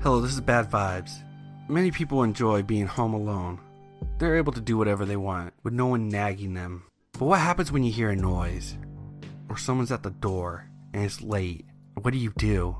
Hello, 0.00 0.20
this 0.20 0.32
is 0.32 0.40
Bad 0.40 0.70
Vibes. 0.70 1.24
Many 1.66 1.90
people 1.90 2.22
enjoy 2.22 2.62
being 2.62 2.86
home 2.86 3.14
alone. 3.14 3.58
They're 4.18 4.36
able 4.36 4.52
to 4.52 4.60
do 4.60 4.78
whatever 4.78 5.04
they 5.04 5.16
want 5.16 5.54
with 5.64 5.74
no 5.74 5.86
one 5.86 6.08
nagging 6.08 6.54
them. 6.54 6.84
But 7.14 7.24
what 7.24 7.40
happens 7.40 7.72
when 7.72 7.82
you 7.82 7.90
hear 7.90 8.10
a 8.10 8.16
noise? 8.16 8.78
Or 9.48 9.56
someone's 9.56 9.90
at 9.90 10.04
the 10.04 10.10
door 10.10 10.70
and 10.94 11.02
it's 11.02 11.20
late? 11.20 11.66
What 12.00 12.12
do 12.12 12.18
you 12.18 12.32
do? 12.38 12.76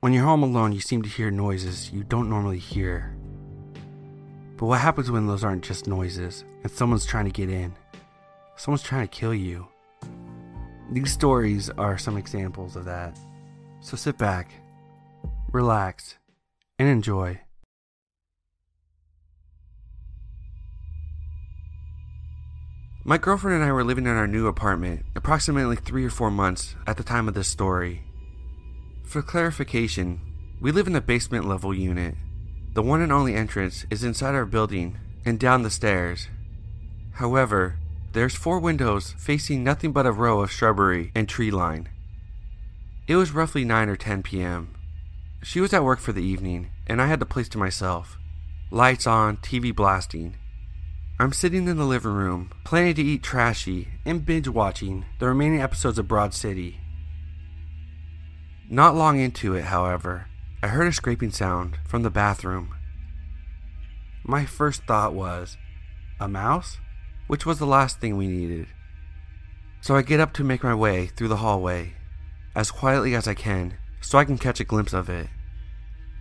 When 0.00 0.14
you're 0.14 0.24
home 0.24 0.42
alone, 0.42 0.72
you 0.72 0.80
seem 0.80 1.02
to 1.02 1.08
hear 1.08 1.30
noises 1.30 1.92
you 1.92 2.02
don't 2.02 2.30
normally 2.30 2.60
hear. 2.60 3.14
But 4.56 4.66
what 4.66 4.80
happens 4.80 5.10
when 5.10 5.26
those 5.26 5.44
aren't 5.44 5.64
just 5.64 5.86
noises 5.86 6.46
and 6.62 6.72
someone's 6.72 7.04
trying 7.04 7.26
to 7.26 7.30
get 7.30 7.50
in? 7.50 7.74
Someone's 8.56 8.82
trying 8.82 9.06
to 9.06 9.14
kill 9.14 9.34
you. 9.34 9.68
These 10.90 11.12
stories 11.12 11.68
are 11.68 11.98
some 11.98 12.16
examples 12.16 12.74
of 12.74 12.86
that. 12.86 13.18
So 13.80 13.98
sit 13.98 14.16
back, 14.16 14.50
relax, 15.56 16.18
and 16.78 16.86
enjoy. 16.86 17.40
My 23.04 23.16
girlfriend 23.16 23.56
and 23.56 23.64
I 23.64 23.72
were 23.72 23.84
living 23.84 24.04
in 24.04 24.16
our 24.16 24.26
new 24.26 24.48
apartment 24.48 25.06
approximately 25.14 25.76
three 25.76 26.04
or 26.04 26.10
four 26.10 26.30
months 26.30 26.74
at 26.86 26.98
the 26.98 27.02
time 27.02 27.26
of 27.26 27.34
this 27.34 27.48
story. 27.48 28.02
For 29.04 29.22
clarification, 29.22 30.20
we 30.60 30.72
live 30.72 30.88
in 30.88 30.96
a 30.96 31.00
basement 31.00 31.46
level 31.46 31.72
unit. 31.72 32.16
The 32.74 32.82
one 32.82 33.00
and 33.00 33.12
only 33.12 33.34
entrance 33.34 33.86
is 33.88 34.04
inside 34.04 34.34
our 34.34 34.44
building 34.44 34.98
and 35.24 35.40
down 35.40 35.62
the 35.62 35.70
stairs. 35.70 36.28
However, 37.12 37.78
there's 38.12 38.34
four 38.34 38.58
windows 38.58 39.14
facing 39.16 39.64
nothing 39.64 39.92
but 39.92 40.04
a 40.04 40.12
row 40.12 40.40
of 40.40 40.52
shrubbery 40.52 41.12
and 41.14 41.26
tree 41.26 41.50
line. 41.50 41.88
It 43.08 43.16
was 43.16 43.32
roughly 43.32 43.64
9 43.64 43.88
or 43.88 43.96
10 43.96 44.22
p.m. 44.22 44.75
She 45.48 45.60
was 45.60 45.72
at 45.72 45.84
work 45.84 46.00
for 46.00 46.10
the 46.10 46.24
evening, 46.24 46.70
and 46.88 47.00
I 47.00 47.06
had 47.06 47.20
the 47.20 47.24
place 47.24 47.48
to 47.50 47.56
myself. 47.56 48.18
Lights 48.72 49.06
on, 49.06 49.36
TV 49.36 49.72
blasting. 49.72 50.34
I'm 51.20 51.32
sitting 51.32 51.68
in 51.68 51.76
the 51.76 51.84
living 51.84 52.10
room, 52.10 52.50
planning 52.64 52.94
to 52.96 53.02
eat 53.02 53.22
trashy 53.22 53.86
and 54.04 54.26
binge 54.26 54.48
watching 54.48 55.04
the 55.20 55.28
remaining 55.28 55.62
episodes 55.62 56.00
of 56.00 56.08
Broad 56.08 56.34
City. 56.34 56.80
Not 58.68 58.96
long 58.96 59.20
into 59.20 59.54
it, 59.54 59.66
however, 59.66 60.26
I 60.64 60.66
heard 60.66 60.88
a 60.88 60.92
scraping 60.92 61.30
sound 61.30 61.78
from 61.86 62.02
the 62.02 62.10
bathroom. 62.10 62.74
My 64.24 64.46
first 64.46 64.82
thought 64.82 65.14
was, 65.14 65.56
a 66.18 66.26
mouse? 66.26 66.78
Which 67.28 67.46
was 67.46 67.60
the 67.60 67.66
last 67.66 68.00
thing 68.00 68.16
we 68.16 68.26
needed. 68.26 68.66
So 69.80 69.94
I 69.94 70.02
get 70.02 70.18
up 70.18 70.32
to 70.34 70.44
make 70.44 70.64
my 70.64 70.74
way 70.74 71.06
through 71.06 71.28
the 71.28 71.36
hallway, 71.36 71.94
as 72.56 72.72
quietly 72.72 73.14
as 73.14 73.28
I 73.28 73.34
can, 73.34 73.78
so 74.00 74.18
I 74.18 74.24
can 74.24 74.38
catch 74.38 74.58
a 74.58 74.64
glimpse 74.64 74.92
of 74.92 75.08
it. 75.08 75.28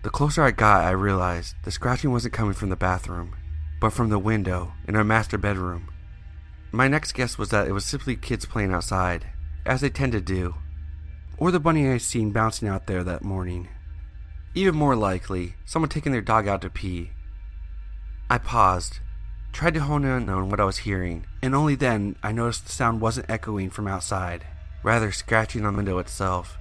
The 0.06 0.12
closer 0.12 0.44
I 0.44 0.52
got, 0.52 0.84
I 0.84 0.92
realized 0.92 1.56
the 1.64 1.72
scratching 1.72 2.12
wasn't 2.12 2.36
coming 2.36 2.54
from 2.54 2.70
the 2.70 2.76
bathroom, 2.76 3.36
but 3.82 3.90
from 3.90 4.10
the 4.10 4.20
window 4.20 4.74
in 4.88 4.96
our 4.96 5.04
master 5.04 5.36
bedroom. 5.36 5.90
My 6.72 6.88
next 6.88 7.14
guess 7.14 7.40
was 7.40 7.50
that 7.50 7.68
it 7.68 7.72
was 7.72 7.86
simply 7.86 8.16
kids 8.16 8.46
playing 8.46 8.72
outside, 8.72 9.26
as 9.66 9.82
they 9.82 9.90
tend 9.90 10.12
to 10.12 10.22
do, 10.22 10.58
or 11.40 11.50
the 11.50 11.60
bunny 11.60 11.90
I 11.90 11.98
seen 11.98 12.32
bouncing 12.32 12.68
out 12.68 12.86
there 12.86 13.04
that 13.04 13.24
morning. 13.24 13.68
Even 14.54 14.76
more 14.76 14.96
likely, 14.96 15.56
someone 15.66 15.90
taking 15.90 16.12
their 16.12 16.22
dog 16.22 16.48
out 16.48 16.62
to 16.62 16.70
pee. 16.70 17.10
I 18.30 18.38
paused, 18.38 19.00
tried 19.54 19.74
to 19.74 19.80
hone 19.80 20.06
in 20.06 20.30
on 20.30 20.52
what 20.52 20.60
I 20.60 20.66
was 20.66 20.78
hearing, 20.86 21.26
and 21.42 21.56
only 21.56 21.74
then 21.74 22.16
I 22.22 22.32
noticed 22.32 22.68
the 22.68 22.72
sound 22.72 23.02
wasn't 23.02 23.28
echoing 23.28 23.72
from 23.72 23.88
outside, 23.88 24.46
rather 24.84 25.12
scratching 25.12 25.66
on 25.66 25.74
the 25.74 25.78
window 25.78 25.98
itself. 25.98 26.60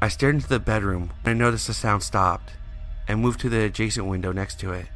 I 0.00 0.08
stared 0.08 0.36
into 0.36 0.48
the 0.48 0.60
bedroom 0.60 1.12
and 1.24 1.30
I 1.30 1.32
noticed 1.32 1.66
the 1.66 1.74
sound 1.74 2.04
stopped 2.04 2.52
and 3.08 3.20
moved 3.20 3.40
to 3.40 3.48
the 3.48 3.64
adjacent 3.64 4.06
window 4.06 4.30
next 4.30 4.60
to 4.60 4.72
it. 4.72 4.86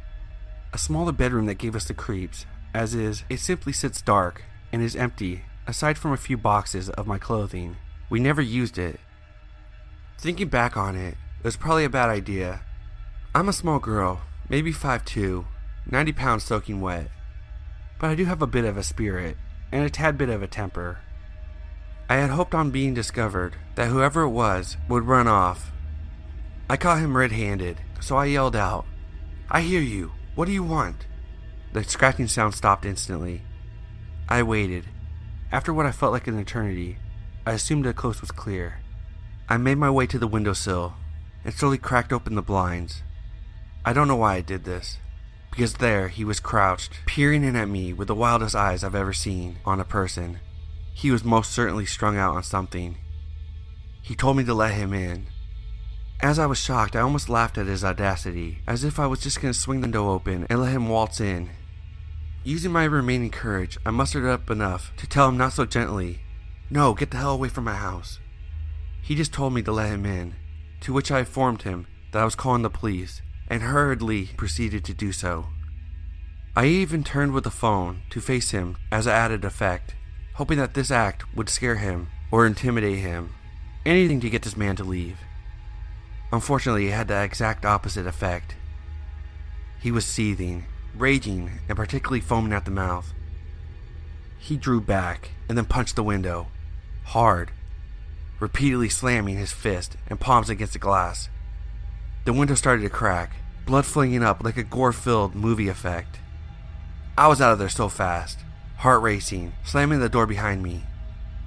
A 0.71 0.77
smaller 0.77 1.11
bedroom 1.11 1.45
that 1.47 1.57
gave 1.57 1.75
us 1.75 1.85
the 1.85 1.93
creeps, 1.93 2.45
as 2.73 2.95
is, 2.95 3.23
it 3.29 3.39
simply 3.39 3.73
sits 3.73 4.01
dark 4.01 4.43
and 4.71 4.81
is 4.81 4.95
empty, 4.95 5.43
aside 5.67 5.97
from 5.97 6.13
a 6.13 6.17
few 6.17 6.37
boxes 6.37 6.89
of 6.89 7.05
my 7.05 7.17
clothing. 7.17 7.75
We 8.09 8.19
never 8.19 8.41
used 8.41 8.77
it. 8.77 8.99
Thinking 10.17 10.47
back 10.47 10.77
on 10.77 10.95
it, 10.95 11.15
it 11.39 11.43
was 11.43 11.57
probably 11.57 11.83
a 11.83 11.89
bad 11.89 12.09
idea. 12.09 12.61
I'm 13.35 13.49
a 13.49 13.53
small 13.53 13.79
girl, 13.79 14.21
maybe 14.47 14.71
5'2, 14.71 15.45
90 15.91 16.13
pounds 16.13 16.43
soaking 16.43 16.79
wet. 16.79 17.09
But 17.99 18.09
I 18.09 18.15
do 18.15 18.25
have 18.25 18.41
a 18.41 18.47
bit 18.47 18.63
of 18.63 18.77
a 18.77 18.83
spirit, 18.83 19.37
and 19.71 19.83
a 19.83 19.89
tad 19.89 20.17
bit 20.17 20.29
of 20.29 20.41
a 20.41 20.47
temper. 20.47 20.99
I 22.13 22.17
had 22.17 22.29
hoped 22.29 22.53
on 22.53 22.69
being 22.69 22.93
discovered 22.93 23.55
that 23.73 23.87
whoever 23.87 24.21
it 24.21 24.29
was 24.29 24.77
would 24.87 25.07
run 25.07 25.27
off. 25.27 25.71
I 26.69 26.77
caught 26.77 26.99
him 26.99 27.17
red 27.17 27.31
handed, 27.31 27.81
so 27.99 28.15
I 28.17 28.25
yelled 28.25 28.55
out, 28.55 28.85
I 29.49 29.61
hear 29.61 29.81
you. 29.81 30.11
What 30.35 30.45
do 30.45 30.51
you 30.51 30.61
want? 30.61 31.07
The 31.71 31.83
scratching 31.83 32.27
sound 32.27 32.53
stopped 32.53 32.85
instantly. 32.85 33.41
I 34.29 34.43
waited. 34.43 34.85
After 35.51 35.73
what 35.73 35.87
I 35.87 35.91
felt 35.91 36.11
like 36.11 36.27
an 36.27 36.37
eternity, 36.37 36.99
I 37.47 37.53
assumed 37.53 37.85
the 37.85 37.95
coast 37.95 38.21
was 38.21 38.29
clear. 38.29 38.81
I 39.49 39.57
made 39.57 39.79
my 39.79 39.89
way 39.89 40.05
to 40.05 40.19
the 40.19 40.27
windowsill 40.27 40.93
and 41.43 41.51
slowly 41.51 41.79
cracked 41.79 42.13
open 42.13 42.35
the 42.35 42.43
blinds. 42.43 43.01
I 43.83 43.91
don't 43.91 44.07
know 44.07 44.17
why 44.17 44.35
I 44.35 44.41
did 44.41 44.65
this, 44.65 44.99
because 45.49 45.73
there 45.73 46.09
he 46.09 46.23
was 46.23 46.39
crouched, 46.39 46.93
peering 47.07 47.43
in 47.43 47.55
at 47.55 47.69
me 47.69 47.91
with 47.91 48.07
the 48.07 48.13
wildest 48.13 48.53
eyes 48.53 48.83
I've 48.83 48.93
ever 48.93 49.13
seen 49.13 49.57
on 49.65 49.79
a 49.79 49.83
person. 49.83 50.37
He 50.93 51.11
was 51.11 51.23
most 51.23 51.51
certainly 51.51 51.85
strung 51.85 52.17
out 52.17 52.35
on 52.35 52.43
something. 52.43 52.97
He 54.01 54.15
told 54.15 54.37
me 54.37 54.43
to 54.43 54.53
let 54.53 54.73
him 54.73 54.93
in. 54.93 55.27
As 56.21 56.39
I 56.39 56.45
was 56.45 56.57
shocked, 56.57 56.95
I 56.95 57.01
almost 57.01 57.27
laughed 57.27 57.57
at 57.57 57.67
his 57.67 57.83
audacity, 57.83 58.59
as 58.67 58.83
if 58.83 58.99
I 58.99 59.07
was 59.07 59.19
just 59.19 59.41
going 59.41 59.53
to 59.53 59.59
swing 59.59 59.81
the 59.81 59.87
window 59.87 60.09
open 60.11 60.45
and 60.49 60.61
let 60.61 60.71
him 60.71 60.87
waltz 60.87 61.19
in. 61.19 61.49
Using 62.45 62.71
my 62.71 62.85
remaining 62.85 63.29
courage, 63.29 63.77
I 63.85 63.91
mustered 63.91 64.25
up 64.25 64.49
enough 64.49 64.93
to 64.97 65.07
tell 65.07 65.29
him 65.29 65.37
not 65.37 65.53
so 65.53 65.65
gently, 65.65 66.21
No, 66.69 66.93
get 66.93 67.11
the 67.11 67.17
hell 67.17 67.33
away 67.33 67.49
from 67.49 67.65
my 67.65 67.75
house. 67.75 68.19
He 69.01 69.15
just 69.15 69.33
told 69.33 69.53
me 69.53 69.61
to 69.63 69.71
let 69.71 69.89
him 69.89 70.05
in, 70.05 70.35
to 70.81 70.93
which 70.93 71.11
I 71.11 71.19
informed 71.19 71.63
him 71.63 71.87
that 72.11 72.21
I 72.21 72.25
was 72.25 72.35
calling 72.35 72.61
the 72.61 72.69
police, 72.69 73.21
and 73.49 73.63
hurriedly 73.63 74.27
proceeded 74.37 74.85
to 74.85 74.93
do 74.93 75.11
so. 75.11 75.47
I 76.55 76.65
even 76.65 77.03
turned 77.03 77.33
with 77.33 77.43
the 77.43 77.51
phone 77.51 78.03
to 78.11 78.21
face 78.21 78.51
him 78.51 78.77
as 78.91 79.07
an 79.07 79.13
added 79.13 79.43
effect, 79.43 79.95
hoping 80.33 80.57
that 80.57 80.73
this 80.73 80.91
act 80.91 81.23
would 81.35 81.49
scare 81.49 81.75
him 81.75 82.09
or 82.31 82.45
intimidate 82.45 82.99
him. 82.99 83.33
Anything 83.85 84.19
to 84.21 84.29
get 84.29 84.41
this 84.41 84.57
man 84.57 84.75
to 84.77 84.83
leave. 84.83 85.17
Unfortunately, 86.31 86.87
it 86.87 86.93
had 86.93 87.07
the 87.07 87.21
exact 87.21 87.65
opposite 87.65 88.07
effect. 88.07 88.55
He 89.79 89.91
was 89.91 90.05
seething, 90.05 90.65
raging, 90.95 91.59
and 91.67 91.77
particularly 91.77 92.21
foaming 92.21 92.53
at 92.53 92.65
the 92.65 92.71
mouth. 92.71 93.13
He 94.39 94.57
drew 94.57 94.81
back 94.81 95.31
and 95.47 95.57
then 95.57 95.65
punched 95.65 95.95
the 95.95 96.03
window, 96.03 96.47
hard, 97.05 97.51
repeatedly 98.39 98.89
slamming 98.89 99.37
his 99.37 99.51
fist 99.51 99.95
and 100.07 100.19
palms 100.19 100.49
against 100.49 100.73
the 100.73 100.79
glass. 100.79 101.29
The 102.25 102.33
window 102.33 102.55
started 102.55 102.81
to 102.83 102.89
crack, 102.89 103.33
blood 103.65 103.85
flinging 103.85 104.23
up 104.23 104.43
like 104.43 104.57
a 104.57 104.63
gore 104.63 104.93
filled 104.93 105.35
movie 105.35 105.67
effect. 105.67 106.19
I 107.17 107.27
was 107.27 107.41
out 107.41 107.53
of 107.53 107.59
there 107.59 107.69
so 107.69 107.89
fast, 107.89 108.39
heart 108.77 109.01
racing, 109.01 109.53
slamming 109.63 109.99
the 109.99 110.09
door 110.09 110.25
behind 110.25 110.61
me. 110.61 110.83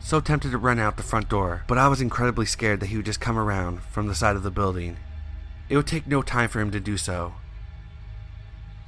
So 0.00 0.20
tempted 0.20 0.52
to 0.52 0.58
run 0.58 0.78
out 0.78 0.96
the 0.96 1.02
front 1.02 1.28
door, 1.28 1.64
but 1.66 1.78
I 1.78 1.88
was 1.88 2.00
incredibly 2.00 2.46
scared 2.46 2.80
that 2.80 2.86
he 2.86 2.96
would 2.96 3.06
just 3.06 3.20
come 3.20 3.38
around 3.38 3.82
from 3.82 4.06
the 4.06 4.14
side 4.14 4.36
of 4.36 4.42
the 4.42 4.50
building. 4.50 4.96
It 5.68 5.76
would 5.76 5.86
take 5.86 6.06
no 6.06 6.22
time 6.22 6.48
for 6.48 6.60
him 6.60 6.70
to 6.70 6.80
do 6.80 6.96
so. 6.96 7.34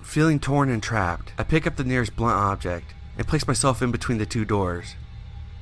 Feeling 0.03 0.39
torn 0.39 0.71
and 0.71 0.83
trapped, 0.83 1.33
I 1.37 1.43
pick 1.43 1.67
up 1.67 1.77
the 1.77 1.85
nearest 1.85 2.17
blunt 2.17 2.37
object 2.37 2.95
and 3.17 3.27
place 3.27 3.47
myself 3.47 3.83
in 3.83 3.91
between 3.91 4.19
the 4.19 4.27
two 4.27 4.45
doors. 4.45 4.95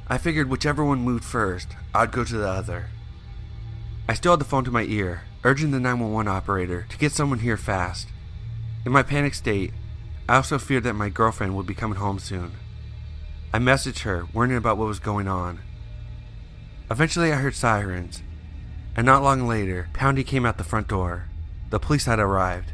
I 0.09 0.19
figured 0.19 0.49
whichever 0.49 0.85
one 0.85 1.01
moved 1.01 1.25
first, 1.25 1.69
I'd 1.95 2.13
go 2.13 2.23
to 2.23 2.37
the 2.37 2.49
other. 2.49 2.91
I 4.09 4.15
still 4.15 4.33
had 4.33 4.41
the 4.41 4.45
phone 4.45 4.65
to 4.65 4.71
my 4.71 4.83
ear, 4.83 5.23
urging 5.43 5.73
the 5.73 5.81
911 5.81 6.31
operator 6.31 6.87
to 6.89 6.99
get 6.99 7.13
someone 7.13 7.41
here 7.41 7.57
fast. 7.57 8.09
In 8.85 8.93
my 8.93 9.03
panic 9.03 9.35
state, 9.35 9.73
I 10.29 10.37
also 10.37 10.59
feared 10.59 10.85
that 10.85 10.95
my 10.95 11.09
girlfriend 11.09 11.57
would 11.57 11.67
be 11.67 11.75
coming 11.75 11.99
home 11.99 12.19
soon. 12.19 12.53
I 13.53 13.59
messaged 13.59 14.01
her, 14.01 14.27
warning 14.33 14.57
about 14.57 14.77
what 14.77 14.89
was 14.89 14.99
going 14.99 15.29
on. 15.29 15.61
Eventually, 16.91 17.33
I 17.33 17.37
heard 17.37 17.55
sirens, 17.55 18.23
and 18.97 19.07
not 19.07 19.23
long 19.23 19.47
later, 19.47 19.89
Poundy 19.93 20.25
came 20.25 20.45
out 20.45 20.59
the 20.59 20.65
front 20.65 20.89
door. 20.89 21.29
The 21.71 21.81
police 21.81 22.05
had 22.05 22.19
arrived. 22.19 22.73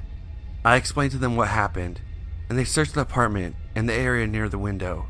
I 0.65 0.77
explained 0.77 1.13
to 1.13 1.19
them 1.19 1.37
what 1.37 1.49
happened, 1.49 2.01
and 2.49 2.59
they 2.59 2.65
searched 2.65 2.95
the 2.95 3.01
apartment 3.01 3.57
and 3.75 3.89
the 3.89 3.95
area 3.95 4.27
near 4.27 4.49
the 4.49 4.59
window. 4.59 5.07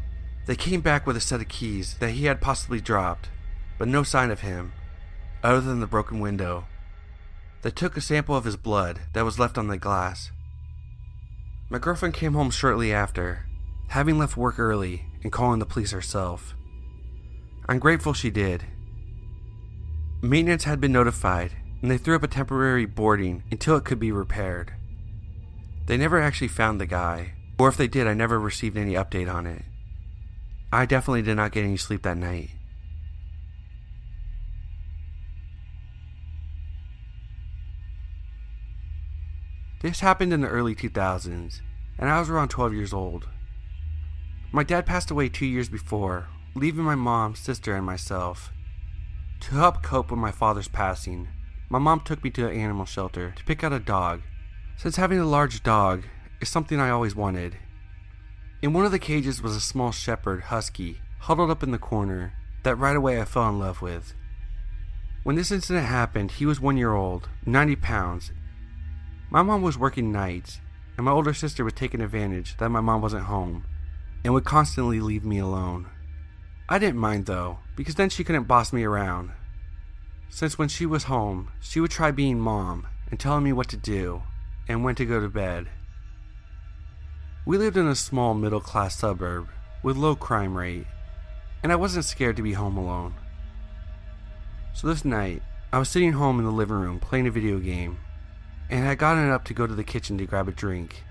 They 0.47 0.57
came 0.57 0.81
back 0.81 1.07
with 1.07 1.17
a 1.17 1.21
set 1.21 1.41
of 1.41 1.49
keys 1.49 1.97
that 1.99 2.13
he 2.13 2.27
had 2.27 2.41
possibly 2.41 2.81
dropped, 2.81 3.31
but 3.79 3.89
no 3.89 4.03
sign 4.03 4.31
of 4.31 4.41
him, 4.41 4.73
other 5.43 5.61
than 5.61 5.81
the 5.81 5.87
broken 5.87 6.21
window. 6.21 6.65
They 7.63 7.71
took 7.71 7.97
a 7.97 8.01
sample 8.01 8.37
of 8.37 8.45
his 8.45 8.57
blood 8.57 9.01
that 9.13 9.25
was 9.25 9.39
left 9.39 9.57
on 9.57 9.69
the 9.69 9.79
glass. 9.79 10.33
My 11.71 11.79
girlfriend 11.79 12.15
came 12.15 12.33
home 12.33 12.51
shortly 12.51 12.93
after, 12.93 13.47
having 13.89 14.19
left 14.19 14.37
work 14.37 14.59
early 14.59 15.07
and 15.23 15.33
calling 15.33 15.59
the 15.59 15.67
police 15.67 15.93
herself. 15.93 16.55
I'm 17.69 17.79
grateful 17.79 18.13
she 18.13 18.31
did. 18.31 18.65
Maintenance 20.21 20.65
had 20.65 20.81
been 20.81 20.93
notified, 20.93 21.53
and 21.81 21.91
they 21.91 21.99
threw 21.99 22.17
up 22.17 22.23
a 22.23 22.29
temporary 22.29 22.87
boarding 22.87 23.43
until 23.51 23.77
it 23.77 23.85
could 23.85 23.99
be 23.99 24.13
repaired. 24.13 24.73
They 25.87 25.97
never 25.97 26.21
actually 26.21 26.49
found 26.49 26.81
the 26.81 26.87
guy, 26.87 27.35
or 27.59 27.69
if 27.69 27.77
they 27.77 27.89
did, 27.89 28.07
I 28.07 28.15
never 28.15 28.39
received 28.39 28.77
any 28.77 28.95
update 28.95 29.33
on 29.33 29.47
it. 29.47 29.63
I 30.73 30.87
definitely 30.87 31.23
did 31.23 31.37
not 31.37 31.53
get 31.53 31.65
any 31.65 31.77
sleep 31.77 32.03
that 32.03 32.17
night. 32.17 32.51
This 39.83 40.01
happened 40.01 40.33
in 40.33 40.41
the 40.41 40.49
early 40.49 40.77
2000s, 40.77 41.61
and 41.99 42.09
I 42.09 42.21
was 42.21 42.31
around 42.31 42.49
12 42.49 42.73
years 42.73 42.93
old. 42.93 43.27
My 44.55 44.63
dad 44.63 44.85
passed 44.85 45.11
away 45.11 45.31
two 45.31 45.47
years 45.47 45.71
before, 45.71 46.29
leaving 46.55 46.85
my 46.85 46.95
mom, 46.95 47.35
sister, 47.35 47.75
and 47.75 47.87
myself. 47.87 48.53
To 49.41 49.55
help 49.55 49.83
cope 49.83 50.11
with 50.11 50.21
my 50.21 50.31
father's 50.31 50.69
passing, 50.69 51.29
my 51.71 51.79
mom 51.79 52.01
took 52.01 52.23
me 52.23 52.29
to 52.33 52.47
an 52.47 52.55
animal 52.55 52.85
shelter 52.85 53.33
to 53.35 53.45
pick 53.45 53.65
out 53.65 53.73
a 53.73 53.79
dog, 53.79 54.21
since 54.77 54.97
having 54.97 55.19
a 55.19 55.25
large 55.25 55.63
dog 55.63 56.05
is 56.43 56.51
something 56.51 56.79
I 56.79 56.91
always 56.91 57.17
wanted. 57.17 57.57
In 58.61 58.75
one 58.75 58.85
of 58.85 58.93
the 58.93 58.99
cages 58.99 59.41
was 59.41 59.57
a 59.57 59.61
small 59.61 59.91
shepherd 59.91 60.43
husky 60.43 61.01
huddled 61.21 61.51
up 61.51 61.63
in 61.63 61.71
the 61.71 61.79
corner 61.79 62.35
that 62.63 62.77
right 62.77 62.95
away 62.95 63.23
I 63.23 63.25
fell 63.25 63.49
in 63.49 63.59
love 63.59 63.81
with. 63.81 64.13
When 65.23 65.35
this 65.35 65.51
incident 65.51 65.87
happened, 65.87 66.33
he 66.33 66.45
was 66.45 66.61
one 66.61 66.77
year 66.77 66.93
old, 66.93 67.31
90 67.47 67.77
pounds. 67.77 68.33
My 69.31 69.41
mom 69.41 69.63
was 69.63 69.79
working 69.79 70.13
nights, 70.13 70.61
and 70.99 71.07
my 71.07 71.13
older 71.13 71.33
sister 71.33 71.65
was 71.65 71.73
taking 71.73 72.03
advantage 72.03 72.59
that 72.59 72.69
my 72.69 72.83
mom 72.83 73.01
wasn't 73.01 73.25
home 73.25 73.65
and 74.25 74.33
would 74.33 74.45
constantly 74.45 75.01
leave 75.01 75.25
me 75.25 75.39
alone. 75.39 75.89
I 76.69 76.79
didn't 76.79 77.01
mind 77.01 77.27
though, 77.27 77.59
because 77.77 77.97
then 77.97 78.09
she 78.09 78.25
couldn't 78.25 78.45
boss 78.45 78.73
me 78.73 78.85
around. 78.85 79.33
Since 80.29 80.59
when 80.59 80.69
she 80.69 80.87
was 80.87 81.05
home, 81.05 81.51
she 81.61 81.81
would 81.81 81.91
try 81.91 82.11
being 82.11 82.41
mom 82.41 82.87
and 83.11 83.21
telling 83.21 83.45
me 83.45 83.53
what 83.53 83.69
to 83.69 83.77
do 83.77 84.23
and 84.69 84.83
when 84.83 84.95
to 84.95 85.05
go 85.05 85.21
to 85.21 85.29
bed. 85.29 85.69
We 87.45 87.59
lived 87.59 87.77
in 87.77 87.87
a 87.87 87.95
small 87.95 88.35
middle 88.35 88.61
class 88.61 88.97
suburb 88.97 89.49
with 89.83 89.97
low 89.97 90.15
crime 90.15 90.57
rate, 90.57 90.87
and 91.63 91.73
I 91.73 91.77
wasn't 91.77 92.05
scared 92.05 92.37
to 92.37 92.43
be 92.43 92.53
home 92.53 92.77
alone. 92.77 93.15
So 94.73 94.87
this 94.87 95.05
night, 95.05 95.43
I 95.73 95.79
was 95.79 95.89
sitting 95.89 96.13
home 96.13 96.39
in 96.39 96.45
the 96.45 96.53
living 96.53 96.77
room 96.77 97.01
playing 97.01 97.27
a 97.27 97.31
video 97.31 97.59
game, 97.59 97.99
and 98.71 98.85
had 98.85 98.99
gotten 98.99 99.29
up 99.31 99.45
to 99.45 99.55
go 99.55 99.67
to 99.67 99.75
the 99.75 99.85
kitchen 99.85 100.17
to 100.19 100.27
grab 100.27 100.49
a 100.49 100.53
drink. 100.53 101.03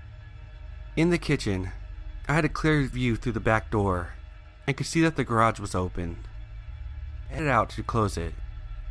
In 0.96 1.10
the 1.10 1.18
kitchen, 1.18 1.70
I 2.28 2.34
had 2.34 2.44
a 2.44 2.48
clear 2.48 2.82
view 2.84 3.16
through 3.16 3.32
the 3.32 3.40
back 3.40 3.70
door 3.70 4.14
and 4.66 4.76
could 4.76 4.86
see 4.86 5.00
that 5.00 5.16
the 5.16 5.24
garage 5.24 5.58
was 5.58 5.74
open. 5.74 6.18
I 7.28 7.34
headed 7.34 7.48
out 7.48 7.70
to 7.70 7.82
close 7.82 8.16
it. 8.16 8.34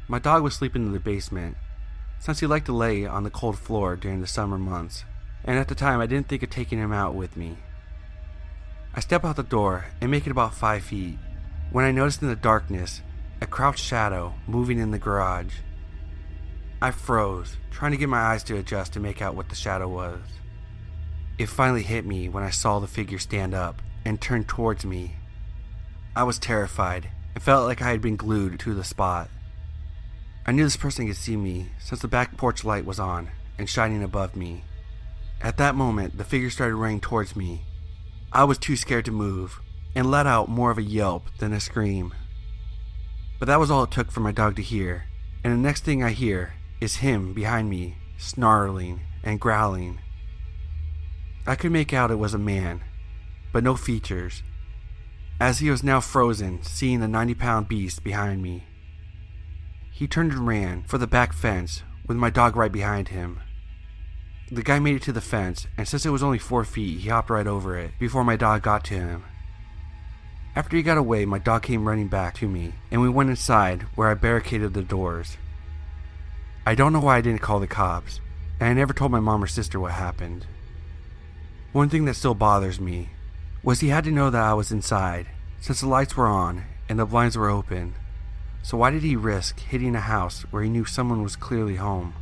My 0.09 0.19
dog 0.19 0.43
was 0.43 0.53
sleeping 0.53 0.85
in 0.85 0.91
the 0.91 0.99
basement, 0.99 1.55
since 2.19 2.41
he 2.41 2.45
liked 2.45 2.65
to 2.65 2.73
lay 2.73 3.05
on 3.05 3.23
the 3.23 3.29
cold 3.29 3.57
floor 3.57 3.95
during 3.95 4.19
the 4.19 4.27
summer 4.27 4.57
months, 4.57 5.05
and 5.45 5.57
at 5.57 5.69
the 5.69 5.75
time 5.75 6.01
I 6.01 6.07
didn't 6.07 6.27
think 6.27 6.43
of 6.43 6.49
taking 6.49 6.77
him 6.77 6.91
out 6.91 7.15
with 7.15 7.37
me. 7.37 7.57
I 8.93 8.99
step 8.99 9.23
out 9.23 9.37
the 9.37 9.43
door 9.43 9.85
and 10.01 10.11
make 10.11 10.27
it 10.27 10.31
about 10.31 10.53
five 10.53 10.83
feet 10.83 11.17
when 11.71 11.85
I 11.85 11.91
noticed 11.91 12.21
in 12.21 12.27
the 12.27 12.35
darkness 12.35 13.01
a 13.39 13.47
crouched 13.47 13.85
shadow 13.85 14.33
moving 14.45 14.77
in 14.77 14.91
the 14.91 14.99
garage. 14.99 15.55
I 16.81 16.91
froze, 16.91 17.55
trying 17.69 17.91
to 17.91 17.97
get 17.97 18.09
my 18.09 18.19
eyes 18.19 18.43
to 18.45 18.57
adjust 18.57 18.91
to 18.93 18.99
make 18.99 19.21
out 19.21 19.35
what 19.35 19.47
the 19.47 19.55
shadow 19.55 19.87
was. 19.87 20.19
It 21.41 21.49
finally 21.49 21.81
hit 21.81 22.05
me 22.05 22.29
when 22.29 22.43
I 22.43 22.51
saw 22.51 22.77
the 22.77 22.85
figure 22.85 23.17
stand 23.17 23.55
up 23.55 23.81
and 24.05 24.21
turn 24.21 24.43
towards 24.43 24.85
me. 24.85 25.15
I 26.15 26.21
was 26.21 26.38
terrified 26.38 27.09
and 27.33 27.43
felt 27.43 27.65
like 27.65 27.81
I 27.81 27.89
had 27.89 27.99
been 27.99 28.15
glued 28.15 28.59
to 28.59 28.75
the 28.75 28.83
spot. 28.83 29.27
I 30.45 30.51
knew 30.51 30.63
this 30.63 30.77
person 30.77 31.07
could 31.07 31.15
see 31.15 31.35
me 31.35 31.71
since 31.79 31.99
the 31.99 32.07
back 32.07 32.38
porch 32.38 32.63
light 32.63 32.85
was 32.85 32.99
on 32.99 33.31
and 33.57 33.67
shining 33.67 34.03
above 34.03 34.35
me. 34.35 34.65
At 35.41 35.57
that 35.57 35.73
moment, 35.73 36.19
the 36.19 36.23
figure 36.23 36.51
started 36.51 36.75
running 36.75 36.99
towards 36.99 37.35
me. 37.35 37.61
I 38.31 38.43
was 38.43 38.59
too 38.59 38.75
scared 38.75 39.05
to 39.05 39.11
move 39.11 39.61
and 39.95 40.11
let 40.11 40.27
out 40.27 40.47
more 40.47 40.69
of 40.69 40.77
a 40.77 40.83
yelp 40.83 41.23
than 41.39 41.53
a 41.53 41.59
scream. 41.59 42.13
But 43.39 43.47
that 43.47 43.59
was 43.59 43.71
all 43.71 43.85
it 43.85 43.89
took 43.89 44.11
for 44.11 44.19
my 44.19 44.31
dog 44.31 44.57
to 44.57 44.61
hear, 44.61 45.05
and 45.43 45.51
the 45.51 45.57
next 45.57 45.85
thing 45.85 46.03
I 46.03 46.11
hear 46.11 46.53
is 46.79 46.97
him 46.97 47.33
behind 47.33 47.67
me, 47.67 47.97
snarling 48.19 49.01
and 49.23 49.39
growling. 49.39 50.01
I 51.45 51.55
could 51.55 51.71
make 51.71 51.91
out 51.91 52.11
it 52.11 52.19
was 52.19 52.33
a 52.33 52.39
man, 52.39 52.81
but 53.51 53.63
no 53.63 53.75
features, 53.75 54.43
as 55.39 55.57
he 55.59 55.71
was 55.71 55.83
now 55.83 55.99
frozen, 55.99 56.61
seeing 56.61 56.99
the 56.99 57.07
90 57.07 57.33
pound 57.33 57.67
beast 57.67 58.03
behind 58.03 58.43
me. 58.43 58.65
He 59.89 60.07
turned 60.07 60.31
and 60.31 60.47
ran 60.47 60.83
for 60.83 60.99
the 60.99 61.07
back 61.07 61.33
fence 61.33 61.81
with 62.07 62.17
my 62.17 62.29
dog 62.29 62.55
right 62.55 62.71
behind 62.71 63.07
him. 63.07 63.39
The 64.51 64.61
guy 64.61 64.79
made 64.79 64.95
it 64.97 65.01
to 65.03 65.11
the 65.11 65.21
fence, 65.21 65.65
and 65.77 65.88
since 65.88 66.05
it 66.05 66.11
was 66.11 66.21
only 66.21 66.38
four 66.38 66.63
feet, 66.63 66.99
he 66.99 67.09
hopped 67.09 67.29
right 67.29 67.47
over 67.47 67.77
it 67.77 67.91
before 67.99 68.23
my 68.23 68.35
dog 68.35 68.61
got 68.61 68.83
to 68.85 68.95
him. 68.95 69.23
After 70.55 70.75
he 70.75 70.83
got 70.83 70.97
away, 70.97 71.25
my 71.25 71.39
dog 71.39 71.63
came 71.63 71.88
running 71.88 72.07
back 72.07 72.35
to 72.35 72.47
me, 72.47 72.73
and 72.91 73.01
we 73.01 73.09
went 73.09 73.29
inside 73.29 73.83
where 73.95 74.09
I 74.09 74.13
barricaded 74.13 74.73
the 74.73 74.83
doors. 74.83 75.38
I 76.67 76.75
don't 76.75 76.93
know 76.93 76.99
why 76.99 77.17
I 77.17 77.21
didn't 77.21 77.41
call 77.41 77.59
the 77.59 77.67
cops, 77.67 78.19
and 78.59 78.69
I 78.69 78.73
never 78.73 78.93
told 78.93 79.11
my 79.11 79.19
mom 79.19 79.43
or 79.43 79.47
sister 79.47 79.79
what 79.79 79.93
happened. 79.93 80.45
One 81.73 81.88
thing 81.88 82.03
that 82.03 82.15
still 82.15 82.33
bothers 82.33 82.81
me 82.81 83.12
was 83.63 83.79
he 83.79 83.88
had 83.88 84.03
to 84.03 84.12
know 84.12 84.29
that 84.29 84.44
I 84.44 84.53
was 84.53 84.73
inside, 84.73 85.27
since 85.62 85.79
the 85.79 85.88
lights 85.88 86.18
were 86.18 86.27
on 86.27 86.65
and 86.89 87.00
the 87.00 87.06
blinds 87.06 87.38
were 87.38 87.50
open. 87.50 87.95
So 88.62 88.75
why 88.75 88.91
did 88.91 89.03
he 89.03 89.15
risk 89.15 89.57
hitting 89.62 89.95
a 89.95 90.01
house 90.01 90.41
where 90.51 90.63
he 90.63 90.69
knew 90.69 90.83
someone 90.83 91.23
was 91.23 91.38
clearly 91.38 91.77
home? 91.77 92.13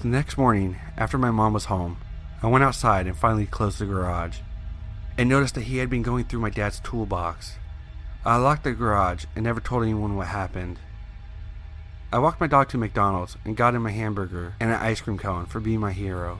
The 0.00 0.06
next 0.06 0.38
morning, 0.38 0.76
after 0.96 1.18
my 1.18 1.32
mom 1.32 1.52
was 1.52 1.64
home, 1.64 1.96
I 2.44 2.46
went 2.46 2.62
outside 2.62 3.08
and 3.08 3.16
finally 3.16 3.44
closed 3.44 3.80
the 3.80 3.86
garage, 3.86 4.38
and 5.18 5.28
noticed 5.28 5.56
that 5.56 5.62
he 5.64 5.78
had 5.78 5.90
been 5.90 6.02
going 6.02 6.24
through 6.26 6.40
my 6.40 6.50
dad's 6.50 6.78
toolbox. 6.78 7.56
I 8.24 8.36
locked 8.36 8.62
the 8.62 8.70
garage 8.70 9.24
and 9.34 9.42
never 9.42 9.60
told 9.60 9.82
anyone 9.82 10.14
what 10.14 10.28
happened. 10.28 10.78
I 12.12 12.20
walked 12.20 12.40
my 12.40 12.46
dog 12.46 12.68
to 12.68 12.78
McDonald's 12.78 13.36
and 13.44 13.56
got 13.56 13.74
him 13.74 13.84
a 13.84 13.90
hamburger 13.90 14.54
and 14.60 14.70
an 14.70 14.76
ice 14.76 15.00
cream 15.00 15.18
cone 15.18 15.46
for 15.46 15.58
being 15.58 15.80
my 15.80 15.90
hero. 15.90 16.38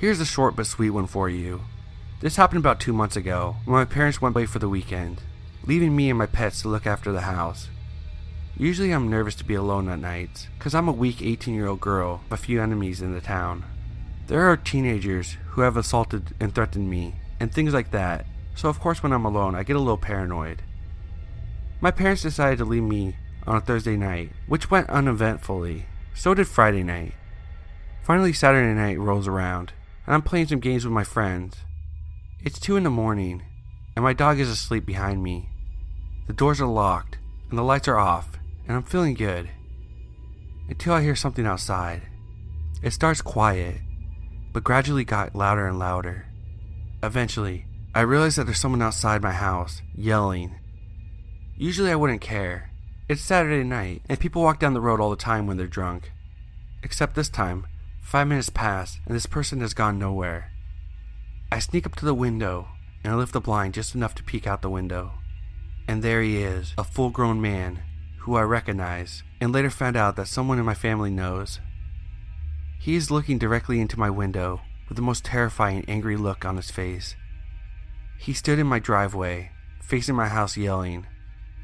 Here's 0.00 0.20
a 0.20 0.24
short 0.24 0.54
but 0.54 0.68
sweet 0.68 0.90
one 0.90 1.08
for 1.08 1.28
you. 1.28 1.62
This 2.20 2.36
happened 2.36 2.60
about 2.60 2.78
two 2.78 2.92
months 2.92 3.16
ago 3.16 3.56
when 3.64 3.74
my 3.74 3.84
parents 3.84 4.22
went 4.22 4.36
away 4.36 4.46
for 4.46 4.60
the 4.60 4.68
weekend, 4.68 5.22
leaving 5.64 5.96
me 5.96 6.08
and 6.08 6.16
my 6.16 6.26
pets 6.26 6.62
to 6.62 6.68
look 6.68 6.86
after 6.86 7.10
the 7.10 7.22
house. 7.22 7.68
Usually 8.56 8.92
I'm 8.92 9.10
nervous 9.10 9.34
to 9.36 9.44
be 9.44 9.54
alone 9.54 9.88
at 9.88 9.98
nights, 9.98 10.46
because 10.56 10.72
I'm 10.72 10.86
a 10.86 10.92
weak 10.92 11.20
18 11.20 11.52
year 11.52 11.66
old 11.66 11.80
girl 11.80 12.20
with 12.30 12.38
a 12.38 12.40
few 12.40 12.62
enemies 12.62 13.02
in 13.02 13.12
the 13.12 13.20
town. 13.20 13.64
There 14.28 14.48
are 14.48 14.56
teenagers 14.56 15.36
who 15.48 15.62
have 15.62 15.76
assaulted 15.76 16.32
and 16.38 16.54
threatened 16.54 16.88
me, 16.88 17.16
and 17.40 17.52
things 17.52 17.74
like 17.74 17.90
that, 17.90 18.24
so 18.54 18.68
of 18.68 18.78
course 18.78 19.02
when 19.02 19.12
I'm 19.12 19.24
alone 19.24 19.56
I 19.56 19.64
get 19.64 19.74
a 19.74 19.80
little 19.80 19.98
paranoid. 19.98 20.62
My 21.80 21.90
parents 21.90 22.22
decided 22.22 22.58
to 22.58 22.64
leave 22.64 22.84
me 22.84 23.16
on 23.48 23.56
a 23.56 23.60
Thursday 23.60 23.96
night, 23.96 24.30
which 24.46 24.70
went 24.70 24.90
uneventfully. 24.90 25.86
So 26.14 26.34
did 26.34 26.46
Friday 26.46 26.84
night. 26.84 27.14
Finally, 28.04 28.32
Saturday 28.32 28.74
night 28.74 29.00
rolls 29.00 29.26
around, 29.26 29.72
and 30.08 30.14
I'm 30.14 30.22
playing 30.22 30.46
some 30.46 30.60
games 30.60 30.86
with 30.86 30.94
my 30.94 31.04
friends. 31.04 31.58
It's 32.40 32.58
2 32.58 32.78
in 32.78 32.84
the 32.84 32.88
morning, 32.88 33.42
and 33.94 34.02
my 34.02 34.14
dog 34.14 34.40
is 34.40 34.48
asleep 34.48 34.86
behind 34.86 35.22
me. 35.22 35.50
The 36.26 36.32
doors 36.32 36.62
are 36.62 36.66
locked, 36.66 37.18
and 37.50 37.58
the 37.58 37.62
lights 37.62 37.88
are 37.88 37.98
off, 37.98 38.38
and 38.66 38.74
I'm 38.74 38.84
feeling 38.84 39.12
good. 39.12 39.50
Until 40.66 40.94
I 40.94 41.02
hear 41.02 41.14
something 41.14 41.44
outside. 41.44 42.08
It 42.82 42.94
starts 42.94 43.20
quiet, 43.20 43.82
but 44.54 44.64
gradually 44.64 45.04
got 45.04 45.36
louder 45.36 45.66
and 45.66 45.78
louder. 45.78 46.24
Eventually, 47.02 47.66
I 47.94 48.00
realize 48.00 48.36
that 48.36 48.44
there's 48.44 48.58
someone 48.58 48.80
outside 48.80 49.22
my 49.22 49.32
house, 49.32 49.82
yelling. 49.94 50.54
Usually 51.58 51.90
I 51.90 51.96
wouldn't 51.96 52.22
care. 52.22 52.70
It's 53.10 53.20
Saturday 53.20 53.62
night, 53.62 54.00
and 54.08 54.18
people 54.18 54.40
walk 54.40 54.58
down 54.58 54.72
the 54.72 54.80
road 54.80 55.00
all 55.02 55.10
the 55.10 55.16
time 55.16 55.46
when 55.46 55.58
they're 55.58 55.66
drunk. 55.66 56.12
Except 56.82 57.14
this 57.14 57.28
time, 57.28 57.66
Five 58.08 58.28
minutes 58.28 58.48
pass, 58.48 59.00
and 59.04 59.14
this 59.14 59.26
person 59.26 59.60
has 59.60 59.74
gone 59.74 59.98
nowhere. 59.98 60.50
I 61.52 61.58
sneak 61.58 61.84
up 61.84 61.94
to 61.96 62.06
the 62.06 62.14
window 62.14 62.68
and 63.04 63.12
I 63.12 63.16
lift 63.16 63.34
the 63.34 63.40
blind 63.42 63.74
just 63.74 63.94
enough 63.94 64.14
to 64.14 64.22
peek 64.22 64.46
out 64.46 64.62
the 64.62 64.70
window. 64.70 65.12
And 65.86 66.02
there 66.02 66.22
he 66.22 66.42
is, 66.42 66.72
a 66.78 66.84
full 66.84 67.10
grown 67.10 67.38
man 67.38 67.82
who 68.20 68.34
I 68.34 68.44
recognize, 68.44 69.24
and 69.42 69.52
later 69.52 69.68
found 69.68 69.94
out 69.94 70.16
that 70.16 70.28
someone 70.28 70.58
in 70.58 70.64
my 70.64 70.72
family 70.72 71.10
knows. 71.10 71.60
He 72.80 72.94
is 72.94 73.10
looking 73.10 73.36
directly 73.36 73.78
into 73.78 73.98
my 73.98 74.08
window 74.08 74.62
with 74.88 74.96
the 74.96 75.02
most 75.02 75.22
terrifying, 75.26 75.84
angry 75.86 76.16
look 76.16 76.46
on 76.46 76.56
his 76.56 76.70
face. 76.70 77.14
He 78.18 78.32
stood 78.32 78.58
in 78.58 78.66
my 78.66 78.78
driveway, 78.78 79.50
facing 79.82 80.14
my 80.14 80.28
house, 80.28 80.56
yelling. 80.56 81.06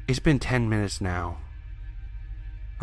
It's 0.07 0.19
been 0.19 0.37
10 0.37 0.69
minutes 0.69 1.01
now. 1.01 1.39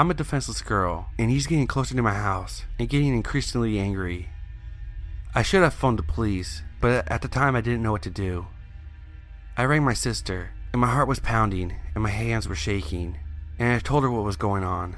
I'm 0.03 0.11
a 0.11 0.15
defenseless 0.15 0.63
girl, 0.63 1.11
and 1.17 1.31
he's 1.31 1.47
getting 1.47 1.69
closer 1.69 1.95
to 1.95 2.03
my 2.03 2.15
house 2.15 2.65
and 2.77 2.89
getting 2.89 3.15
increasingly 3.15 3.79
angry. 3.79 4.31
I 5.33 5.43
should 5.43 5.63
have 5.63 5.75
phoned 5.75 6.01
the 6.01 6.03
police, 6.03 6.63
but 6.81 7.09
at 7.09 7.23
the 7.23 7.29
time 7.29 7.55
I 7.55 7.61
didn't 7.61 7.85
know 7.85 7.93
what 7.93 8.03
to 8.03 8.11
do. 8.11 8.49
I 9.57 9.63
rang 9.63 9.85
my 9.85 9.95
sister, 9.95 10.51
and 10.73 10.81
my 10.81 10.89
heart 10.89 11.07
was 11.07 11.21
pounding 11.21 11.77
and 11.95 12.03
my 12.03 12.11
hands 12.11 12.49
were 12.49 12.57
shaking, 12.57 13.19
and 13.61 13.75
I 13.75 13.79
told 13.79 14.03
her 14.03 14.11
what 14.11 14.25
was 14.25 14.35
going 14.35 14.65
on. 14.65 14.97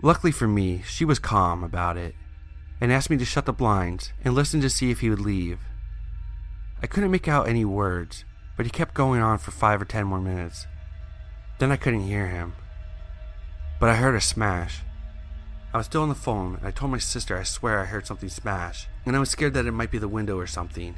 Luckily 0.00 0.30
for 0.30 0.46
me, 0.46 0.84
she 0.86 1.04
was 1.04 1.18
calm 1.18 1.64
about 1.64 1.96
it 1.96 2.14
and 2.80 2.92
asked 2.92 3.10
me 3.10 3.16
to 3.16 3.24
shut 3.24 3.44
the 3.44 3.52
blinds 3.52 4.12
and 4.24 4.36
listen 4.36 4.60
to 4.60 4.70
see 4.70 4.92
if 4.92 5.00
he 5.00 5.10
would 5.10 5.18
leave. 5.18 5.58
I 6.80 6.86
couldn't 6.86 7.10
make 7.10 7.26
out 7.26 7.48
any 7.48 7.64
words, 7.64 8.24
but 8.56 8.66
he 8.66 8.70
kept 8.70 8.94
going 8.94 9.20
on 9.20 9.38
for 9.38 9.50
five 9.50 9.82
or 9.82 9.84
ten 9.84 10.06
more 10.06 10.20
minutes. 10.20 10.68
Then 11.58 11.72
I 11.72 11.76
couldn't 11.76 12.06
hear 12.06 12.28
him. 12.28 12.52
But 13.84 13.90
I 13.90 13.96
heard 13.96 14.14
a 14.14 14.20
smash. 14.22 14.80
I 15.74 15.76
was 15.76 15.84
still 15.84 16.00
on 16.00 16.08
the 16.08 16.14
phone, 16.14 16.54
and 16.54 16.66
I 16.66 16.70
told 16.70 16.90
my 16.90 16.96
sister 16.96 17.36
I 17.36 17.42
swear 17.42 17.80
I 17.80 17.84
heard 17.84 18.06
something 18.06 18.30
smash, 18.30 18.88
and 19.04 19.14
I 19.14 19.18
was 19.18 19.28
scared 19.28 19.52
that 19.52 19.66
it 19.66 19.72
might 19.72 19.90
be 19.90 19.98
the 19.98 20.08
window 20.08 20.38
or 20.38 20.46
something. 20.46 20.94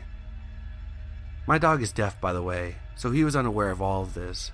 My 1.48 1.58
dog 1.58 1.82
is 1.82 1.90
deaf, 1.90 2.20
by 2.20 2.32
the 2.32 2.44
way, 2.44 2.76
so 2.94 3.10
he 3.10 3.24
was 3.24 3.34
unaware 3.34 3.70
of 3.70 3.82
all 3.82 4.02
of 4.02 4.14
this. 4.14 4.52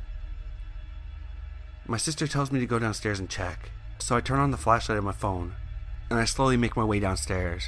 My 1.87 1.99
sister 1.99 2.27
tells 2.27 2.51
me 2.51 2.59
to 2.59 2.65
go 2.65 2.79
downstairs 2.79 3.21
and 3.21 3.29
check, 3.29 3.71
so 3.99 4.17
I 4.17 4.23
turn 4.23 4.39
on 4.39 4.51
the 4.51 4.57
flashlight 4.57 4.97
of 4.97 5.05
my 5.05 5.12
phone, 5.12 5.53
and 6.09 6.19
I 6.19 6.25
slowly 6.25 6.57
make 6.57 6.75
my 6.75 6.85
way 6.85 7.01
downstairs. 7.01 7.65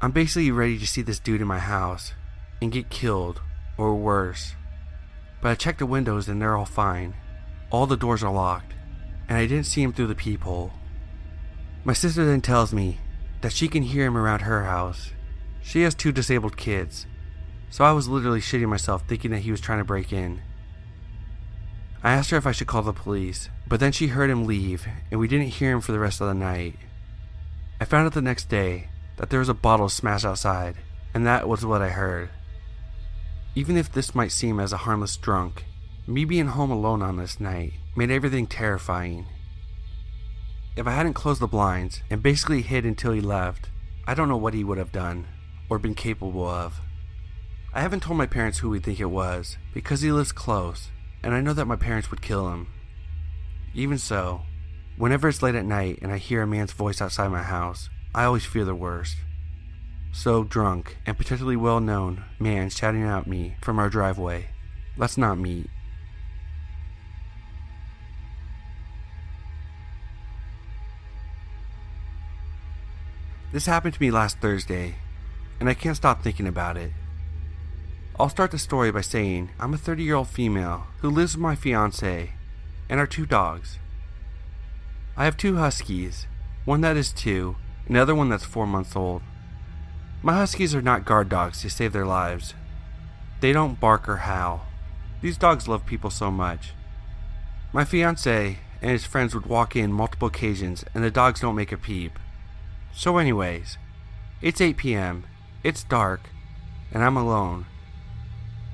I'm 0.00 0.12
basically 0.12 0.50
ready 0.50 0.78
to 0.78 0.86
see 0.86 1.02
this 1.02 1.18
dude 1.18 1.42
in 1.42 1.46
my 1.46 1.58
house 1.58 2.14
and 2.62 2.72
get 2.72 2.88
killed, 2.88 3.42
or 3.76 3.94
worse. 3.96 4.54
But 5.42 5.50
I 5.50 5.54
check 5.56 5.76
the 5.76 5.84
windows 5.84 6.26
and 6.26 6.40
they're 6.40 6.56
all 6.56 6.64
fine. 6.64 7.16
All 7.70 7.86
the 7.86 7.98
doors 7.98 8.24
are 8.24 8.32
locked, 8.32 8.72
and 9.28 9.36
I 9.36 9.46
didn't 9.46 9.66
see 9.66 9.82
him 9.82 9.92
through 9.92 10.06
the 10.06 10.14
peephole. 10.14 10.72
My 11.84 11.92
sister 11.92 12.24
then 12.24 12.40
tells 12.40 12.72
me 12.72 12.98
that 13.40 13.52
she 13.52 13.68
can 13.68 13.82
hear 13.82 14.06
him 14.06 14.16
around 14.16 14.40
her 14.40 14.64
house. 14.64 15.12
She 15.62 15.82
has 15.82 15.94
two 15.94 16.12
disabled 16.12 16.56
kids, 16.56 17.06
so 17.70 17.84
I 17.84 17.92
was 17.92 18.08
literally 18.08 18.40
shitting 18.40 18.68
myself 18.68 19.04
thinking 19.06 19.30
that 19.32 19.40
he 19.40 19.50
was 19.50 19.60
trying 19.60 19.78
to 19.78 19.84
break 19.84 20.12
in. 20.12 20.40
I 22.02 22.12
asked 22.12 22.30
her 22.30 22.36
if 22.36 22.46
I 22.46 22.52
should 22.52 22.66
call 22.66 22.82
the 22.82 22.92
police, 22.92 23.48
but 23.66 23.80
then 23.80 23.92
she 23.92 24.08
heard 24.08 24.30
him 24.30 24.46
leave, 24.46 24.86
and 25.10 25.20
we 25.20 25.28
didn't 25.28 25.48
hear 25.48 25.72
him 25.72 25.80
for 25.80 25.92
the 25.92 25.98
rest 25.98 26.20
of 26.20 26.28
the 26.28 26.34
night. 26.34 26.76
I 27.80 27.84
found 27.84 28.06
out 28.06 28.14
the 28.14 28.22
next 28.22 28.48
day 28.48 28.88
that 29.16 29.30
there 29.30 29.40
was 29.40 29.48
a 29.48 29.54
bottle 29.54 29.88
smashed 29.88 30.24
outside, 30.24 30.76
and 31.12 31.26
that 31.26 31.48
was 31.48 31.66
what 31.66 31.82
I 31.82 31.90
heard. 31.90 32.30
Even 33.54 33.76
if 33.76 33.92
this 33.92 34.14
might 34.14 34.32
seem 34.32 34.60
as 34.60 34.72
a 34.72 34.78
harmless 34.78 35.16
drunk, 35.16 35.64
me 36.06 36.24
being 36.24 36.46
home 36.46 36.70
alone 36.70 37.02
on 37.02 37.16
this 37.16 37.40
night 37.40 37.72
made 37.98 38.12
everything 38.12 38.46
terrifying. 38.46 39.26
If 40.76 40.86
I 40.86 40.92
hadn't 40.92 41.14
closed 41.14 41.40
the 41.40 41.48
blinds 41.48 42.00
and 42.08 42.22
basically 42.22 42.62
hid 42.62 42.86
until 42.86 43.10
he 43.10 43.20
left, 43.20 43.70
I 44.06 44.14
don't 44.14 44.28
know 44.28 44.36
what 44.36 44.54
he 44.54 44.62
would 44.62 44.78
have 44.78 44.92
done 44.92 45.26
or 45.68 45.80
been 45.80 45.96
capable 45.96 46.46
of. 46.46 46.80
I 47.74 47.80
haven't 47.80 48.04
told 48.04 48.16
my 48.16 48.26
parents 48.26 48.58
who 48.58 48.70
we 48.70 48.78
think 48.78 49.00
it 49.00 49.06
was 49.06 49.58
because 49.74 50.00
he 50.00 50.12
lives 50.12 50.30
close 50.30 50.90
and 51.24 51.34
I 51.34 51.40
know 51.40 51.52
that 51.54 51.66
my 51.66 51.74
parents 51.74 52.08
would 52.12 52.22
kill 52.22 52.52
him. 52.52 52.68
Even 53.74 53.98
so, 53.98 54.42
whenever 54.96 55.28
it's 55.28 55.42
late 55.42 55.56
at 55.56 55.64
night 55.64 55.98
and 56.00 56.12
I 56.12 56.18
hear 56.18 56.42
a 56.42 56.46
man's 56.46 56.72
voice 56.72 57.02
outside 57.02 57.32
my 57.32 57.42
house, 57.42 57.90
I 58.14 58.26
always 58.26 58.46
fear 58.46 58.64
the 58.64 58.76
worst. 58.76 59.16
So 60.12 60.44
drunk 60.44 60.98
and 61.04 61.18
potentially 61.18 61.56
well 61.56 61.80
known 61.80 62.22
man 62.38 62.70
shouting 62.70 63.02
at 63.02 63.26
me 63.26 63.56
from 63.60 63.80
our 63.80 63.90
driveway. 63.90 64.50
Let's 64.96 65.18
not 65.18 65.36
meet. 65.36 65.68
This 73.50 73.64
happened 73.64 73.94
to 73.94 74.02
me 74.02 74.10
last 74.10 74.40
Thursday, 74.40 74.96
and 75.58 75.70
I 75.70 75.74
can't 75.74 75.96
stop 75.96 76.22
thinking 76.22 76.46
about 76.46 76.76
it. 76.76 76.92
I'll 78.20 78.28
start 78.28 78.50
the 78.50 78.58
story 78.58 78.90
by 78.90 79.00
saying 79.00 79.50
I'm 79.58 79.72
a 79.72 79.78
30 79.78 80.02
year 80.02 80.16
old 80.16 80.28
female 80.28 80.88
who 80.98 81.08
lives 81.08 81.34
with 81.34 81.40
my 81.40 81.54
fiance 81.54 82.32
and 82.90 83.00
our 83.00 83.06
two 83.06 83.24
dogs. 83.24 83.78
I 85.16 85.24
have 85.24 85.38
two 85.38 85.56
huskies, 85.56 86.26
one 86.66 86.82
that 86.82 86.98
is 86.98 87.10
two, 87.10 87.56
another 87.88 88.14
one 88.14 88.28
that's 88.28 88.44
four 88.44 88.66
months 88.66 88.94
old. 88.94 89.22
My 90.22 90.34
huskies 90.34 90.74
are 90.74 90.82
not 90.82 91.06
guard 91.06 91.30
dogs 91.30 91.62
to 91.62 91.70
save 91.70 91.94
their 91.94 92.04
lives. 92.04 92.52
They 93.40 93.54
don't 93.54 93.80
bark 93.80 94.10
or 94.10 94.18
howl. 94.18 94.66
These 95.22 95.38
dogs 95.38 95.68
love 95.68 95.86
people 95.86 96.10
so 96.10 96.30
much. 96.30 96.74
My 97.72 97.84
fiance 97.86 98.58
and 98.82 98.90
his 98.90 99.06
friends 99.06 99.34
would 99.34 99.46
walk 99.46 99.74
in 99.74 99.90
multiple 99.90 100.28
occasions 100.28 100.84
and 100.92 101.02
the 101.02 101.10
dogs 101.10 101.40
don't 101.40 101.56
make 101.56 101.72
a 101.72 101.78
peep. 101.78 102.18
So, 102.98 103.18
anyways, 103.18 103.78
it's 104.42 104.60
8 104.60 104.76
p.m., 104.76 105.24
it's 105.62 105.84
dark, 105.84 106.30
and 106.90 107.04
I'm 107.04 107.16
alone. 107.16 107.66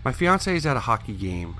My 0.03 0.13
fiance 0.13 0.57
is 0.57 0.65
at 0.65 0.79
a 0.79 0.89
hockey 0.89 1.13
game. 1.13 1.57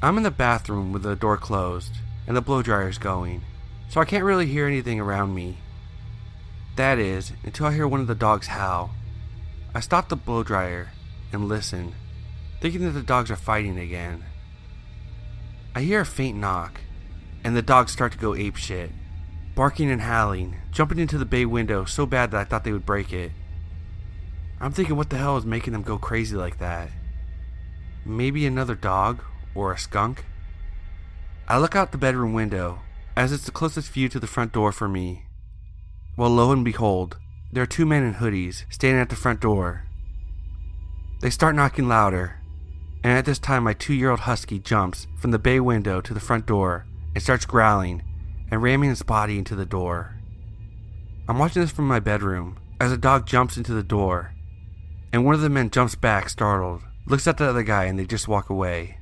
I'm 0.00 0.16
in 0.16 0.22
the 0.22 0.30
bathroom 0.30 0.90
with 0.90 1.02
the 1.02 1.14
door 1.14 1.36
closed 1.36 1.92
and 2.26 2.34
the 2.34 2.40
blow 2.40 2.62
dryer's 2.62 2.96
going, 2.96 3.42
so 3.90 4.00
I 4.00 4.06
can't 4.06 4.24
really 4.24 4.46
hear 4.46 4.66
anything 4.66 4.98
around 4.98 5.34
me. 5.34 5.58
That 6.76 6.98
is, 6.98 7.34
until 7.44 7.66
I 7.66 7.74
hear 7.74 7.86
one 7.86 8.00
of 8.00 8.06
the 8.06 8.14
dogs 8.14 8.46
howl. 8.46 8.92
I 9.74 9.80
stop 9.80 10.08
the 10.08 10.16
blow 10.16 10.42
dryer 10.42 10.92
and 11.30 11.46
listen, 11.46 11.94
thinking 12.58 12.84
that 12.84 12.92
the 12.92 13.02
dogs 13.02 13.30
are 13.30 13.36
fighting 13.36 13.78
again. 13.78 14.24
I 15.74 15.82
hear 15.82 16.00
a 16.00 16.06
faint 16.06 16.38
knock, 16.38 16.80
and 17.44 17.54
the 17.54 17.60
dogs 17.60 17.92
start 17.92 18.12
to 18.12 18.18
go 18.18 18.34
ape 18.34 18.56
shit, 18.56 18.92
barking 19.56 19.90
and 19.90 20.02
howling, 20.02 20.54
jumping 20.70 20.98
into 20.98 21.16
the 21.16 21.24
bay 21.24 21.46
window 21.46 21.86
so 21.86 22.04
bad 22.04 22.30
that 22.30 22.40
I 22.40 22.44
thought 22.44 22.62
they 22.62 22.72
would 22.72 22.84
break 22.84 23.10
it. 23.10 23.32
I'm 24.60 24.70
thinking, 24.70 24.96
what 24.96 25.08
the 25.08 25.16
hell 25.16 25.38
is 25.38 25.46
making 25.46 25.72
them 25.72 25.82
go 25.82 25.96
crazy 25.96 26.36
like 26.36 26.58
that? 26.58 26.90
Maybe 28.04 28.46
another 28.46 28.74
dog 28.74 29.24
or 29.54 29.72
a 29.72 29.78
skunk? 29.78 30.26
I 31.48 31.56
look 31.58 31.74
out 31.74 31.90
the 31.90 31.98
bedroom 31.98 32.34
window, 32.34 32.80
as 33.16 33.32
it's 33.32 33.44
the 33.44 33.50
closest 33.50 33.90
view 33.90 34.10
to 34.10 34.20
the 34.20 34.26
front 34.26 34.52
door 34.52 34.72
for 34.72 34.88
me. 34.88 35.24
Well, 36.18 36.30
lo 36.30 36.52
and 36.52 36.64
behold, 36.64 37.16
there 37.50 37.62
are 37.62 37.66
two 37.66 37.86
men 37.86 38.02
in 38.02 38.14
hoodies 38.14 38.64
standing 38.70 39.00
at 39.00 39.08
the 39.08 39.16
front 39.16 39.40
door. 39.40 39.84
They 41.22 41.30
start 41.30 41.54
knocking 41.54 41.88
louder, 41.88 42.42
and 43.02 43.14
at 43.14 43.24
this 43.24 43.38
time, 43.38 43.64
my 43.64 43.72
two 43.72 43.94
year 43.94 44.10
old 44.10 44.20
husky 44.20 44.58
jumps 44.58 45.06
from 45.16 45.30
the 45.30 45.38
bay 45.38 45.60
window 45.60 46.02
to 46.02 46.12
the 46.12 46.20
front 46.20 46.44
door 46.44 46.84
and 47.14 47.22
starts 47.22 47.46
growling 47.46 48.02
and 48.50 48.62
ramming 48.62 48.90
its 48.90 49.02
body 49.02 49.38
into 49.38 49.54
the 49.54 49.66
door. 49.66 50.16
I'm 51.28 51.38
watching 51.38 51.62
this 51.62 51.72
from 51.72 51.88
my 51.88 52.00
bedroom 52.00 52.58
as 52.80 52.92
a 52.92 52.96
dog 52.96 53.26
jumps 53.26 53.56
into 53.56 53.74
the 53.74 53.82
door, 53.82 54.34
and 55.12 55.24
one 55.24 55.34
of 55.34 55.40
the 55.40 55.48
men 55.48 55.70
jumps 55.70 55.94
back, 55.94 56.28
startled 56.28 56.82
looks 57.06 57.26
at 57.26 57.38
the 57.38 57.48
other 57.48 57.62
guy, 57.62 57.84
and 57.84 57.98
they 57.98 58.04
just 58.04 58.28
walk 58.28 58.50
away. 58.50 58.98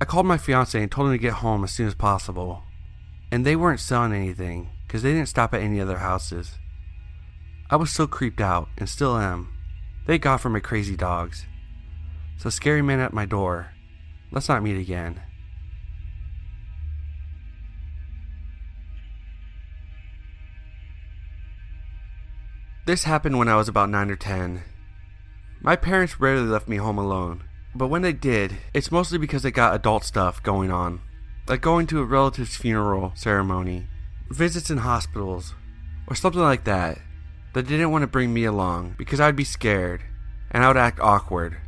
I 0.00 0.04
called 0.04 0.26
my 0.26 0.36
fiance 0.36 0.80
and 0.80 0.90
told 0.90 1.08
him 1.08 1.14
to 1.14 1.18
get 1.18 1.34
home 1.34 1.64
as 1.64 1.72
soon 1.72 1.86
as 1.86 1.94
possible. 1.94 2.64
And 3.30 3.44
they 3.44 3.56
weren't 3.56 3.80
selling 3.80 4.12
anything 4.12 4.70
because 4.86 5.02
they 5.02 5.12
didn't 5.12 5.28
stop 5.28 5.54
at 5.54 5.60
any 5.60 5.80
other 5.80 5.98
houses. 5.98 6.58
I 7.70 7.76
was 7.76 7.90
so 7.90 8.06
creeped 8.06 8.40
out 8.40 8.68
and 8.78 8.88
still 8.88 9.16
am. 9.16 9.54
Thank 10.06 10.22
God 10.22 10.38
for 10.38 10.48
my 10.48 10.60
crazy 10.60 10.96
dogs. 10.96 11.46
So, 12.38 12.50
scary 12.50 12.82
man 12.82 13.00
at 13.00 13.12
my 13.12 13.26
door. 13.26 13.72
Let's 14.30 14.48
not 14.48 14.62
meet 14.62 14.78
again. 14.78 15.20
This 22.88 23.04
happened 23.04 23.36
when 23.36 23.48
I 23.48 23.56
was 23.56 23.68
about 23.68 23.90
9 23.90 24.10
or 24.10 24.16
10. 24.16 24.62
My 25.60 25.76
parents 25.76 26.18
rarely 26.20 26.46
left 26.46 26.68
me 26.68 26.78
home 26.78 26.96
alone, 26.96 27.44
but 27.74 27.88
when 27.88 28.00
they 28.00 28.14
did, 28.14 28.56
it's 28.72 28.90
mostly 28.90 29.18
because 29.18 29.42
they 29.42 29.50
got 29.50 29.74
adult 29.74 30.04
stuff 30.04 30.42
going 30.42 30.70
on, 30.70 31.02
like 31.46 31.60
going 31.60 31.86
to 31.88 32.00
a 32.00 32.04
relative's 32.04 32.56
funeral 32.56 33.12
ceremony, 33.14 33.88
visits 34.30 34.70
in 34.70 34.78
hospitals, 34.78 35.52
or 36.06 36.16
something 36.16 36.40
like 36.40 36.64
that. 36.64 36.98
They 37.52 37.60
didn't 37.60 37.90
want 37.90 38.04
to 38.04 38.06
bring 38.06 38.32
me 38.32 38.44
along 38.44 38.94
because 38.96 39.20
I'd 39.20 39.36
be 39.36 39.44
scared 39.44 40.00
and 40.50 40.64
I 40.64 40.68
would 40.68 40.78
act 40.78 40.98
awkward. 40.98 41.58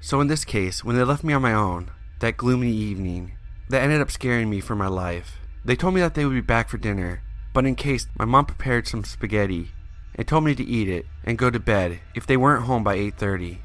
So, 0.00 0.18
in 0.22 0.28
this 0.28 0.46
case, 0.46 0.82
when 0.82 0.96
they 0.96 1.04
left 1.04 1.24
me 1.24 1.34
on 1.34 1.42
my 1.42 1.52
own, 1.52 1.90
that 2.20 2.38
gloomy 2.38 2.72
evening, 2.72 3.36
that 3.68 3.82
ended 3.82 4.00
up 4.00 4.10
scaring 4.10 4.48
me 4.48 4.60
for 4.60 4.74
my 4.74 4.88
life, 4.88 5.40
they 5.62 5.76
told 5.76 5.92
me 5.92 6.00
that 6.00 6.14
they 6.14 6.24
would 6.24 6.32
be 6.32 6.40
back 6.40 6.70
for 6.70 6.78
dinner, 6.78 7.20
but 7.52 7.66
in 7.66 7.74
case 7.74 8.06
my 8.18 8.24
mom 8.24 8.46
prepared 8.46 8.88
some 8.88 9.04
spaghetti 9.04 9.73
and 10.14 10.26
told 10.26 10.44
me 10.44 10.54
to 10.54 10.64
eat 10.64 10.88
it 10.88 11.06
and 11.24 11.38
go 11.38 11.50
to 11.50 11.58
bed 11.58 12.00
if 12.14 12.26
they 12.26 12.36
weren't 12.36 12.64
home 12.64 12.84
by 12.84 12.96
8:30. 12.96 13.58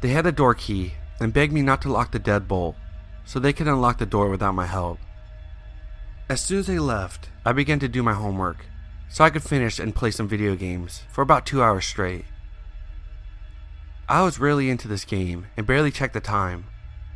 They 0.00 0.10
had 0.10 0.26
a 0.26 0.32
door 0.32 0.54
key 0.54 0.94
and 1.20 1.32
begged 1.32 1.52
me 1.52 1.62
not 1.62 1.82
to 1.82 1.92
lock 1.92 2.12
the 2.12 2.20
deadbolt 2.20 2.76
so 3.24 3.38
they 3.38 3.52
could 3.52 3.66
unlock 3.66 3.98
the 3.98 4.06
door 4.06 4.30
without 4.30 4.54
my 4.54 4.66
help. 4.66 4.98
As 6.28 6.40
soon 6.40 6.60
as 6.60 6.66
they 6.66 6.78
left, 6.78 7.30
I 7.44 7.52
began 7.52 7.78
to 7.80 7.88
do 7.88 8.02
my 8.02 8.14
homework 8.14 8.66
so 9.08 9.24
I 9.24 9.30
could 9.30 9.42
finish 9.42 9.78
and 9.78 9.94
play 9.94 10.10
some 10.10 10.28
video 10.28 10.54
games 10.54 11.02
for 11.10 11.22
about 11.22 11.46
2 11.46 11.62
hours 11.62 11.86
straight. 11.86 12.26
I 14.08 14.22
was 14.22 14.38
really 14.38 14.70
into 14.70 14.88
this 14.88 15.04
game 15.04 15.46
and 15.56 15.66
barely 15.66 15.90
checked 15.90 16.14
the 16.14 16.20
time, 16.20 16.66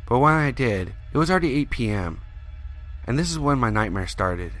but 0.07 0.19
when 0.19 0.33
I 0.33 0.51
did, 0.51 0.93
it 1.11 1.17
was 1.17 1.31
already 1.31 1.53
8 1.55 1.69
p.m., 1.69 2.21
and 3.05 3.17
this 3.17 3.31
is 3.31 3.39
when 3.39 3.59
my 3.59 3.69
nightmare 3.69 4.07
started. 4.07 4.53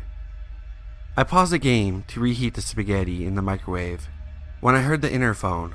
I 1.15 1.23
paused 1.23 1.51
the 1.51 1.59
game 1.59 2.05
to 2.07 2.19
reheat 2.19 2.55
the 2.55 2.61
spaghetti 2.61 3.23
in 3.23 3.35
the 3.35 3.43
microwave 3.43 4.09
when 4.61 4.73
I 4.73 4.81
heard 4.81 5.03
the 5.03 5.09
interphone. 5.11 5.73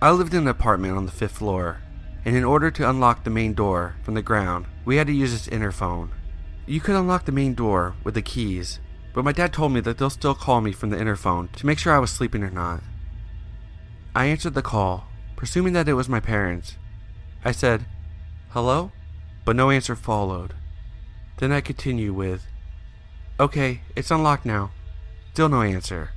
I 0.00 0.12
lived 0.12 0.34
in 0.34 0.42
an 0.42 0.48
apartment 0.48 0.96
on 0.96 1.04
the 1.04 1.10
fifth 1.10 1.38
floor, 1.38 1.82
and 2.24 2.36
in 2.36 2.44
order 2.44 2.70
to 2.70 2.88
unlock 2.88 3.24
the 3.24 3.30
main 3.30 3.54
door 3.54 3.96
from 4.04 4.14
the 4.14 4.22
ground, 4.22 4.66
we 4.84 4.98
had 4.98 5.08
to 5.08 5.12
use 5.12 5.32
this 5.32 5.48
interphone. 5.48 6.10
You 6.64 6.80
could 6.80 6.94
unlock 6.94 7.24
the 7.24 7.32
main 7.32 7.54
door 7.54 7.96
with 8.04 8.14
the 8.14 8.22
keys, 8.22 8.78
but 9.12 9.24
my 9.24 9.32
dad 9.32 9.52
told 9.52 9.72
me 9.72 9.80
that 9.80 9.98
they'll 9.98 10.10
still 10.10 10.34
call 10.34 10.60
me 10.60 10.70
from 10.70 10.90
the 10.90 10.96
interphone 10.96 11.50
to 11.56 11.66
make 11.66 11.80
sure 11.80 11.92
I 11.92 11.98
was 11.98 12.12
sleeping 12.12 12.44
or 12.44 12.50
not. 12.50 12.82
I 14.14 14.26
answered 14.26 14.54
the 14.54 14.62
call, 14.62 15.08
presuming 15.34 15.72
that 15.72 15.88
it 15.88 15.94
was 15.94 16.08
my 16.08 16.20
parents. 16.20 16.76
I 17.44 17.50
said, 17.50 17.84
Hello? 18.50 18.92
But 19.44 19.56
no 19.56 19.70
answer 19.70 19.96
followed. 19.96 20.54
Then 21.38 21.50
I 21.50 21.60
continued 21.60 22.14
with, 22.14 22.46
Okay, 23.40 23.80
it's 23.96 24.10
unlocked 24.10 24.44
now. 24.44 24.70
Still 25.32 25.48
no 25.48 25.62
answer. 25.62 26.10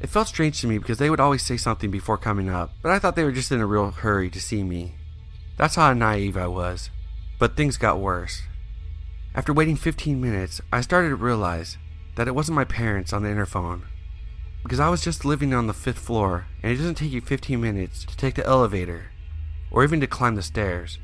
It 0.00 0.08
felt 0.08 0.28
strange 0.28 0.60
to 0.60 0.66
me 0.66 0.78
because 0.78 0.98
they 0.98 1.10
would 1.10 1.20
always 1.20 1.42
say 1.42 1.56
something 1.56 1.90
before 1.90 2.18
coming 2.18 2.48
up, 2.48 2.72
but 2.82 2.90
I 2.90 2.98
thought 2.98 3.16
they 3.16 3.24
were 3.24 3.32
just 3.32 3.52
in 3.52 3.60
a 3.60 3.66
real 3.66 3.90
hurry 3.90 4.30
to 4.30 4.40
see 4.40 4.62
me. 4.62 4.94
That's 5.56 5.76
how 5.76 5.92
naive 5.92 6.36
I 6.36 6.46
was. 6.46 6.90
But 7.38 7.56
things 7.56 7.76
got 7.76 8.00
worse. 8.00 8.42
After 9.34 9.52
waiting 9.52 9.76
15 9.76 10.20
minutes, 10.20 10.60
I 10.72 10.80
started 10.80 11.10
to 11.10 11.16
realize 11.16 11.78
that 12.16 12.26
it 12.26 12.34
wasn't 12.34 12.56
my 12.56 12.64
parents 12.64 13.12
on 13.12 13.22
the 13.22 13.28
interphone. 13.28 13.82
Because 14.62 14.80
I 14.80 14.88
was 14.88 15.04
just 15.04 15.24
living 15.24 15.54
on 15.54 15.66
the 15.66 15.72
fifth 15.72 15.98
floor, 15.98 16.46
and 16.62 16.72
it 16.72 16.76
doesn't 16.76 16.96
take 16.96 17.12
you 17.12 17.20
15 17.20 17.60
minutes 17.60 18.04
to 18.04 18.16
take 18.16 18.34
the 18.34 18.46
elevator, 18.46 19.12
or 19.70 19.84
even 19.84 20.00
to 20.00 20.06
climb 20.06 20.34
the 20.34 20.42
stairs. 20.42 20.98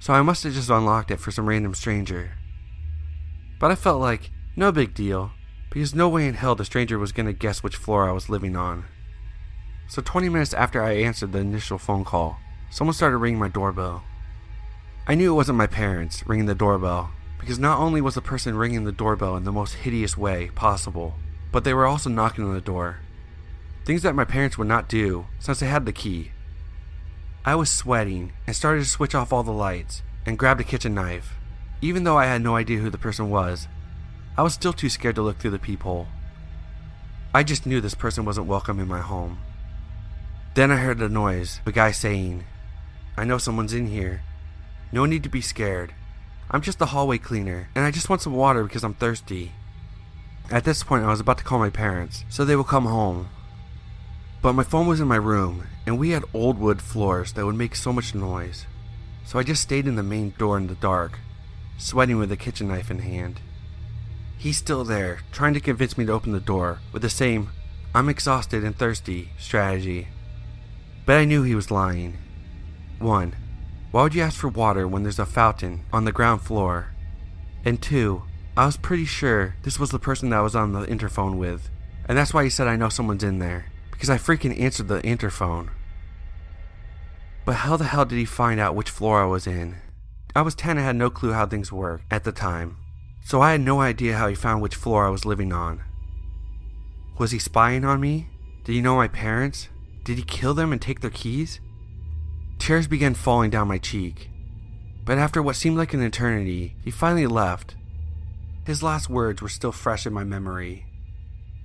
So 0.00 0.12
I 0.12 0.22
must 0.22 0.42
have 0.44 0.54
just 0.54 0.68
unlocked 0.68 1.10
it 1.10 1.20
for 1.20 1.30
some 1.30 1.46
random 1.46 1.74
stranger. 1.74 2.32
But 3.60 3.70
I 3.70 3.76
felt 3.76 4.00
like, 4.00 4.32
no 4.56 4.72
big 4.72 4.94
deal, 4.94 5.32
because 5.70 5.94
no 5.94 6.08
way 6.08 6.26
in 6.26 6.34
hell 6.34 6.56
the 6.56 6.64
stranger 6.64 6.98
was 6.98 7.12
going 7.12 7.26
to 7.26 7.32
guess 7.32 7.62
which 7.62 7.76
floor 7.76 8.08
I 8.08 8.12
was 8.12 8.30
living 8.30 8.56
on. 8.56 8.86
So 9.86 10.00
20 10.02 10.30
minutes 10.30 10.54
after 10.54 10.82
I 10.82 10.92
answered 10.92 11.32
the 11.32 11.40
initial 11.40 11.76
phone 11.76 12.04
call, 12.04 12.38
someone 12.70 12.94
started 12.94 13.18
ringing 13.18 13.38
my 13.38 13.48
doorbell. 13.48 14.02
I 15.06 15.14
knew 15.14 15.32
it 15.32 15.36
wasn't 15.36 15.58
my 15.58 15.66
parents 15.66 16.26
ringing 16.26 16.46
the 16.46 16.54
doorbell, 16.54 17.10
because 17.38 17.58
not 17.58 17.78
only 17.78 18.00
was 18.00 18.14
the 18.14 18.22
person 18.22 18.56
ringing 18.56 18.84
the 18.84 18.92
doorbell 18.92 19.36
in 19.36 19.44
the 19.44 19.52
most 19.52 19.74
hideous 19.74 20.16
way 20.16 20.50
possible, 20.54 21.14
but 21.52 21.62
they 21.62 21.74
were 21.74 21.86
also 21.86 22.08
knocking 22.08 22.44
on 22.44 22.54
the 22.54 22.60
door. 22.62 23.00
Things 23.84 24.02
that 24.02 24.14
my 24.14 24.24
parents 24.24 24.56
would 24.56 24.68
not 24.68 24.88
do 24.88 25.26
since 25.38 25.60
they 25.60 25.66
had 25.66 25.84
the 25.84 25.92
key. 25.92 26.32
I 27.44 27.56
was 27.56 27.70
sweating 27.70 28.32
and 28.46 28.56
started 28.56 28.84
to 28.84 28.88
switch 28.88 29.14
off 29.14 29.32
all 29.32 29.42
the 29.42 29.52
lights 29.52 30.02
and 30.24 30.38
grabbed 30.38 30.60
a 30.60 30.64
kitchen 30.64 30.94
knife. 30.94 31.34
Even 31.82 32.04
though 32.04 32.18
I 32.18 32.26
had 32.26 32.42
no 32.42 32.56
idea 32.56 32.78
who 32.78 32.90
the 32.90 32.98
person 32.98 33.30
was, 33.30 33.66
I 34.36 34.42
was 34.42 34.52
still 34.52 34.72
too 34.72 34.90
scared 34.90 35.14
to 35.14 35.22
look 35.22 35.38
through 35.38 35.52
the 35.52 35.58
peephole. 35.58 36.08
I 37.32 37.42
just 37.42 37.64
knew 37.64 37.80
this 37.80 37.94
person 37.94 38.24
wasn't 38.24 38.46
welcome 38.46 38.78
in 38.78 38.88
my 38.88 39.00
home. 39.00 39.38
Then 40.54 40.70
I 40.70 40.76
heard 40.76 41.00
a 41.00 41.08
noise, 41.08 41.60
a 41.64 41.72
guy 41.72 41.90
saying, 41.92 42.44
I 43.16 43.24
know 43.24 43.38
someone's 43.38 43.72
in 43.72 43.86
here. 43.86 44.22
No 44.92 45.06
need 45.06 45.22
to 45.22 45.28
be 45.28 45.40
scared. 45.40 45.94
I'm 46.50 46.60
just 46.60 46.80
a 46.80 46.86
hallway 46.86 47.18
cleaner, 47.18 47.68
and 47.74 47.84
I 47.84 47.90
just 47.90 48.10
want 48.10 48.22
some 48.22 48.34
water 48.34 48.64
because 48.64 48.82
I'm 48.82 48.94
thirsty. 48.94 49.52
At 50.50 50.64
this 50.64 50.82
point, 50.82 51.04
I 51.04 51.08
was 51.08 51.20
about 51.20 51.38
to 51.38 51.44
call 51.44 51.60
my 51.60 51.70
parents, 51.70 52.24
so 52.28 52.44
they 52.44 52.56
would 52.56 52.66
come 52.66 52.86
home. 52.86 53.28
But 54.42 54.54
my 54.54 54.64
phone 54.64 54.86
was 54.86 55.00
in 55.00 55.06
my 55.06 55.16
room, 55.16 55.68
and 55.86 55.98
we 55.98 56.10
had 56.10 56.24
old 56.34 56.58
wood 56.58 56.82
floors 56.82 57.32
that 57.34 57.46
would 57.46 57.54
make 57.54 57.76
so 57.76 57.92
much 57.92 58.14
noise. 58.14 58.66
So 59.24 59.38
I 59.38 59.44
just 59.44 59.62
stayed 59.62 59.86
in 59.86 59.94
the 59.94 60.02
main 60.02 60.34
door 60.36 60.56
in 60.56 60.66
the 60.66 60.74
dark, 60.74 61.20
sweating 61.80 62.18
with 62.18 62.30
a 62.30 62.36
kitchen 62.36 62.68
knife 62.68 62.90
in 62.90 63.00
hand. 63.00 63.40
He's 64.36 64.58
still 64.58 64.84
there, 64.84 65.20
trying 65.32 65.54
to 65.54 65.60
convince 65.60 65.98
me 65.98 66.04
to 66.06 66.12
open 66.12 66.32
the 66.32 66.40
door 66.40 66.78
with 66.92 67.02
the 67.02 67.10
same, 67.10 67.50
I'm 67.94 68.08
exhausted 68.08 68.62
and 68.62 68.76
thirsty 68.76 69.30
strategy. 69.38 70.08
But 71.06 71.16
I 71.16 71.24
knew 71.24 71.42
he 71.42 71.54
was 71.54 71.70
lying. 71.70 72.18
1. 72.98 73.34
Why 73.90 74.02
would 74.02 74.14
you 74.14 74.22
ask 74.22 74.38
for 74.38 74.48
water 74.48 74.86
when 74.86 75.02
there's 75.02 75.18
a 75.18 75.26
fountain 75.26 75.84
on 75.92 76.04
the 76.04 76.12
ground 76.12 76.42
floor? 76.42 76.92
And 77.64 77.82
two, 77.82 78.22
I 78.56 78.66
was 78.66 78.76
pretty 78.76 79.06
sure 79.06 79.56
this 79.62 79.78
was 79.80 79.90
the 79.90 79.98
person 79.98 80.30
that 80.30 80.38
I 80.38 80.42
was 80.42 80.54
on 80.54 80.72
the 80.72 80.86
interphone 80.86 81.36
with, 81.38 81.70
and 82.06 82.16
that's 82.16 82.32
why 82.32 82.44
he 82.44 82.50
said 82.50 82.68
I 82.68 82.76
know 82.76 82.88
someone's 82.88 83.24
in 83.24 83.38
there, 83.38 83.66
because 83.90 84.10
I 84.10 84.18
freaking 84.18 84.58
answered 84.60 84.88
the 84.88 85.00
interphone. 85.02 85.70
But 87.44 87.56
how 87.56 87.76
the 87.76 87.84
hell 87.84 88.04
did 88.04 88.16
he 88.16 88.24
find 88.24 88.60
out 88.60 88.74
which 88.74 88.90
floor 88.90 89.22
I 89.22 89.26
was 89.26 89.46
in? 89.46 89.76
I 90.34 90.42
was 90.42 90.54
10 90.54 90.76
and 90.76 90.86
had 90.86 90.96
no 90.96 91.10
clue 91.10 91.32
how 91.32 91.46
things 91.46 91.72
worked 91.72 92.04
at 92.10 92.22
the 92.22 92.30
time, 92.30 92.76
so 93.24 93.40
I 93.40 93.52
had 93.52 93.60
no 93.60 93.80
idea 93.80 94.16
how 94.16 94.28
he 94.28 94.34
found 94.34 94.62
which 94.62 94.76
floor 94.76 95.06
I 95.06 95.10
was 95.10 95.24
living 95.24 95.52
on. 95.52 95.82
Was 97.18 97.32
he 97.32 97.38
spying 97.38 97.84
on 97.84 98.00
me? 98.00 98.28
Did 98.64 98.72
he 98.72 98.80
know 98.80 98.96
my 98.96 99.08
parents? 99.08 99.68
Did 100.04 100.18
he 100.18 100.22
kill 100.22 100.54
them 100.54 100.72
and 100.72 100.80
take 100.80 101.00
their 101.00 101.10
keys? 101.10 101.60
Tears 102.58 102.86
began 102.86 103.14
falling 103.14 103.50
down 103.50 103.68
my 103.68 103.78
cheek. 103.78 104.30
But 105.04 105.18
after 105.18 105.42
what 105.42 105.56
seemed 105.56 105.76
like 105.76 105.94
an 105.94 106.02
eternity, 106.02 106.76
he 106.84 106.90
finally 106.90 107.26
left. 107.26 107.74
His 108.64 108.82
last 108.82 109.10
words 109.10 109.42
were 109.42 109.48
still 109.48 109.72
fresh 109.72 110.06
in 110.06 110.12
my 110.12 110.24
memory. 110.24 110.86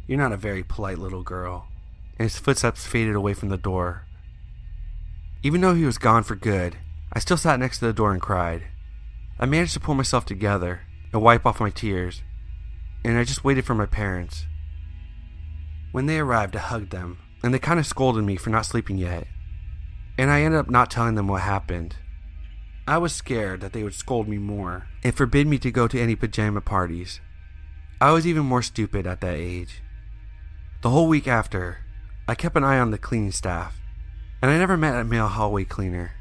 You're 0.08 0.17
not 0.17 0.32
a 0.32 0.38
very 0.38 0.63
polite 0.63 0.97
little 0.97 1.21
girl. 1.21 1.67
And 2.17 2.25
his 2.25 2.39
footsteps 2.39 2.88
faded 2.88 3.15
away 3.15 3.34
from 3.34 3.49
the 3.49 3.58
door. 3.58 4.08
Even 5.43 5.62
though 5.62 5.75
he 5.75 5.86
was 5.86 5.97
gone 5.97 6.23
for 6.23 6.36
good, 6.36 6.78
I 7.15 7.19
still 7.19 7.38
sat 7.38 7.60
next 7.60 7.80
to 7.80 7.86
the 7.86 7.93
door 7.93 8.12
and 8.12 8.21
cried. 8.21 8.63
I 9.39 9.45
managed 9.45 9.73
to 9.73 9.80
pull 9.80 9.95
myself 9.95 10.25
together 10.25 10.82
and 11.13 11.21
wipe 11.21 11.45
off 11.45 11.60
my 11.60 11.69
tears, 11.69 12.23
and 13.04 13.17
I 13.17 13.23
just 13.23 13.43
waited 13.43 13.65
for 13.65 13.75
my 13.75 13.86
parents. 13.86 14.45
When 15.91 16.06
they 16.06 16.19
arrived, 16.19 16.56
I 16.56 16.60
hugged 16.60 16.91
them, 16.91 17.19
and 17.41 17.54
they 17.54 17.60
kind 17.60 17.80
of 17.80 17.86
scolded 17.86 18.25
me 18.25 18.36
for 18.36 18.49
not 18.49 18.65
sleeping 18.65 18.97
yet 18.97 19.28
and 20.17 20.32
I 20.32 20.41
ended 20.41 20.60
up 20.60 20.69
not 20.69 20.89
telling 20.89 21.15
them 21.15 21.28
what 21.28 21.41
happened. 21.41 21.95
I 22.88 22.97
was 22.97 23.13
scared 23.13 23.62
that 23.62 23.73
they 23.73 23.84
would 23.84 23.93
scold 23.93 24.28
me 24.28 24.38
more 24.38 24.88
and 25.04 25.15
forbid 25.15 25.47
me 25.47 25.58
to 25.60 25.71
go 25.71 25.88
to 25.88 25.99
any 25.99 26.15
pajama 26.15 26.62
parties. 26.62 27.19
I 27.99 28.12
was 28.12 28.28
even 28.28 28.45
more 28.45 28.62
stupid 28.62 29.08
at 29.08 29.21
that 29.21 29.36
age. 29.36 29.82
The 30.82 30.89
whole 30.89 31.08
week 31.08 31.28
after, 31.28 31.80
I 32.28 32.36
kept 32.36 32.56
an 32.56 32.63
eye 32.63 32.80
on 32.80 32.91
the 32.91 32.97
cleaning 32.97 33.32
staff, 33.32 33.80
and 34.41 34.51
I 34.51 34.58
never 34.58 34.78
met 34.78 34.99
a 34.99 35.04
male 35.04 35.28
hallway 35.28 35.63
cleaner. 35.65 36.12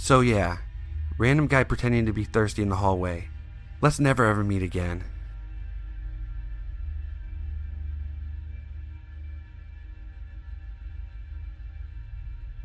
So, 0.00 0.20
yeah, 0.20 0.56
random 1.18 1.48
guy 1.48 1.64
pretending 1.64 2.06
to 2.06 2.14
be 2.14 2.24
thirsty 2.24 2.62
in 2.62 2.70
the 2.70 2.76
hallway. 2.76 3.28
Let's 3.82 4.00
never 4.00 4.24
ever 4.24 4.42
meet 4.42 4.62
again. 4.62 5.04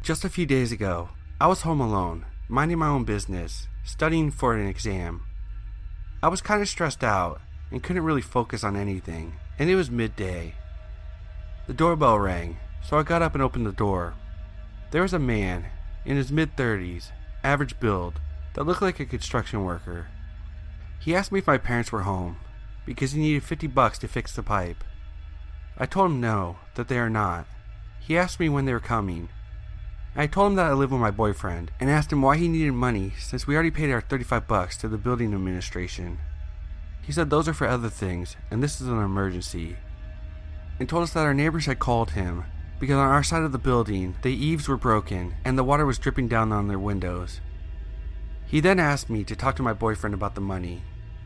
Just 0.02 0.24
a 0.24 0.30
few 0.30 0.46
days 0.46 0.72
ago, 0.72 1.10
I 1.42 1.48
was 1.48 1.64
home 1.64 1.82
alone, 1.82 2.26
minding 2.48 2.78
my 2.78 2.88
own 2.88 3.04
business, 3.04 3.68
studying 3.84 4.32
for 4.32 4.54
an 4.54 4.66
exam. 4.66 5.24
I 6.22 6.30
was 6.30 6.42
kind 6.42 6.62
of 6.62 6.70
stressed 6.70 7.04
out 7.04 7.42
and 7.72 7.84
couldn't 7.84 8.06
really 8.06 8.22
focus 8.22 8.64
on 8.64 8.78
anything, 8.78 9.34
and 9.60 9.70
it 9.70 9.76
was 9.76 9.92
midday. 9.92 10.56
The 11.68 11.74
doorbell 11.74 12.20
rang, 12.20 12.58
so 12.82 12.98
I 12.98 13.04
got 13.04 13.22
up 13.22 13.34
and 13.34 13.44
opened 13.44 13.66
the 13.66 13.74
door. 13.74 14.14
There 14.92 15.02
was 15.02 15.14
a 15.14 15.20
man, 15.20 15.66
in 16.06 16.16
his 16.16 16.32
mid 16.32 16.56
30s, 16.56 17.12
average 17.44 17.80
build, 17.80 18.20
that 18.54 18.64
looked 18.64 18.82
like 18.82 19.00
a 19.00 19.06
construction 19.06 19.64
worker. 19.64 20.08
He 21.00 21.16
asked 21.16 21.32
me 21.32 21.40
if 21.40 21.48
my 21.48 21.58
parents 21.58 21.92
were 21.92 22.02
home, 22.04 22.38
because 22.86 23.12
he 23.12 23.22
needed 23.22 23.44
50 23.44 23.68
bucks 23.68 23.98
to 24.00 24.08
fix 24.08 24.36
the 24.36 24.44
pipe. 24.44 24.84
I 25.78 25.86
told 25.86 26.12
him 26.12 26.22
no, 26.22 26.58
that 26.76 26.88
they 26.88 26.98
are 26.98 27.10
not. 27.10 27.46
He 28.00 28.18
asked 28.18 28.40
me 28.40 28.50
when 28.50 28.66
they 28.66 28.74
were 28.74 28.80
coming, 28.80 29.30
I 30.16 30.28
told 30.28 30.52
him 30.52 30.56
that 30.58 30.68
I 30.68 30.74
live 30.74 30.92
with 30.92 31.02
my 31.02 31.10
boyfriend 31.10 31.72
and 31.80 31.90
asked 31.90 32.12
him 32.12 32.22
why 32.22 32.38
he 32.38 32.48
needed 32.48 32.74
money 32.74 33.14
since 33.18 33.48
we 33.48 33.56
already 33.56 33.72
paid 33.72 33.90
our 33.92 34.02
35 34.02 34.48
bucks 34.48 34.78
to 34.78 34.88
the 34.88 34.98
building 34.98 35.34
administration. 35.34 36.20
He 37.02 37.12
said 37.12 37.30
those 37.32 37.48
are 37.48 37.54
for 37.54 37.68
other 37.68 37.90
things 37.90 38.36
and 38.52 38.62
this 38.62 38.80
is 38.80 38.88
an 38.88 39.02
emergency. 39.02 39.76
And 40.80 40.88
told 40.88 41.02
us 41.02 41.14
that 41.14 41.26
our 41.26 41.34
neighbors 41.34 41.66
had 41.66 41.80
called 41.80 42.12
him 42.12 42.44
because 42.84 42.98
on 42.98 43.08
our 43.08 43.24
side 43.24 43.44
of 43.44 43.54
the 43.54 43.58
building 43.58 44.14
the 44.24 44.34
eaves 44.34 44.68
were 44.68 44.76
broken 44.76 45.34
and 45.46 45.58
the 45.58 45.64
water 45.64 45.86
was 45.86 45.98
dripping 45.98 46.28
down 46.28 46.52
on 46.52 46.68
their 46.68 46.78
windows. 46.78 47.40
He 48.46 48.60
then 48.60 48.78
asked 48.78 49.10
me 49.10 49.24
to 49.24 49.38
talk 49.38 49.56
to 49.56 49.64
my 49.64 49.72
boyfriend 49.72 50.14
about 50.14 50.36
the 50.36 50.42
money, 50.42 50.82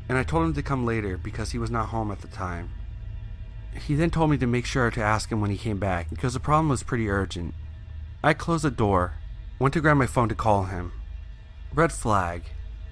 and 0.07 0.19
I 0.19 0.23
told 0.23 0.45
him 0.45 0.53
to 0.53 0.61
come 0.61 0.85
later 0.85 1.17
because 1.17 1.53
he 1.53 1.57
was 1.57 1.71
not 1.71 1.87
home 1.87 2.11
at 2.11 2.21
the 2.21 2.27
time. 2.27 2.69
He 3.73 3.95
then 3.95 4.11
told 4.11 4.29
me 4.29 4.37
to 4.37 4.45
make 4.45 4.67
sure 4.67 4.91
to 4.91 5.01
ask 5.01 5.31
him 5.31 5.41
when 5.41 5.49
he 5.49 5.57
came 5.57 5.79
back 5.79 6.11
because 6.11 6.35
the 6.35 6.39
problem 6.39 6.69
was 6.69 6.83
pretty 6.83 7.09
urgent. 7.09 7.55
I 8.23 8.35
closed 8.35 8.63
the 8.63 8.69
door, 8.69 9.15
went 9.57 9.73
to 9.73 9.81
grab 9.81 9.97
my 9.97 10.05
phone 10.05 10.29
to 10.29 10.35
call 10.35 10.65
him. 10.65 10.91
Red 11.73 11.91
flag. 11.91 12.43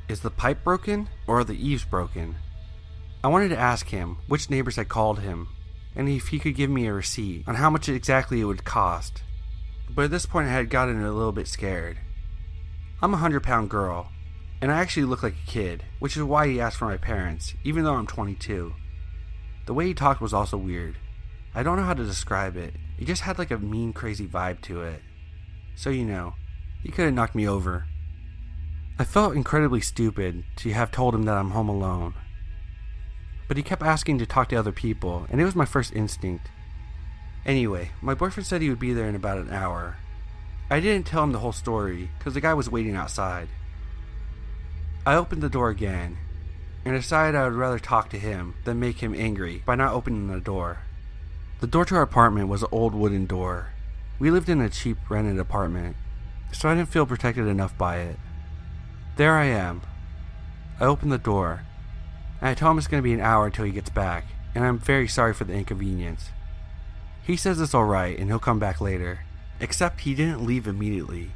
Is 0.10 0.21
the 0.21 0.32
pipe 0.32 0.63
broken 0.63 1.10
or 1.28 1.41
are 1.41 1.43
the 1.43 1.54
eaves 1.54 1.86
broken? 1.86 2.38
I 3.23 3.28
wanted 3.28 3.49
to 3.49 3.60
ask 3.60 3.89
him 3.89 4.17
which 4.28 4.49
neighbors 4.49 4.78
had 4.78 4.89
called 4.89 5.19
him 5.19 5.49
and 5.95 6.10
if 6.10 6.27
he 6.27 6.39
could 6.39 6.55
give 6.55 6.69
me 6.69 6.88
a 6.88 6.93
receipt 6.93 7.43
on 7.47 7.55
how 7.55 7.69
much 7.69 7.88
exactly 7.88 8.41
it 8.41 8.45
would 8.45 8.65
cost. 8.65 9.23
But 9.89 10.05
at 10.05 10.12
this 10.12 10.25
point, 10.25 10.47
I 10.47 10.51
had 10.51 10.69
gotten 10.69 11.01
a 11.01 11.12
little 11.12 11.31
bit 11.31 11.47
scared. 11.47 11.97
I'm 13.01 13.13
a 13.13 13.17
hundred 13.17 13.43
pound 13.43 13.69
girl, 13.69 14.12
and 14.62 14.71
I 14.71 14.79
actually 14.79 15.05
look 15.05 15.23
like 15.23 15.36
a 15.36 15.51
kid, 15.51 15.84
which 15.99 16.17
is 16.17 16.23
why 16.23 16.47
he 16.47 16.60
asked 16.60 16.77
for 16.77 16.86
my 16.86 16.97
parents, 16.97 17.53
even 17.63 17.84
though 17.84 17.95
I'm 17.95 18.08
22. 18.08 18.73
The 19.65 19.73
way 19.73 19.88
he 19.88 19.93
talked 19.93 20.21
was 20.21 20.34
also 20.34 20.58
weird. 20.58 20.97
I 21.53 21.63
don't 21.63 21.77
know 21.77 21.84
how 21.84 21.93
to 21.93 22.05
describe 22.05 22.58
it. 22.58 22.73
It 22.97 23.05
just 23.05 23.21
had 23.21 23.39
like 23.39 23.51
a 23.51 23.58
mean, 23.58 23.93
crazy 23.93 24.27
vibe 24.27 24.62
to 24.62 24.81
it. 24.81 25.01
So, 25.75 25.89
you 25.89 26.05
know, 26.05 26.34
he 26.84 26.89
could 26.89 27.05
have 27.05 27.13
knocked 27.13 27.36
me 27.36 27.47
over. 27.47 27.86
I 28.97 29.03
felt 29.03 29.36
incredibly 29.36 29.81
stupid 29.81 30.43
to 30.58 30.71
have 30.71 30.91
told 30.91 31.15
him 31.15 31.23
that 31.23 31.38
I'm 31.38 31.51
home 31.51 31.69
alone. 31.69 32.13
But 33.47 33.58
he 33.58 33.63
kept 33.63 33.84
asking 33.84 34.17
to 34.19 34.25
talk 34.25 34.49
to 34.49 34.55
other 34.55 34.71
people, 34.71 35.27
and 35.29 35.39
it 35.39 35.45
was 35.45 35.55
my 35.55 35.65
first 35.65 35.93
instinct. 35.93 36.49
Anyway, 37.45 37.91
my 38.01 38.15
boyfriend 38.15 38.47
said 38.47 38.62
he 38.62 38.69
would 38.69 38.79
be 38.79 38.93
there 38.93 39.08
in 39.08 39.15
about 39.15 39.38
an 39.38 39.51
hour. 39.51 39.97
I 40.69 40.79
didn't 40.79 41.05
tell 41.05 41.23
him 41.23 41.31
the 41.31 41.39
whole 41.39 41.51
story 41.51 42.10
because 42.17 42.34
the 42.34 42.41
guy 42.41 42.55
was 42.55 42.71
waiting 42.71 42.95
outside. 42.95 43.47
I 45.05 45.15
opened 45.15 45.43
the 45.43 45.49
door 45.49 45.69
again 45.69 46.17
and 46.84 46.95
decided 46.95 47.38
I 47.38 47.43
would 47.43 47.53
rather 47.53 47.77
talk 47.77 48.10
to 48.10 48.19
him 48.19 48.55
than 48.63 48.79
make 48.79 48.97
him 48.97 49.13
angry 49.13 49.62
by 49.63 49.75
not 49.75 49.93
opening 49.93 50.27
the 50.27 50.39
door. 50.39 50.79
The 51.60 51.67
door 51.67 51.86
to 51.86 51.95
our 51.95 52.01
apartment 52.01 52.47
was 52.47 52.63
an 52.63 52.69
old 52.71 52.95
wooden 52.95 53.27
door. 53.27 53.69
We 54.17 54.31
lived 54.31 54.49
in 54.49 54.62
a 54.62 54.69
cheap 54.69 54.97
rented 55.08 55.38
apartment, 55.38 55.95
so 56.51 56.69
I 56.69 56.75
didn't 56.75 56.89
feel 56.89 57.05
protected 57.05 57.47
enough 57.47 57.77
by 57.77 57.97
it. 57.97 58.17
There 59.17 59.34
I 59.34 59.45
am. 59.45 59.81
I 60.79 60.86
opened 60.86 61.12
the 61.12 61.19
door, 61.19 61.62
and 62.45 62.51
I 62.51 62.53
tell 62.53 62.69
him 62.69 62.77
it's 62.77 62.86
going 62.86 63.01
to 63.01 63.03
be 63.03 63.13
an 63.13 63.21
hour 63.21 63.47
until 63.47 63.65
he 63.65 63.71
gets 63.71 63.89
back, 63.89 64.23
and 64.53 64.63
I'm 64.63 64.77
very 64.77 65.08
sorry 65.08 65.34
for 65.34 65.45
the 65.45 65.55
inconvenience. 65.55 66.29
He 67.23 67.36
says 67.36 67.60
it's 67.60 67.73
alright 67.73 68.19
and 68.19 68.29
he'll 68.29 68.38
come 68.38 68.60
back 68.60 68.79
later, 68.79 69.21
except 69.60 70.01
he 70.01 70.13
didn't 70.13 70.45
leave 70.45 70.67
immediately. 70.67 71.31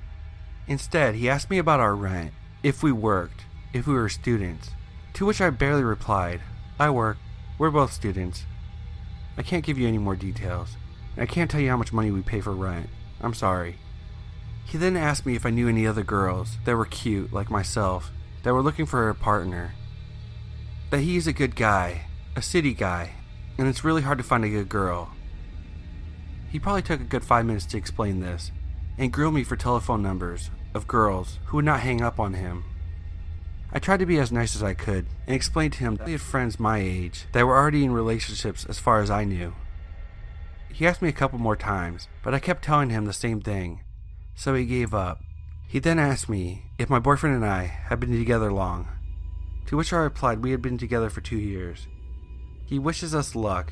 Instead, 0.67 1.15
he 1.15 1.28
asked 1.28 1.50
me 1.50 1.58
about 1.58 1.80
our 1.80 1.95
rent, 1.95 2.32
if 2.62 2.84
we 2.84 2.91
worked, 2.91 3.45
if 3.74 3.88
we 3.88 3.95
were 3.95 4.08
students, 4.08 4.69
to 5.13 5.26
which 5.26 5.41
I 5.41 5.50
barely 5.50 5.82
replied, 5.82 6.41
I 6.80 6.91
work, 6.91 7.17
we're 7.58 7.72
both 7.72 7.91
students. 7.91 8.45
I 9.36 9.41
can't 9.41 9.65
give 9.65 9.80
you 9.80 9.88
any 9.88 9.98
more 9.98 10.15
details, 10.15 10.78
and 11.15 11.24
I 11.24 11.26
can't 11.26 11.50
tell 11.50 11.60
you 11.60 11.72
how 11.72 11.78
much 11.78 11.91
money 11.91 12.12
we 12.12 12.22
pay 12.22 12.39
for 12.39 12.54
rent. 12.54 12.88
I'm 13.19 13.34
sorry. 13.34 13.78
He 14.63 14.78
then 14.78 14.95
asked 14.95 15.26
me 15.26 15.36
if 15.36 15.43
I 15.43 15.50
knew 15.50 15.67
any 15.67 15.88
other 15.88 16.04
girls 16.04 16.58
that 16.65 16.76
were 16.76 16.86
cute, 16.86 17.34
like 17.34 17.50
myself, 17.50 18.12
that 18.43 18.54
were 18.54 18.62
looking 18.62 18.86
for 18.86 19.10
a 19.10 19.15
partner. 19.15 19.74
That 20.89 21.02
he 21.02 21.17
is 21.17 21.28
a 21.28 21.34
good 21.34 21.56
guy, 21.56 22.06
a 22.36 22.41
city 22.41 22.73
guy, 22.73 23.12
and 23.58 23.67
it's 23.67 23.84
really 23.84 24.02
hard 24.02 24.17
to 24.17 24.23
find 24.23 24.43
a 24.43 24.49
good 24.49 24.69
girl. 24.69 25.12
He 26.52 26.60
probably 26.60 26.82
took 26.82 26.99
a 27.02 27.04
good 27.04 27.23
five 27.23 27.45
minutes 27.45 27.65
to 27.67 27.78
explain 27.78 28.19
this, 28.19 28.52
and 28.97 29.13
grilled 29.13 29.36
me 29.36 29.43
for 29.43 29.56
telephone 29.56 30.02
numbers 30.02 30.49
of 30.73 30.88
girls 30.88 31.39
who 31.45 31.58
would 31.58 31.65
not 31.65 31.82
hang 31.82 32.02
up 32.02 32.19
on 32.19 32.34
him. 32.34 32.63
I 33.71 33.80
tried 33.80 33.99
to 33.99 34.06
be 34.06 34.17
as 34.17 34.32
nice 34.32 34.56
as 34.56 34.63
I 34.63 34.73
could 34.73 35.06
and 35.28 35.36
explained 35.36 35.73
to 35.73 35.80
him 35.80 35.95
that 35.97 36.08
he 36.08 36.13
had 36.13 36.21
friends 36.21 36.60
my 36.60 36.80
age 36.80 37.25
that 37.34 37.45
were 37.45 37.56
already 37.56 37.86
in 37.86 37.91
relationships 37.91 38.65
as 38.65 38.80
far 38.80 39.02
as 39.02 39.12
I 39.12 39.25
knew. 39.25 39.54
He 40.73 40.88
asked 40.88 41.02
me 41.02 41.10
a 41.10 41.13
couple 41.13 41.38
more 41.38 41.56
times, 41.56 42.08
but 42.23 42.34
I 42.34 42.39
kept 42.39 42.63
telling 42.63 42.89
him 42.89 43.06
the 43.06 43.13
same 43.13 43.41
thing 43.41 43.82
so 44.39 44.56
he 44.56 44.65
gave 44.65 44.93
up. 44.93 45.21
He 45.67 45.80
then 45.80 45.99
asked 45.99 46.30
me 46.30 46.71
if 46.78 46.89
my 46.89 46.97
boyfriend 46.97 47.36
and 47.36 47.45
I 47.45 47.63
had 47.63 47.99
been 47.99 48.17
together 48.17 48.54
long, 48.54 48.88
to 49.69 49.77
which 49.77 49.93
I 49.93 49.97
replied 49.97 50.41
we 50.41 50.49
had 50.49 50.63
been 50.63 50.79
together 50.79 51.12
for 51.12 51.21
two 51.21 51.38
years. 51.38 51.88
He 52.65 52.79
wishes 52.79 53.13
us 53.13 53.36
luck. 53.36 53.71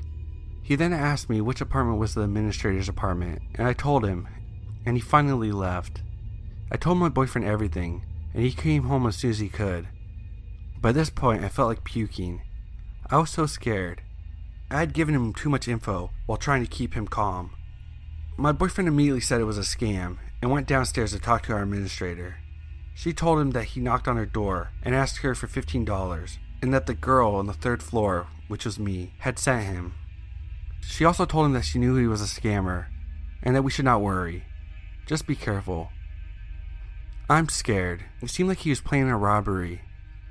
He 0.62 0.76
then 0.76 0.94
asked 0.94 1.28
me 1.28 1.42
which 1.42 1.60
apartment 1.60 1.98
was 1.98 2.14
the 2.14 2.22
administrator's 2.22 2.88
apartment, 2.88 3.42
and 3.56 3.68
I 3.68 3.74
told 3.74 4.06
him, 4.06 4.28
and 4.86 4.96
he 4.96 5.02
finally 5.02 5.52
left. 5.52 6.04
I 6.72 6.78
told 6.78 7.00
my 7.00 7.10
boyfriend 7.10 7.48
everything, 7.48 8.04
and 8.36 8.44
he 8.44 8.52
came 8.52 8.84
home 8.84 9.08
as 9.08 9.16
soon 9.16 9.32
as 9.32 9.40
he 9.40 9.50
could. 9.50 9.88
By 10.80 10.92
this 10.92 11.10
point, 11.10 11.44
I 11.44 11.50
felt 11.50 11.70
like 11.70 11.84
puking. 11.84 12.44
I 13.10 13.18
was 13.18 13.32
so 13.32 13.48
scared. 13.48 14.04
I 14.70 14.78
had 14.78 14.94
given 14.94 15.16
him 15.16 15.34
too 15.34 15.50
much 15.50 15.68
info 15.68 16.12
while 16.28 16.38
trying 16.38 16.62
to 16.62 16.70
keep 16.70 16.94
him 16.94 17.08
calm. 17.08 17.56
My 18.38 18.52
boyfriend 18.52 18.88
immediately 18.88 19.22
said 19.22 19.42
it 19.42 19.46
was 19.46 19.58
a 19.58 19.62
scam 19.62 20.18
and 20.44 20.52
went 20.52 20.68
downstairs 20.68 21.14
to 21.14 21.20
talk 21.20 21.42
to 21.44 21.54
our 21.54 21.64
administrator. 21.64 22.36
She 22.98 23.14
told 23.14 23.38
him 23.38 23.52
that 23.52 23.66
he 23.66 23.80
knocked 23.80 24.08
on 24.08 24.18
her 24.18 24.26
door 24.26 24.72
and 24.82 24.96
asked 24.96 25.18
her 25.18 25.36
for 25.36 25.46
$15, 25.46 26.38
and 26.64 26.74
that 26.74 26.88
the 26.88 26.96
girl 26.96 27.36
on 27.36 27.46
the 27.46 27.54
third 27.54 27.84
floor, 27.84 28.26
which 28.48 28.66
was 28.66 28.80
me, 28.80 29.14
had 29.20 29.38
sent 29.38 29.68
him. 29.68 29.94
She 30.82 31.06
also 31.06 31.24
told 31.24 31.46
him 31.46 31.54
that 31.54 31.62
she 31.66 31.78
knew 31.78 31.96
he 31.96 32.08
was 32.08 32.24
a 32.24 32.42
scammer 32.42 32.88
and 33.44 33.56
that 33.56 33.62
we 33.62 33.70
should 33.70 33.86
not 33.86 34.02
worry. 34.02 34.46
Just 35.06 35.28
be 35.28 35.36
careful. 35.36 35.90
I'm 37.30 37.50
scared. 37.50 38.04
It 38.20 38.32
seemed 38.32 38.50
like 38.50 38.60
he 38.60 38.72
was 38.72 38.82
planning 38.82 39.12
a 39.12 39.18
robbery. 39.18 39.84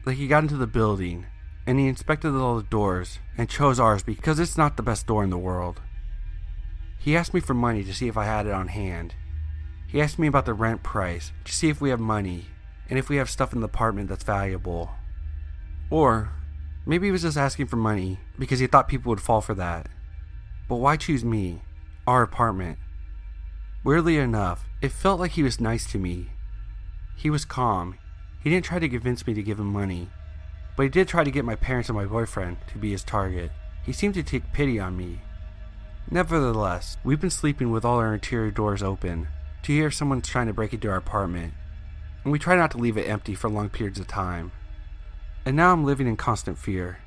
Like 0.05 0.17
he 0.17 0.27
got 0.27 0.43
into 0.43 0.57
the 0.57 0.67
building 0.67 1.27
and 1.69 1.79
he 1.79 1.87
inspected 1.87 2.35
all 2.35 2.57
the 2.57 2.65
doors 2.65 3.21
and 3.39 3.49
chose 3.49 3.79
ours 3.79 4.03
because 4.03 4.41
it's 4.41 4.59
not 4.59 4.77
the 4.77 4.83
best 4.83 5.07
door 5.07 5.23
in 5.23 5.31
the 5.31 5.39
world. 5.39 5.83
He 6.99 7.17
asked 7.17 7.33
me 7.33 7.39
for 7.39 7.55
money 7.55 7.85
to 7.85 7.95
see 7.95 8.09
if 8.09 8.17
I 8.17 8.25
had 8.25 8.47
it 8.47 8.53
on 8.53 8.67
hand, 8.67 9.15
he 9.87 10.01
asked 10.01 10.19
me 10.19 10.27
about 10.27 10.47
the 10.47 10.53
rent 10.53 10.83
price 10.83 11.33
to 11.45 11.53
see 11.53 11.69
if 11.69 11.81
we 11.81 11.91
have 11.91 12.01
money 12.01 12.47
and 12.89 12.99
if 12.99 13.09
we 13.09 13.17
have 13.17 13.31
stuff 13.31 13.53
in 13.53 13.61
the 13.61 13.67
apartment 13.67 14.09
that's 14.09 14.25
valuable. 14.25 14.91
Or 15.91 16.31
maybe 16.85 17.07
he 17.07 17.13
was 17.13 17.23
just 17.23 17.37
asking 17.37 17.67
for 17.67 17.77
money 17.77 18.19
because 18.39 18.59
he 18.59 18.67
thought 18.67 18.89
people 18.89 19.11
would 19.11 19.21
fall 19.21 19.41
for 19.41 19.55
that. 19.55 19.89
But 20.69 20.77
why 20.77 20.97
choose 20.97 21.25
me? 21.25 21.63
Our 22.07 22.23
apartment. 22.23 22.79
Weirdly 23.85 24.19
enough, 24.19 24.65
it 24.83 24.93
felt 24.93 25.21
like 25.21 25.33
he 25.33 25.43
was 25.43 25.61
nice 25.61 25.91
to 25.93 25.99
me. 25.99 26.31
He 27.17 27.31
was 27.31 27.45
calm. 27.45 27.99
He 28.43 28.51
didn't 28.51 28.65
try 28.65 28.79
to 28.79 28.89
convince 28.89 29.27
me 29.27 29.35
to 29.35 29.43
give 29.43 29.59
him 29.59 29.73
money, 29.73 30.09
but 30.77 30.85
he 30.85 30.89
did 30.89 31.09
try 31.09 31.25
to 31.25 31.31
get 31.31 31.45
my 31.45 31.57
parents 31.57 31.89
and 31.89 31.97
my 31.97 32.05
boyfriend 32.05 32.59
to 32.73 32.79
be 32.79 32.91
his 32.93 33.03
target. 33.03 33.51
He 33.85 33.93
seemed 33.93 34.15
to 34.15 34.23
take 34.23 34.53
pity 34.53 34.79
on 34.79 34.97
me. 34.97 35.21
Nevertheless, 36.11 36.99
we've 37.03 37.21
been 37.21 37.31
sleeping 37.31 37.73
with 37.73 37.85
all 37.85 37.99
our 37.99 38.15
interior 38.15 38.51
doors 38.51 38.83
open, 38.83 39.29
to 39.63 39.73
hear 39.73 39.91
someone's 39.91 40.29
trying 40.29 40.47
to 40.47 40.53
break 40.53 40.73
into 40.73 40.89
our 40.89 40.97
apartment, 40.97 41.55
and 42.27 42.33
we 42.33 42.41
try 42.41 42.57
not 42.57 42.73
to 42.73 42.77
leave 42.77 42.99
it 42.99 43.09
empty 43.09 43.37
for 43.37 43.49
long 43.49 43.71
periods 43.71 44.01
of 44.01 44.09
time. 44.09 44.51
And 45.45 45.55
now 45.55 45.73
I'm 45.73 45.85
living 45.85 46.09
in 46.09 46.17
constant 46.17 46.59
fear. 46.59 46.99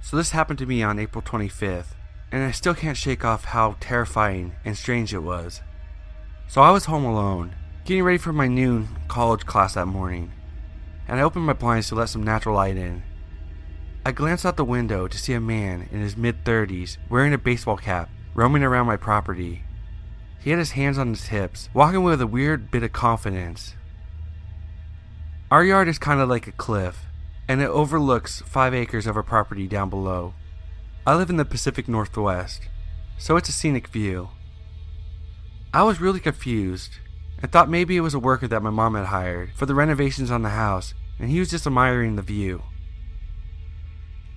So 0.00 0.16
this 0.16 0.32
happened 0.32 0.58
to 0.58 0.66
me 0.66 0.82
on 0.82 0.98
April 0.98 1.22
25th, 1.22 1.94
and 2.32 2.42
I 2.42 2.50
still 2.50 2.74
can't 2.74 2.96
shake 2.96 3.24
off 3.24 3.44
how 3.44 3.76
terrifying 3.78 4.56
and 4.64 4.76
strange 4.76 5.14
it 5.14 5.20
was. 5.20 5.60
So 6.48 6.62
I 6.62 6.72
was 6.72 6.86
home 6.86 7.04
alone, 7.04 7.54
getting 7.84 8.02
ready 8.02 8.18
for 8.18 8.32
my 8.32 8.48
noon 8.48 8.88
college 9.06 9.46
class 9.46 9.74
that 9.74 9.86
morning, 9.86 10.32
and 11.06 11.20
I 11.20 11.22
opened 11.22 11.46
my 11.46 11.52
blinds 11.52 11.86
to 11.90 11.94
let 11.94 12.08
some 12.08 12.24
natural 12.24 12.56
light 12.56 12.76
in. 12.76 13.04
I 14.02 14.12
glanced 14.12 14.46
out 14.46 14.56
the 14.56 14.64
window 14.64 15.08
to 15.08 15.18
see 15.18 15.34
a 15.34 15.40
man 15.40 15.86
in 15.92 16.00
his 16.00 16.16
mid 16.16 16.42
30s 16.42 16.96
wearing 17.10 17.34
a 17.34 17.38
baseball 17.38 17.76
cap 17.76 18.08
roaming 18.34 18.62
around 18.62 18.86
my 18.86 18.96
property. 18.96 19.62
He 20.40 20.48
had 20.48 20.58
his 20.58 20.70
hands 20.70 20.96
on 20.96 21.08
his 21.08 21.26
hips, 21.26 21.68
walking 21.74 22.02
with 22.02 22.22
a 22.22 22.26
weird 22.26 22.70
bit 22.70 22.82
of 22.82 22.92
confidence. 22.92 23.74
Our 25.50 25.64
yard 25.64 25.86
is 25.86 25.98
kind 25.98 26.18
of 26.18 26.30
like 26.30 26.46
a 26.46 26.52
cliff, 26.52 27.04
and 27.46 27.60
it 27.60 27.68
overlooks 27.68 28.40
five 28.46 28.72
acres 28.72 29.06
of 29.06 29.16
our 29.16 29.22
property 29.22 29.66
down 29.66 29.90
below. 29.90 30.32
I 31.06 31.14
live 31.14 31.28
in 31.28 31.36
the 31.36 31.44
Pacific 31.44 31.86
Northwest, 31.86 32.68
so 33.18 33.36
it's 33.36 33.50
a 33.50 33.52
scenic 33.52 33.88
view. 33.88 34.30
I 35.74 35.82
was 35.82 36.00
really 36.00 36.20
confused 36.20 36.92
and 37.42 37.52
thought 37.52 37.68
maybe 37.68 37.98
it 37.98 38.00
was 38.00 38.14
a 38.14 38.18
worker 38.18 38.48
that 38.48 38.62
my 38.62 38.70
mom 38.70 38.94
had 38.94 39.06
hired 39.06 39.52
for 39.54 39.66
the 39.66 39.74
renovations 39.74 40.30
on 40.30 40.40
the 40.40 40.50
house, 40.50 40.94
and 41.18 41.28
he 41.28 41.38
was 41.38 41.50
just 41.50 41.66
admiring 41.66 42.16
the 42.16 42.22
view. 42.22 42.62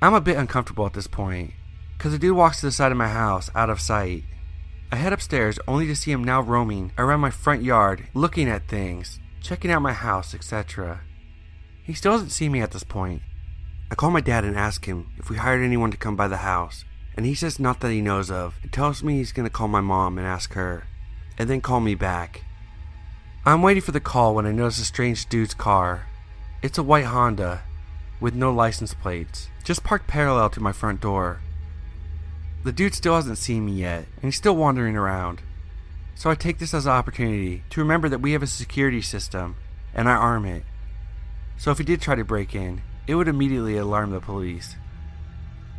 I'm 0.03 0.13
a 0.13 0.19
bit 0.19 0.35
uncomfortable 0.35 0.85
at 0.85 0.91
this 0.91 1.07
point, 1.07 1.53
because 1.97 2.11
the 2.11 2.19
dude 2.19 2.35
walks 2.35 2.59
to 2.59 2.65
the 2.65 2.73
side 2.73 2.91
of 2.91 2.97
my 2.97 3.07
house, 3.07 3.49
out 3.55 3.69
of 3.69 3.79
sight. 3.79 4.25
I 4.91 4.97
head 4.97 5.13
upstairs 5.13 5.59
only 5.65 5.87
to 5.87 5.95
see 5.95 6.11
him 6.11 6.25
now 6.25 6.41
roaming 6.41 6.91
around 6.97 7.21
my 7.21 7.29
front 7.29 7.63
yard, 7.63 8.09
looking 8.13 8.49
at 8.49 8.67
things, 8.67 9.21
checking 9.41 9.71
out 9.71 9.81
my 9.81 9.93
house, 9.93 10.35
etc. 10.35 10.99
He 11.83 11.93
still 11.93 12.11
doesn't 12.11 12.31
see 12.31 12.49
me 12.49 12.59
at 12.59 12.71
this 12.71 12.83
point. 12.83 13.21
I 13.89 13.95
call 13.95 14.11
my 14.11 14.19
dad 14.19 14.43
and 14.43 14.57
ask 14.57 14.83
him 14.83 15.07
if 15.17 15.29
we 15.29 15.37
hired 15.37 15.63
anyone 15.63 15.91
to 15.91 15.97
come 15.97 16.17
by 16.17 16.27
the 16.27 16.35
house, 16.35 16.83
and 17.15 17.25
he 17.25 17.33
says 17.33 17.57
not 17.57 17.79
that 17.79 17.91
he 17.93 18.01
knows 18.01 18.29
of, 18.29 18.55
and 18.61 18.73
tells 18.73 19.03
me 19.03 19.19
he's 19.19 19.31
going 19.31 19.47
to 19.47 19.53
call 19.53 19.69
my 19.69 19.79
mom 19.79 20.17
and 20.17 20.27
ask 20.27 20.51
her, 20.51 20.85
and 21.37 21.49
then 21.49 21.61
call 21.61 21.79
me 21.79 21.95
back. 21.95 22.43
I'm 23.45 23.61
waiting 23.61 23.81
for 23.81 23.93
the 23.93 24.01
call 24.01 24.35
when 24.35 24.45
I 24.45 24.51
notice 24.51 24.79
a 24.79 24.83
strange 24.83 25.29
dude's 25.29 25.53
car. 25.53 26.07
It's 26.61 26.77
a 26.77 26.83
white 26.83 27.05
Honda, 27.05 27.61
with 28.23 28.33
no 28.33 28.53
license 28.53 28.93
plates, 28.93 29.49
just 29.65 29.83
parked 29.83 30.07
parallel 30.07 30.49
to 30.49 30.61
my 30.61 30.71
front 30.71 31.01
door. 31.01 31.41
The 32.63 32.71
dude 32.71 32.95
still 32.95 33.15
hasn't 33.15 33.37
seen 33.37 33.65
me 33.65 33.73
yet, 33.73 34.05
and 34.15 34.23
he's 34.23 34.37
still 34.37 34.55
wandering 34.55 34.95
around. 34.95 35.41
So 36.15 36.29
I 36.29 36.35
take 36.35 36.57
this 36.57 36.73
as 36.73 36.85
an 36.85 36.93
opportunity 36.93 37.63
to 37.71 37.81
remember 37.81 38.07
that 38.07 38.21
we 38.21 38.31
have 38.31 38.41
a 38.41 38.47
security 38.47 39.01
system, 39.01 39.57
and 39.93 40.07
I 40.07 40.13
arm 40.13 40.45
it. 40.45 40.63
So 41.57 41.71
if 41.71 41.79
he 41.79 41.83
did 41.83 42.01
try 42.01 42.15
to 42.15 42.23
break 42.23 42.55
in, 42.55 42.81
it 43.07 43.15
would 43.15 43.27
immediately 43.27 43.75
alarm 43.75 44.11
the 44.11 44.21
police. 44.21 44.77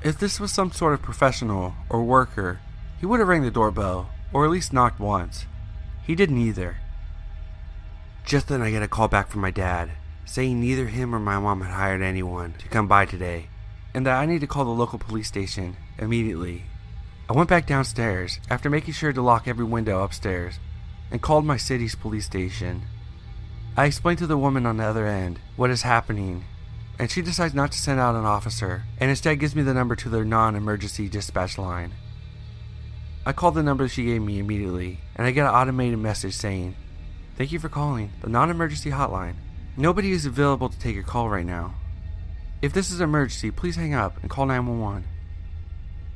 If 0.02 0.18
this 0.18 0.38
was 0.38 0.52
some 0.52 0.70
sort 0.70 0.92
of 0.92 1.00
professional 1.00 1.72
or 1.88 2.04
worker, 2.04 2.60
he 3.00 3.06
would 3.06 3.20
have 3.20 3.28
rang 3.28 3.40
the 3.40 3.50
doorbell, 3.50 4.10
or 4.34 4.44
at 4.44 4.50
least 4.50 4.70
knocked 4.70 5.00
once. 5.00 5.46
He 6.02 6.14
didn't 6.14 6.36
either. 6.36 6.76
Just 8.26 8.48
then 8.48 8.60
I 8.60 8.70
get 8.70 8.82
a 8.82 8.88
call 8.88 9.08
back 9.08 9.30
from 9.30 9.40
my 9.40 9.50
dad, 9.50 9.92
saying 10.24 10.60
neither 10.60 10.86
him 10.86 11.14
or 11.14 11.18
my 11.18 11.38
mom 11.38 11.60
had 11.60 11.72
hired 11.72 12.02
anyone 12.02 12.54
to 12.58 12.68
come 12.68 12.88
by 12.88 13.06
today, 13.06 13.48
and 13.94 14.06
that 14.06 14.18
I 14.18 14.26
need 14.26 14.40
to 14.40 14.46
call 14.46 14.64
the 14.64 14.70
local 14.70 14.98
police 14.98 15.28
station 15.28 15.76
immediately. 15.98 16.64
I 17.28 17.32
went 17.32 17.48
back 17.48 17.66
downstairs 17.66 18.40
after 18.50 18.68
making 18.68 18.94
sure 18.94 19.12
to 19.12 19.22
lock 19.22 19.48
every 19.48 19.64
window 19.64 20.02
upstairs 20.02 20.58
and 21.10 21.22
called 21.22 21.46
my 21.46 21.56
city's 21.56 21.94
police 21.94 22.26
station. 22.26 22.82
I 23.76 23.86
explained 23.86 24.18
to 24.18 24.26
the 24.26 24.38
woman 24.38 24.66
on 24.66 24.76
the 24.76 24.84
other 24.84 25.06
end 25.06 25.38
what 25.56 25.70
is 25.70 25.82
happening, 25.82 26.44
and 26.98 27.10
she 27.10 27.22
decides 27.22 27.54
not 27.54 27.72
to 27.72 27.78
send 27.78 27.98
out 27.98 28.14
an 28.14 28.24
officer 28.24 28.84
and 28.98 29.10
instead 29.10 29.40
gives 29.40 29.56
me 29.56 29.62
the 29.62 29.74
number 29.74 29.96
to 29.96 30.08
their 30.08 30.24
non 30.24 30.54
emergency 30.54 31.08
dispatch 31.08 31.58
line. 31.58 31.92
I 33.26 33.32
called 33.32 33.54
the 33.54 33.62
number 33.62 33.88
she 33.88 34.04
gave 34.04 34.20
me 34.20 34.38
immediately, 34.38 35.00
and 35.16 35.26
I 35.26 35.30
get 35.30 35.46
an 35.46 35.54
automated 35.54 35.98
message 35.98 36.34
saying, 36.34 36.76
Thank 37.36 37.52
you 37.52 37.58
for 37.58 37.68
calling 37.68 38.12
the 38.20 38.28
non 38.28 38.50
emergency 38.50 38.90
hotline. 38.90 39.36
Nobody 39.76 40.12
is 40.12 40.24
available 40.24 40.68
to 40.68 40.78
take 40.78 40.94
your 40.94 41.02
call 41.02 41.28
right 41.28 41.44
now. 41.44 41.74
If 42.62 42.72
this 42.72 42.92
is 42.92 43.00
an 43.00 43.08
emergency, 43.08 43.50
please 43.50 43.74
hang 43.74 43.92
up 43.92 44.20
and 44.22 44.30
call 44.30 44.46
911. 44.46 45.04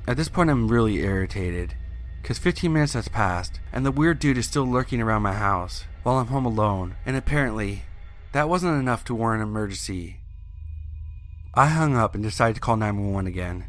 At 0.06 0.16
this 0.16 0.28
point, 0.28 0.48
I'm 0.48 0.68
really 0.68 1.00
irritated 1.00 1.74
because 2.22 2.38
15 2.38 2.72
minutes 2.72 2.92
has 2.92 3.08
passed 3.08 3.58
and 3.72 3.84
the 3.84 3.90
weird 3.90 4.20
dude 4.20 4.38
is 4.38 4.46
still 4.46 4.64
lurking 4.64 5.00
around 5.00 5.22
my 5.22 5.34
house 5.34 5.84
while 6.04 6.18
I'm 6.18 6.28
home 6.28 6.46
alone, 6.46 6.94
and 7.04 7.16
apparently, 7.16 7.82
that 8.30 8.48
wasn't 8.48 8.80
enough 8.80 9.04
to 9.06 9.14
warrant 9.14 9.42
an 9.42 9.48
emergency. 9.48 10.20
I 11.52 11.66
hung 11.66 11.96
up 11.96 12.14
and 12.14 12.22
decided 12.22 12.54
to 12.54 12.60
call 12.60 12.76
911 12.76 13.26
again. 13.26 13.66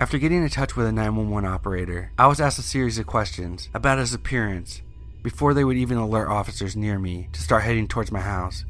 After 0.00 0.16
getting 0.16 0.42
in 0.42 0.48
touch 0.48 0.76
with 0.76 0.86
a 0.86 0.92
911 0.92 1.48
operator, 1.48 2.10
I 2.18 2.26
was 2.26 2.40
asked 2.40 2.58
a 2.58 2.62
series 2.62 2.98
of 2.98 3.06
questions 3.06 3.68
about 3.74 3.98
his 3.98 4.14
appearance 4.14 4.80
before 5.22 5.52
they 5.52 5.64
would 5.64 5.76
even 5.76 5.98
alert 5.98 6.28
officers 6.28 6.74
near 6.74 6.98
me 6.98 7.28
to 7.32 7.42
start 7.42 7.64
heading 7.64 7.86
towards 7.86 8.10
my 8.10 8.20
house. 8.20 8.64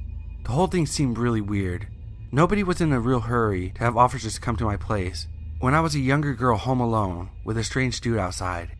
The 0.46 0.52
whole 0.52 0.68
thing 0.68 0.86
seemed 0.86 1.18
really 1.18 1.40
weird. 1.40 1.88
Nobody 2.30 2.62
was 2.62 2.80
in 2.80 2.92
a 2.92 3.00
real 3.00 3.18
hurry 3.18 3.70
to 3.70 3.80
have 3.80 3.96
officers 3.96 4.38
come 4.38 4.54
to 4.58 4.64
my 4.64 4.76
place 4.76 5.26
when 5.58 5.74
I 5.74 5.80
was 5.80 5.96
a 5.96 5.98
younger 5.98 6.34
girl 6.34 6.56
home 6.56 6.78
alone 6.78 7.30
with 7.42 7.58
a 7.58 7.64
strange 7.64 8.00
dude 8.00 8.16
outside. 8.16 8.76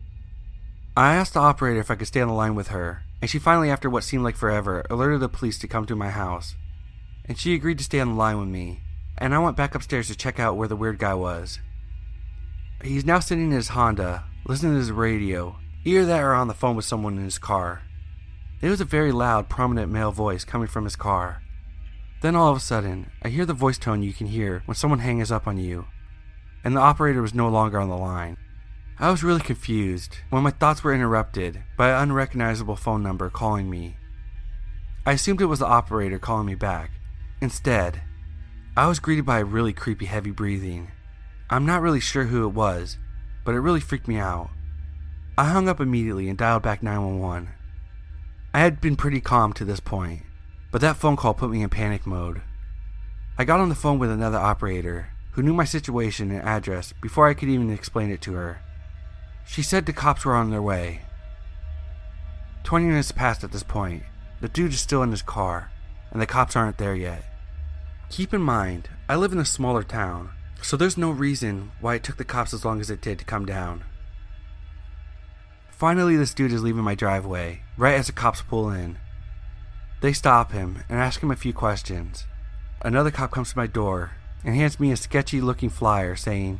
I 0.95 1.15
asked 1.15 1.33
the 1.33 1.41
operator 1.41 1.81
if 1.81 1.91
I 1.91 1.95
could 1.95 2.07
stay 2.07 2.21
on 2.21 2.29
the 2.29 2.33
line 2.33 2.55
with 2.55 2.69
her, 2.69 3.03
and 3.21 3.29
she 3.29 3.37
finally, 3.37 3.69
after 3.69 3.89
what 3.89 4.05
seemed 4.05 4.23
like 4.23 4.37
forever, 4.37 4.85
alerted 4.89 5.19
the 5.19 5.27
police 5.27 5.59
to 5.59 5.67
come 5.67 5.85
to 5.87 5.95
my 5.97 6.09
house. 6.09 6.55
And 7.25 7.37
she 7.37 7.53
agreed 7.53 7.79
to 7.79 7.83
stay 7.83 7.99
on 7.99 8.07
the 8.07 8.13
line 8.13 8.39
with 8.39 8.47
me, 8.47 8.79
and 9.17 9.35
I 9.35 9.39
went 9.39 9.57
back 9.57 9.75
upstairs 9.75 10.07
to 10.07 10.15
check 10.15 10.39
out 10.39 10.55
where 10.55 10.69
the 10.69 10.77
weird 10.77 10.99
guy 10.99 11.15
was. 11.15 11.59
He's 12.81 13.03
now 13.03 13.19
sitting 13.19 13.47
in 13.47 13.51
his 13.51 13.69
Honda, 13.69 14.23
listening 14.45 14.71
to 14.71 14.79
his 14.79 14.93
radio, 14.93 15.57
either 15.83 16.05
that 16.05 16.23
or 16.23 16.33
on 16.33 16.47
the 16.47 16.53
phone 16.53 16.77
with 16.77 16.85
someone 16.85 17.17
in 17.17 17.25
his 17.25 17.37
car. 17.37 17.81
It 18.61 18.69
was 18.69 18.79
a 18.79 18.85
very 18.85 19.11
loud, 19.11 19.49
prominent 19.49 19.91
male 19.91 20.13
voice 20.13 20.45
coming 20.45 20.69
from 20.69 20.85
his 20.85 20.95
car. 20.95 21.41
Then 22.21 22.35
all 22.35 22.49
of 22.49 22.57
a 22.57 22.59
sudden, 22.59 23.11
I 23.21 23.29
hear 23.29 23.45
the 23.45 23.53
voice 23.53 23.77
tone 23.77 24.01
you 24.01 24.13
can 24.13 24.27
hear 24.27 24.63
when 24.65 24.75
someone 24.75 24.99
hangs 24.99 25.31
up 25.31 25.47
on 25.47 25.57
you, 25.57 25.85
and 26.63 26.75
the 26.75 26.81
operator 26.81 27.21
was 27.21 27.33
no 27.33 27.47
longer 27.47 27.79
on 27.79 27.89
the 27.89 27.97
line. 27.97 28.37
I 28.99 29.11
was 29.11 29.23
really 29.23 29.41
confused 29.41 30.17
when 30.31 30.41
my 30.41 30.49
thoughts 30.49 30.83
were 30.83 30.93
interrupted 30.93 31.61
by 31.77 31.89
an 31.89 32.09
unrecognizable 32.09 32.75
phone 32.75 33.03
number 33.03 33.29
calling 33.29 33.69
me. 33.69 33.97
I 35.05 35.11
assumed 35.11 35.39
it 35.39 35.45
was 35.45 35.59
the 35.59 35.67
operator 35.67 36.17
calling 36.17 36.47
me 36.47 36.55
back. 36.55 36.91
Instead, 37.39 38.01
I 38.75 38.87
was 38.87 38.99
greeted 38.99 39.25
by 39.25 39.39
a 39.39 39.45
really 39.45 39.71
creepy 39.71 40.05
heavy 40.05 40.31
breathing. 40.31 40.91
I'm 41.51 41.65
not 41.65 41.81
really 41.83 41.99
sure 41.99 42.25
who 42.25 42.45
it 42.45 42.53
was, 42.53 42.97
but 43.45 43.53
it 43.53 43.59
really 43.59 43.79
freaked 43.79 44.07
me 44.07 44.17
out. 44.17 44.49
I 45.37 45.45
hung 45.45 45.69
up 45.69 45.79
immediately 45.79 46.29
and 46.29 46.37
dialed 46.37 46.63
back 46.63 46.81
911. 46.81 47.49
I 48.55 48.59
had 48.59 48.81
been 48.81 48.95
pretty 48.95 49.21
calm 49.21 49.53
to 49.53 49.63
this 49.63 49.79
point, 49.79 50.23
but 50.71 50.81
that 50.81 50.97
phone 50.97 51.15
call 51.15 51.33
put 51.33 51.49
me 51.49 51.61
in 51.61 51.69
panic 51.69 52.05
mode. 52.05 52.41
I 53.37 53.45
got 53.45 53.59
on 53.59 53.69
the 53.69 53.75
phone 53.75 53.99
with 53.99 54.09
another 54.09 54.37
operator 54.37 55.09
who 55.31 55.43
knew 55.43 55.53
my 55.53 55.65
situation 55.65 56.31
and 56.31 56.41
address 56.41 56.93
before 57.01 57.27
I 57.27 57.33
could 57.33 57.49
even 57.49 57.69
explain 57.69 58.11
it 58.11 58.21
to 58.21 58.33
her. 58.33 58.61
She 59.45 59.61
said 59.61 59.85
the 59.85 59.93
cops 59.93 60.25
were 60.25 60.35
on 60.35 60.49
their 60.49 60.61
way. 60.61 61.03
20 62.63 62.85
minutes 62.85 63.11
passed 63.11 63.43
at 63.43 63.51
this 63.51 63.63
point. 63.63 64.03
The 64.41 64.49
dude 64.49 64.73
is 64.73 64.79
still 64.79 65.03
in 65.03 65.11
his 65.11 65.21
car, 65.21 65.71
and 66.11 66.21
the 66.21 66.25
cops 66.25 66.55
aren't 66.55 66.77
there 66.77 66.95
yet. 66.95 67.23
Keep 68.09 68.33
in 68.33 68.41
mind, 68.41 68.89
I 69.07 69.15
live 69.15 69.31
in 69.31 69.39
a 69.39 69.45
smaller 69.45 69.83
town, 69.83 70.31
so 70.61 70.75
there's 70.75 70.97
no 70.97 71.11
reason 71.11 71.71
why 71.79 71.95
it 71.95 72.03
took 72.03 72.17
the 72.17 72.25
cops 72.25 72.53
as 72.53 72.65
long 72.65 72.81
as 72.81 72.89
it 72.89 73.01
did 73.01 73.19
to 73.19 73.25
come 73.25 73.45
down. 73.45 73.83
Finally, 75.69 76.17
this 76.17 76.33
dude 76.33 76.51
is 76.51 76.63
leaving 76.63 76.83
my 76.83 76.95
driveway, 76.95 77.61
right 77.77 77.93
as 77.93 78.07
the 78.07 78.11
cops 78.11 78.41
pull 78.41 78.71
in. 78.71 78.97
They 79.99 80.13
stop 80.13 80.51
him 80.51 80.83
and 80.89 80.99
ask 80.99 81.21
him 81.21 81.31
a 81.31 81.35
few 81.35 81.53
questions. 81.53 82.25
Another 82.83 83.09
cop 83.09 83.31
comes 83.31 83.51
to 83.51 83.57
my 83.57 83.65
door 83.65 84.11
and 84.43 84.55
hands 84.55 84.79
me 84.79 84.91
a 84.91 84.97
sketchy 84.97 85.41
looking 85.41 85.69
flyer 85.69 86.15
saying, 86.15 86.59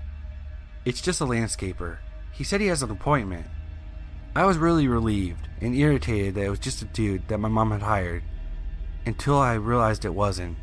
It's 0.85 1.01
just 1.01 1.21
a 1.21 1.25
landscaper. 1.25 1.97
He 2.31 2.43
said 2.43 2.61
he 2.61 2.67
has 2.67 2.81
an 2.81 2.89
appointment. 2.89 3.45
I 4.35 4.45
was 4.45 4.57
really 4.57 4.87
relieved 4.87 5.47
and 5.61 5.75
irritated 5.75 6.35
that 6.35 6.45
it 6.45 6.49
was 6.49 6.59
just 6.59 6.81
a 6.81 6.85
dude 6.85 7.27
that 7.27 7.39
my 7.39 7.47
mom 7.47 7.71
had 7.71 7.83
hired, 7.83 8.23
until 9.05 9.37
I 9.37 9.53
realized 9.53 10.03
it 10.03 10.13
wasn't. 10.13 10.57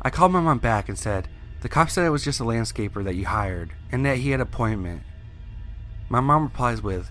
I 0.00 0.10
called 0.10 0.32
my 0.32 0.40
mom 0.40 0.58
back 0.58 0.88
and 0.88 0.98
said, 0.98 1.28
The 1.60 1.68
cop 1.68 1.90
said 1.90 2.06
it 2.06 2.10
was 2.10 2.24
just 2.24 2.40
a 2.40 2.44
landscaper 2.44 3.04
that 3.04 3.14
you 3.14 3.26
hired, 3.26 3.72
and 3.92 4.04
that 4.06 4.18
he 4.18 4.30
had 4.30 4.40
an 4.40 4.46
appointment. 4.46 5.02
My 6.08 6.20
mom 6.20 6.44
replies 6.44 6.82
with, 6.82 7.10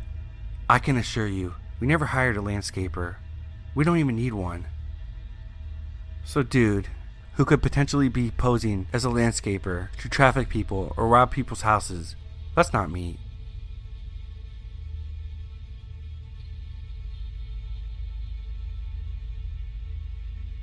I 0.67 0.79
can 0.79 0.97
assure 0.97 1.27
you, 1.27 1.53
we 1.79 1.85
never 1.85 2.05
hired 2.05 2.37
a 2.37 2.41
landscaper. 2.41 3.17
We 3.75 3.83
don't 3.83 3.97
even 3.97 4.15
need 4.15 4.33
one. 4.33 4.65
So, 6.25 6.41
dude, 6.43 6.88
who 7.35 7.45
could 7.45 7.61
potentially 7.61 8.09
be 8.09 8.31
posing 8.31 8.88
as 8.91 9.05
a 9.05 9.09
landscaper 9.09 9.89
to 9.99 10.09
traffic 10.09 10.49
people 10.49 10.93
or 10.97 11.07
rob 11.07 11.31
people's 11.31 11.61
houses, 11.61 12.15
let's 12.57 12.73
not 12.73 12.89
meet. 12.89 13.19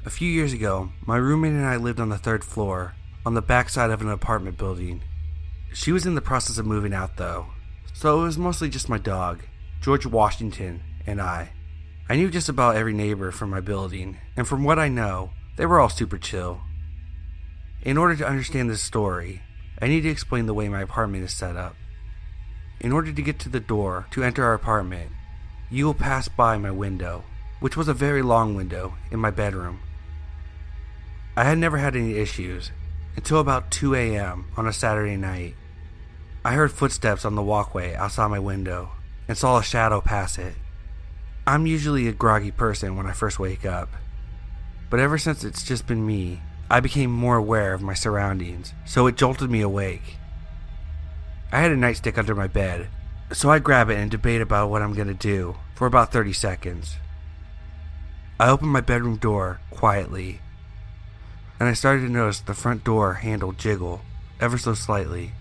A 0.05 0.11
few 0.11 0.29
years 0.29 0.53
ago, 0.53 0.91
my 1.07 1.17
roommate 1.17 1.53
and 1.53 1.65
I 1.65 1.77
lived 1.77 2.01
on 2.01 2.09
the 2.09 2.19
third 2.19 2.43
floor, 2.43 2.97
on 3.25 3.35
the 3.35 3.41
backside 3.41 3.91
of 3.91 4.03
an 4.03 4.09
apartment 4.09 4.59
building. 4.59 5.01
She 5.73 5.93
was 5.93 6.07
in 6.07 6.17
the 6.17 6.21
process 6.21 6.59
of 6.59 6.67
moving 6.67 6.93
out 6.93 7.17
though, 7.17 7.47
so 7.95 8.21
it 8.21 8.25
was 8.25 8.37
mostly 8.37 8.69
just 8.69 8.89
my 8.89 8.99
dog, 8.99 9.45
George 9.81 10.05
Washington, 10.05 10.83
and 11.07 11.21
I. 11.21 11.53
I 12.09 12.17
knew 12.17 12.31
just 12.31 12.49
about 12.49 12.75
every 12.75 12.93
neighbor 12.93 13.31
from 13.31 13.51
my 13.51 13.61
building, 13.61 14.19
and 14.37 14.47
from 14.47 14.65
what 14.65 14.79
I 14.79 14.89
know, 14.89 15.31
they 15.57 15.67
were 15.67 15.81
all 15.81 15.89
super 15.89 16.19
chill. 16.19 16.61
In 17.83 17.97
order 17.97 18.17
to 18.17 18.27
understand 18.27 18.71
this 18.71 18.83
story, 18.83 19.43
I 19.81 19.89
need 19.89 20.03
to 20.03 20.09
explain 20.09 20.47
the 20.47 20.55
way 20.55 20.69
my 20.69 20.83
apartment 20.83 21.25
is 21.25 21.33
set 21.33 21.57
up. 21.57 21.75
In 22.81 22.93
order 22.93 23.13
to 23.13 23.23
get 23.23 23.39
to 23.41 23.49
the 23.49 23.61
door 23.61 24.07
to 24.13 24.23
enter 24.23 24.45
our 24.45 24.55
apartment, 24.55 25.11
you 25.71 25.87
will 25.87 25.95
pass 25.95 26.29
by 26.29 26.59
my 26.59 26.71
window, 26.71 27.25
which 27.61 27.77
was 27.77 27.89
a 27.89 27.95
very 27.95 28.23
long 28.23 28.55
window 28.55 28.95
in 29.11 29.19
my 29.19 29.31
bedroom. 29.31 29.81
I 31.37 31.45
had 31.45 31.59
never 31.59 31.79
had 31.79 31.97
any 31.97 32.17
issues 32.17 32.71
until 33.17 33.39
about 33.39 33.71
2 33.71 33.95
a.m. 33.95 34.47
on 34.57 34.67
a 34.67 34.73
Saturday 34.73 35.17
night. 35.17 35.55
I 36.45 36.55
heard 36.55 36.73
footsteps 36.73 37.25
on 37.25 37.35
the 37.35 37.43
walkway 37.43 37.95
outside 37.95 38.29
my 38.29 38.39
window 38.39 38.91
and 39.29 39.39
saw 39.39 39.59
a 39.59 39.63
shadow 39.63 40.01
pass 40.01 40.39
it. 40.39 40.55
I'm 41.47 41.67
usually 41.67 42.07
a 42.07 42.13
groggy 42.13 42.51
person 42.51 42.97
when 42.97 43.07
I 43.07 43.13
first 43.13 43.39
wake 43.39 43.65
up, 43.65 43.89
but 44.93 45.01
ever 45.01 45.17
since 45.17 45.43
it's 45.43 45.65
just 45.65 45.87
been 45.87 46.07
me, 46.07 46.43
I 46.71 46.81
became 46.81 47.11
more 47.11 47.37
aware 47.37 47.73
of 47.73 47.81
my 47.81 47.95
surroundings, 47.95 48.75
so 48.85 49.07
it 49.07 49.17
jolted 49.17 49.51
me 49.51 49.63
awake. 49.63 50.19
I 51.51 51.61
had 51.61 51.73
a 51.73 51.77
nightstick 51.77 52.19
under 52.19 52.35
my 52.35 52.47
bed, 52.47 52.89
so 53.33 53.49
I 53.49 53.59
grab 53.59 53.89
it 53.89 53.97
and 53.97 54.11
debate 54.11 54.43
about 54.43 54.69
what 54.69 54.83
I'm 54.83 54.93
gonna 54.93 55.15
do 55.15 55.57
for 55.75 55.87
about 55.87 56.13
30 56.13 56.35
seconds. 56.35 56.99
I 58.39 58.51
open 58.51 58.69
my 58.69 58.83
bedroom 58.83 59.17
door 59.17 59.61
quietly 59.71 60.43
and 61.59 61.71
I 61.71 61.73
started 61.73 62.03
to 62.03 62.13
notice 62.13 62.41
the 62.41 62.53
front 62.53 62.85
door 62.85 63.15
handle 63.15 63.53
jiggle 63.53 64.03
ever 64.41 64.59
so 64.59 64.75
slightly. 64.75 65.33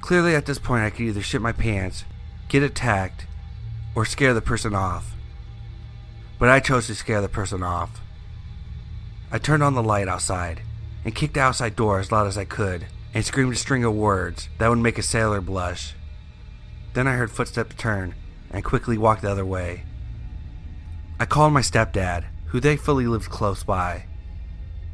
Clearly, 0.00 0.34
at 0.34 0.46
this 0.46 0.58
point, 0.58 0.82
I 0.82 0.90
could 0.90 1.02
either 1.02 1.22
shit 1.22 1.40
my 1.40 1.52
pants, 1.52 2.04
get 2.48 2.64
attacked, 2.64 3.26
or 3.94 4.04
scare 4.04 4.34
the 4.34 4.42
person 4.42 4.74
off. 4.74 5.12
But 6.40 6.48
I 6.48 6.58
chose 6.58 6.88
to 6.88 6.96
scare 6.96 7.20
the 7.20 7.28
person 7.28 7.62
off. 7.62 8.01
I 9.32 9.38
turned 9.38 9.62
on 9.62 9.74
the 9.74 9.82
light 9.82 10.08
outside 10.08 10.62
and 11.04 11.14
kicked 11.14 11.34
the 11.34 11.40
outside 11.40 11.74
door 11.74 11.98
as 11.98 12.12
loud 12.12 12.26
as 12.26 12.38
I 12.38 12.44
could 12.44 12.86
and 13.14 13.24
screamed 13.24 13.54
a 13.54 13.56
string 13.56 13.82
of 13.82 13.94
words 13.94 14.48
that 14.58 14.68
would 14.68 14.78
make 14.78 14.98
a 14.98 15.02
sailor 15.02 15.40
blush. 15.40 15.94
Then 16.92 17.08
I 17.08 17.14
heard 17.14 17.30
footsteps 17.30 17.74
turn 17.76 18.14
and 18.50 18.62
quickly 18.62 18.98
walked 18.98 19.22
the 19.22 19.30
other 19.30 19.46
way. 19.46 19.84
I 21.18 21.24
called 21.24 21.52
my 21.52 21.62
stepdad, 21.62 22.26
who 22.46 22.60
thankfully 22.60 23.06
lived 23.06 23.30
close 23.30 23.64
by, 23.64 24.04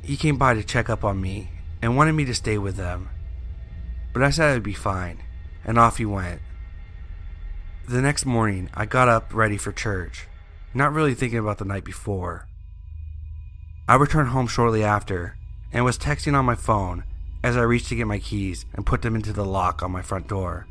he 0.03 0.17
came 0.17 0.39
by 0.39 0.55
to 0.55 0.65
check 0.65 0.89
up 0.89 1.05
on 1.05 1.21
me 1.21 1.51
and 1.83 1.95
wanted 1.95 2.13
me 2.13 2.25
to 2.25 2.35
stay 2.35 2.57
with 2.57 2.77
them. 2.77 3.11
But 4.15 4.23
I 4.23 4.31
said 4.31 4.55
I'd 4.55 4.63
be 4.63 4.73
fine, 4.73 5.23
and 5.67 5.79
off 5.79 5.99
he 5.99 6.07
went. 6.07 6.41
The 7.87 8.01
next 8.01 8.25
morning, 8.25 8.71
I 8.73 8.87
got 8.87 9.09
up 9.09 9.35
ready 9.35 9.59
for 9.59 9.71
church, 9.71 10.27
not 10.73 10.95
really 10.95 11.13
thinking 11.13 11.39
about 11.39 11.59
the 11.59 11.67
night 11.67 11.85
before. 11.85 12.48
I 13.89 13.95
returned 13.95 14.29
home 14.29 14.47
shortly 14.47 14.85
after 14.85 15.35
and 15.73 15.83
was 15.83 15.97
texting 15.97 16.35
on 16.35 16.45
my 16.45 16.55
phone 16.55 17.05
as 17.43 17.57
I 17.57 17.63
reached 17.63 17.89
to 17.89 17.97
get 17.97 18.07
my 18.07 18.19
keys 18.19 18.67
and 18.75 18.85
put 18.85 19.01
them 19.01 19.17
into 19.17 19.33
the 19.33 19.47
lock 19.47 19.83
on 19.83 19.91
my 19.91 20.03
front 20.03 20.29
door. 20.29 20.67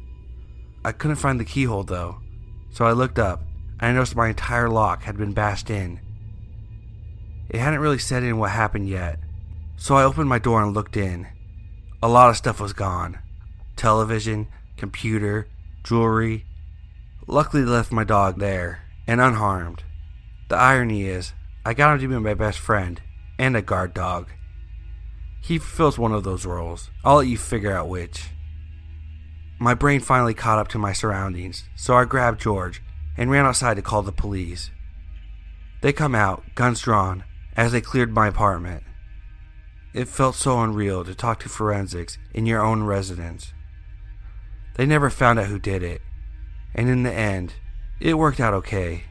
I 0.86 0.92
couldn't 0.92 1.18
find 1.18 1.40
the 1.40 1.46
keyhole 1.46 1.84
though, 1.84 2.22
so 2.70 2.86
I 2.86 2.92
looked 2.92 3.18
up 3.18 3.42
and 3.80 3.90
I 3.90 3.94
noticed 3.94 4.16
my 4.16 4.28
entire 4.28 4.70
lock 4.70 5.02
had 5.02 5.18
been 5.18 5.34
bashed 5.34 5.72
in. 5.72 6.00
It 7.50 7.60
hadn't 7.60 7.80
really 7.80 7.98
set 7.98 8.22
in 8.22 8.38
what 8.38 8.52
happened 8.52 8.88
yet, 8.88 9.18
so 9.78 9.96
I 9.96 10.04
opened 10.04 10.30
my 10.30 10.38
door 10.38 10.62
and 10.62 10.76
looked 10.76 10.96
in. 10.96 11.28
A 12.04 12.08
lot 12.08 12.30
of 12.30 12.38
stuff 12.38 12.60
was 12.60 12.74
gone 12.74 13.18
television, 13.76 14.48
computer, 14.76 15.48
jewelry. 15.84 16.46
Luckily, 17.26 17.64
left 17.64 17.92
my 17.92 18.04
dog 18.04 18.40
there 18.40 18.84
and 19.08 19.20
unharmed. 19.20 19.84
The 20.50 20.56
irony 20.56 21.06
is, 21.06 21.34
I 21.66 21.74
got 21.74 21.94
him 21.94 22.00
to 22.00 22.08
be 22.08 22.24
my 22.24 22.34
best 22.34 22.60
friend 22.60 23.02
and 23.40 23.56
a 23.56 23.62
guard 23.62 23.94
dog. 23.94 24.30
He 25.42 25.58
fulfills 25.58 25.98
one 25.98 26.14
of 26.14 26.24
those 26.24 26.46
roles. 26.46 26.90
I'll 27.06 27.18
let 27.18 27.28
you 27.28 27.38
figure 27.38 27.74
out 27.74 27.90
which. 27.90 28.30
My 29.60 29.74
brain 29.74 30.02
finally 30.02 30.34
caught 30.34 30.60
up 30.60 30.68
to 30.70 30.78
my 30.78 30.94
surroundings, 30.94 31.64
so 31.76 31.96
I 31.96 32.06
grabbed 32.06 32.42
George 32.42 32.82
and 33.18 33.32
ran 33.32 33.46
outside 33.46 33.76
to 33.76 33.82
call 33.82 34.02
the 34.04 34.12
police. 34.12 34.72
They 35.82 35.94
come 35.94 36.16
out, 36.16 36.44
guns 36.56 36.82
drawn, 36.82 37.24
as 37.56 37.72
they 37.72 37.82
cleared 37.82 38.14
my 38.14 38.28
apartment. 38.28 38.84
It 39.94 40.08
felt 40.08 40.36
so 40.36 40.62
unreal 40.62 41.04
to 41.04 41.16
talk 41.16 41.40
to 41.40 41.50
forensics 41.50 42.18
in 42.34 42.46
your 42.46 42.64
own 42.64 42.84
residence. 42.84 43.54
They 44.76 44.86
never 44.86 45.10
found 45.10 45.40
out 45.40 45.48
who 45.48 45.58
did 45.58 45.82
it, 45.82 46.02
and 46.76 46.88
in 46.88 47.04
the 47.04 47.14
end, 47.14 47.56
it 48.00 48.18
worked 48.18 48.40
out 48.40 48.54
okay. 48.54 49.06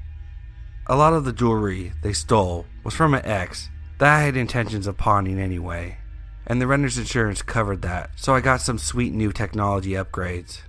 A 0.87 0.95
lot 0.97 1.13
of 1.13 1.25
the 1.25 1.33
jewelry 1.33 1.93
they 2.03 2.13
stole 2.13 2.67
was 2.85 2.95
from 2.95 3.15
an 3.15 3.25
ex 3.25 3.69
that 3.99 4.17
I 4.17 4.23
had 4.23 4.37
intentions 4.37 4.87
of 4.87 4.99
pawning 4.99 5.39
anyway, 5.39 5.99
and 6.47 6.61
the 6.61 6.67
renter's 6.67 6.99
insurance 6.99 7.43
covered 7.43 7.83
that, 7.83 8.11
so 8.17 8.35
I 8.35 8.41
got 8.41 8.61
some 8.61 8.79
sweet 8.79 9.13
new 9.13 9.33
technology 9.33 9.93
upgrades. 9.93 10.61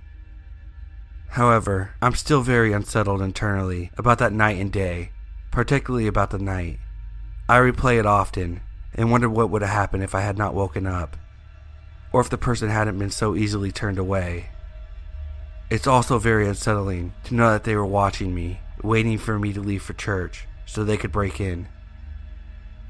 However, 1.30 1.94
I'm 2.00 2.14
still 2.14 2.40
very 2.40 2.72
unsettled 2.72 3.20
internally 3.20 3.90
about 3.98 4.18
that 4.18 4.32
night 4.32 4.58
and 4.58 4.72
day, 4.72 5.12
particularly 5.50 6.06
about 6.06 6.30
the 6.30 6.38
night. 6.38 6.78
I 7.48 7.58
replay 7.58 7.98
it 7.98 8.06
often 8.06 8.62
and 8.94 9.10
wonder 9.10 9.28
what 9.28 9.50
would 9.50 9.62
have 9.62 9.70
happened 9.70 10.02
if 10.02 10.14
I 10.14 10.22
had 10.22 10.38
not 10.38 10.54
woken 10.54 10.86
up, 10.86 11.16
or 12.12 12.20
if 12.22 12.30
the 12.30 12.38
person 12.38 12.70
hadn't 12.70 12.98
been 12.98 13.10
so 13.10 13.36
easily 13.36 13.70
turned 13.70 13.98
away. 13.98 14.50
It's 15.70 15.86
also 15.86 16.18
very 16.18 16.48
unsettling 16.48 17.12
to 17.24 17.34
know 17.34 17.50
that 17.50 17.64
they 17.64 17.76
were 17.76 17.84
watching 17.84 18.34
me, 18.34 18.60
waiting 18.82 19.18
for 19.18 19.38
me 19.38 19.52
to 19.52 19.60
leave 19.60 19.82
for 19.82 19.92
church 19.92 20.46
so 20.64 20.82
they 20.82 20.96
could 20.96 21.12
break 21.12 21.40
in. 21.40 21.68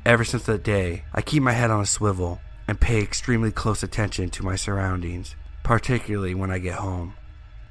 Ever 0.09 0.25
since 0.25 0.45
that 0.45 0.63
day, 0.63 1.05
I 1.13 1.21
keep 1.21 1.43
my 1.43 1.53
head 1.53 1.71
on 1.71 1.83
a 1.83 1.85
swivel 1.85 2.41
and 2.67 2.81
pay 2.81 3.03
extremely 3.03 3.53
close 3.53 3.83
attention 3.83 4.31
to 4.31 4.43
my 4.43 4.57
surroundings, 4.57 5.37
particularly 5.63 6.35
when 6.35 6.51
I 6.51 6.61
get 6.61 6.77
home. 6.77 7.13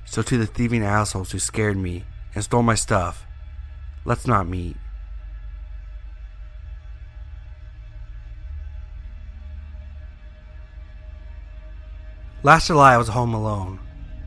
So, 0.05 0.21
to 0.21 0.37
the 0.37 0.45
thieving 0.45 0.83
assholes 0.83 1.31
who 1.31 1.39
scared 1.39 1.77
me 1.77 2.03
and 2.35 2.43
stole 2.43 2.61
my 2.61 2.75
stuff, 2.75 3.25
let's 4.05 4.27
not 4.27 4.47
meet. 4.47 4.77
Last 12.43 12.67
July, 12.67 12.93
I 12.93 12.97
was 12.97 13.07
home 13.07 13.33
alone 13.33 13.79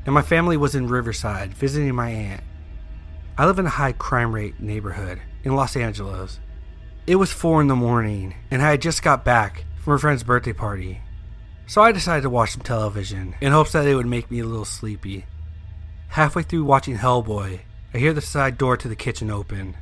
and 0.04 0.12
my 0.12 0.22
family 0.22 0.56
was 0.56 0.74
in 0.74 0.88
Riverside 0.88 1.54
visiting 1.54 1.94
my 1.94 2.10
aunt. 2.10 2.42
I 3.38 3.46
live 3.46 3.60
in 3.60 3.66
a 3.66 3.70
high 3.78 3.92
crime 3.92 4.34
rate 4.34 4.58
neighborhood 4.58 5.20
in 5.44 5.54
Los 5.54 5.76
Angeles. 5.76 6.40
It 7.06 7.16
was 7.16 7.32
4 7.32 7.62
in 7.62 7.66
the 7.66 7.74
morning, 7.74 8.34
and 8.50 8.62
I 8.62 8.70
had 8.70 8.82
just 8.82 9.02
got 9.02 9.24
back 9.24 9.64
from 9.82 9.94
a 9.94 9.98
friend's 9.98 10.22
birthday 10.22 10.52
party. 10.52 11.00
So 11.66 11.82
I 11.82 11.92
decided 11.92 12.22
to 12.22 12.30
watch 12.30 12.52
some 12.52 12.62
television 12.62 13.34
in 13.40 13.52
hopes 13.52 13.72
that 13.72 13.86
it 13.86 13.94
would 13.94 14.06
make 14.06 14.30
me 14.30 14.40
a 14.40 14.46
little 14.46 14.64
sleepy. 14.64 15.24
Halfway 16.08 16.42
through 16.42 16.64
watching 16.64 16.96
Hellboy, 16.96 17.60
I 17.94 17.98
hear 17.98 18.12
the 18.12 18.20
side 18.20 18.58
door 18.58 18.76
to 18.76 18.88
the 18.88 18.96
kitchen 18.96 19.30
open. 19.30 19.76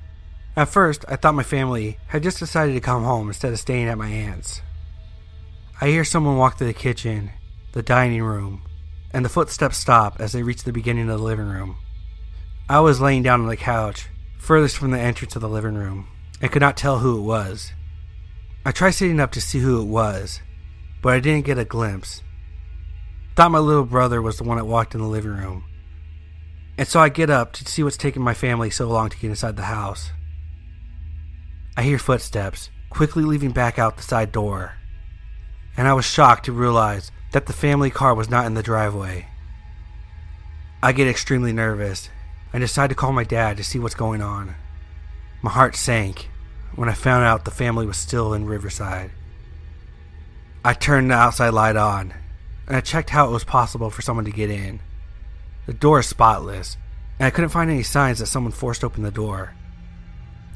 At 0.54 0.68
first, 0.68 1.04
I 1.08 1.16
thought 1.16 1.34
my 1.34 1.42
family 1.42 1.98
had 2.06 2.22
just 2.22 2.38
decided 2.38 2.74
to 2.74 2.80
come 2.80 3.04
home 3.04 3.28
instead 3.28 3.52
of 3.52 3.58
staying 3.58 3.88
at 3.88 3.98
my 3.98 4.08
aunt's. 4.08 4.62
I 5.80 5.88
hear 5.88 6.04
someone 6.04 6.36
walk 6.36 6.56
to 6.58 6.64
the 6.64 6.72
kitchen, 6.72 7.30
the 7.72 7.82
dining 7.82 8.22
room, 8.22 8.62
and 9.12 9.24
the 9.24 9.28
footsteps 9.30 9.76
stop 9.76 10.20
as 10.20 10.32
they 10.32 10.42
reach 10.42 10.64
the 10.64 10.72
beginning 10.72 11.08
of 11.08 11.18
the 11.18 11.24
living 11.24 11.48
room. 11.48 11.76
I 12.68 12.80
was 12.80 13.00
laying 13.00 13.22
down 13.22 13.40
on 13.40 13.46
the 13.46 13.56
couch, 13.56 14.08
furthest 14.38 14.76
from 14.76 14.90
the 14.92 15.00
entrance 15.00 15.36
of 15.36 15.42
the 15.42 15.48
living 15.48 15.74
room, 15.74 16.08
and 16.40 16.50
could 16.50 16.62
not 16.62 16.76
tell 16.76 16.98
who 16.98 17.18
it 17.18 17.22
was. 17.22 17.72
I 18.64 18.72
tried 18.72 18.90
sitting 18.90 19.20
up 19.20 19.32
to 19.32 19.40
see 19.40 19.60
who 19.60 19.80
it 19.80 19.86
was, 19.86 20.40
but 21.02 21.14
I 21.14 21.20
didn't 21.20 21.46
get 21.46 21.58
a 21.58 21.64
glimpse. 21.64 22.22
Thought 23.36 23.52
my 23.52 23.58
little 23.58 23.84
brother 23.84 24.20
was 24.20 24.38
the 24.38 24.44
one 24.44 24.56
that 24.56 24.64
walked 24.64 24.94
in 24.94 25.00
the 25.00 25.06
living 25.06 25.30
room. 25.30 25.64
And 26.76 26.86
so 26.86 27.00
I 27.00 27.08
get 27.08 27.30
up 27.30 27.52
to 27.54 27.64
see 27.64 27.82
what's 27.82 27.96
taking 27.96 28.22
my 28.22 28.34
family 28.34 28.70
so 28.70 28.88
long 28.88 29.08
to 29.08 29.18
get 29.18 29.30
inside 29.30 29.56
the 29.56 29.62
house. 29.64 30.10
I 31.76 31.82
hear 31.82 31.98
footsteps, 31.98 32.70
quickly 32.90 33.22
leaving 33.22 33.52
back 33.52 33.78
out 33.78 33.96
the 33.96 34.02
side 34.02 34.32
door. 34.32 34.74
And 35.76 35.86
I 35.86 35.92
was 35.92 36.04
shocked 36.04 36.44
to 36.46 36.52
realize 36.52 37.10
that 37.32 37.46
the 37.46 37.52
family 37.52 37.90
car 37.90 38.14
was 38.14 38.28
not 38.28 38.46
in 38.46 38.54
the 38.54 38.62
driveway. 38.62 39.28
I 40.82 40.92
get 40.92 41.08
extremely 41.08 41.52
nervous 41.52 42.10
and 42.52 42.60
decide 42.60 42.90
to 42.90 42.96
call 42.96 43.12
my 43.12 43.24
dad 43.24 43.56
to 43.56 43.64
see 43.64 43.78
what's 43.78 43.94
going 43.94 44.22
on. 44.22 44.54
My 45.40 45.50
heart 45.50 45.76
sank 45.76 46.28
when 46.74 46.88
I 46.88 46.94
found 46.94 47.24
out 47.24 47.44
the 47.44 47.50
family 47.50 47.86
was 47.86 47.96
still 47.96 48.34
in 48.34 48.46
Riverside. 48.46 49.12
I 50.64 50.74
turned 50.74 51.10
the 51.10 51.14
outside 51.14 51.50
light 51.50 51.76
on 51.76 52.12
and 52.68 52.76
I 52.76 52.80
checked 52.82 53.10
how 53.10 53.26
it 53.26 53.32
was 53.32 53.44
possible 53.44 53.88
for 53.88 54.02
someone 54.02 54.26
to 54.26 54.30
get 54.30 54.50
in. 54.50 54.80
The 55.66 55.72
door 55.72 56.00
is 56.00 56.06
spotless, 56.06 56.76
and 57.18 57.26
I 57.26 57.30
couldn't 57.30 57.50
find 57.50 57.70
any 57.70 57.82
signs 57.82 58.18
that 58.18 58.26
someone 58.26 58.52
forced 58.52 58.84
open 58.84 59.02
the 59.02 59.10
door. 59.10 59.54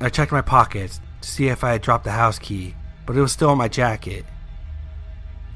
I 0.00 0.10
checked 0.10 0.30
my 0.30 0.42
pockets 0.42 1.00
to 1.22 1.28
see 1.28 1.48
if 1.48 1.64
I 1.64 1.72
had 1.72 1.82
dropped 1.82 2.04
the 2.04 2.10
house 2.10 2.38
key, 2.38 2.74
but 3.06 3.16
it 3.16 3.20
was 3.20 3.32
still 3.32 3.52
in 3.52 3.58
my 3.58 3.68
jacket. 3.68 4.26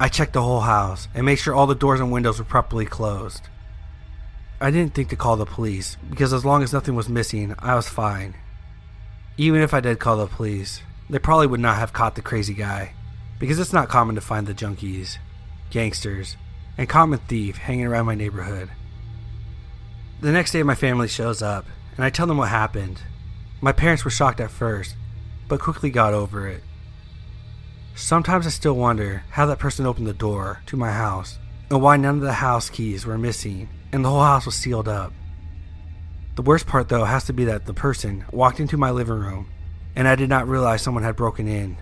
I 0.00 0.08
checked 0.08 0.32
the 0.32 0.42
whole 0.42 0.60
house 0.60 1.08
and 1.14 1.26
made 1.26 1.36
sure 1.36 1.54
all 1.54 1.66
the 1.66 1.74
doors 1.74 2.00
and 2.00 2.10
windows 2.10 2.38
were 2.38 2.44
properly 2.44 2.86
closed. 2.86 3.48
I 4.60 4.70
didn't 4.70 4.94
think 4.94 5.10
to 5.10 5.16
call 5.16 5.36
the 5.36 5.46
police 5.46 5.98
because 6.08 6.32
as 6.32 6.44
long 6.44 6.62
as 6.62 6.72
nothing 6.72 6.94
was 6.94 7.08
missing, 7.08 7.54
I 7.58 7.74
was 7.74 7.88
fine. 7.88 8.34
Even 9.38 9.60
if 9.60 9.74
I 9.74 9.80
did 9.80 9.98
call 9.98 10.16
the 10.16 10.26
police, 10.26 10.80
they 11.10 11.18
probably 11.18 11.46
would 11.46 11.60
not 11.60 11.76
have 11.76 11.92
caught 11.92 12.14
the 12.14 12.22
crazy 12.22 12.54
guy 12.54 12.94
because 13.38 13.58
it's 13.58 13.72
not 13.72 13.90
common 13.90 14.14
to 14.14 14.20
find 14.22 14.46
the 14.46 14.54
junkies, 14.54 15.18
gangsters, 15.68 16.36
and 16.78 16.88
common 16.88 17.18
thief 17.18 17.58
hanging 17.58 17.86
around 17.86 18.06
my 18.06 18.14
neighborhood. 18.14 18.70
The 20.20 20.32
next 20.32 20.52
day, 20.52 20.62
my 20.62 20.74
family 20.74 21.08
shows 21.08 21.42
up 21.42 21.66
and 21.96 22.04
I 22.04 22.08
tell 22.08 22.26
them 22.26 22.38
what 22.38 22.48
happened. 22.48 23.02
My 23.60 23.72
parents 23.72 24.04
were 24.04 24.10
shocked 24.10 24.40
at 24.40 24.50
first, 24.50 24.96
but 25.48 25.60
quickly 25.60 25.90
got 25.90 26.14
over 26.14 26.48
it. 26.48 26.62
Sometimes 27.94 28.46
I 28.46 28.50
still 28.50 28.74
wonder 28.74 29.24
how 29.30 29.44
that 29.46 29.58
person 29.58 29.84
opened 29.84 30.06
the 30.06 30.14
door 30.14 30.60
to 30.66 30.76
my 30.78 30.92
house 30.92 31.38
and 31.70 31.82
why 31.82 31.98
none 31.98 32.16
of 32.16 32.20
the 32.22 32.32
house 32.34 32.70
keys 32.70 33.04
were 33.04 33.18
missing 33.18 33.68
and 33.92 34.02
the 34.02 34.08
whole 34.08 34.22
house 34.22 34.46
was 34.46 34.54
sealed 34.54 34.88
up. 34.88 35.12
The 36.36 36.42
worst 36.42 36.66
part, 36.66 36.90
though, 36.90 37.04
has 37.04 37.24
to 37.24 37.32
be 37.32 37.46
that 37.46 37.64
the 37.64 37.72
person 37.72 38.26
walked 38.30 38.60
into 38.60 38.76
my 38.76 38.90
living 38.90 39.18
room 39.18 39.48
and 39.96 40.06
I 40.06 40.16
did 40.16 40.28
not 40.28 40.46
realize 40.46 40.82
someone 40.82 41.02
had 41.02 41.16
broken 41.16 41.48
in. 41.48 41.78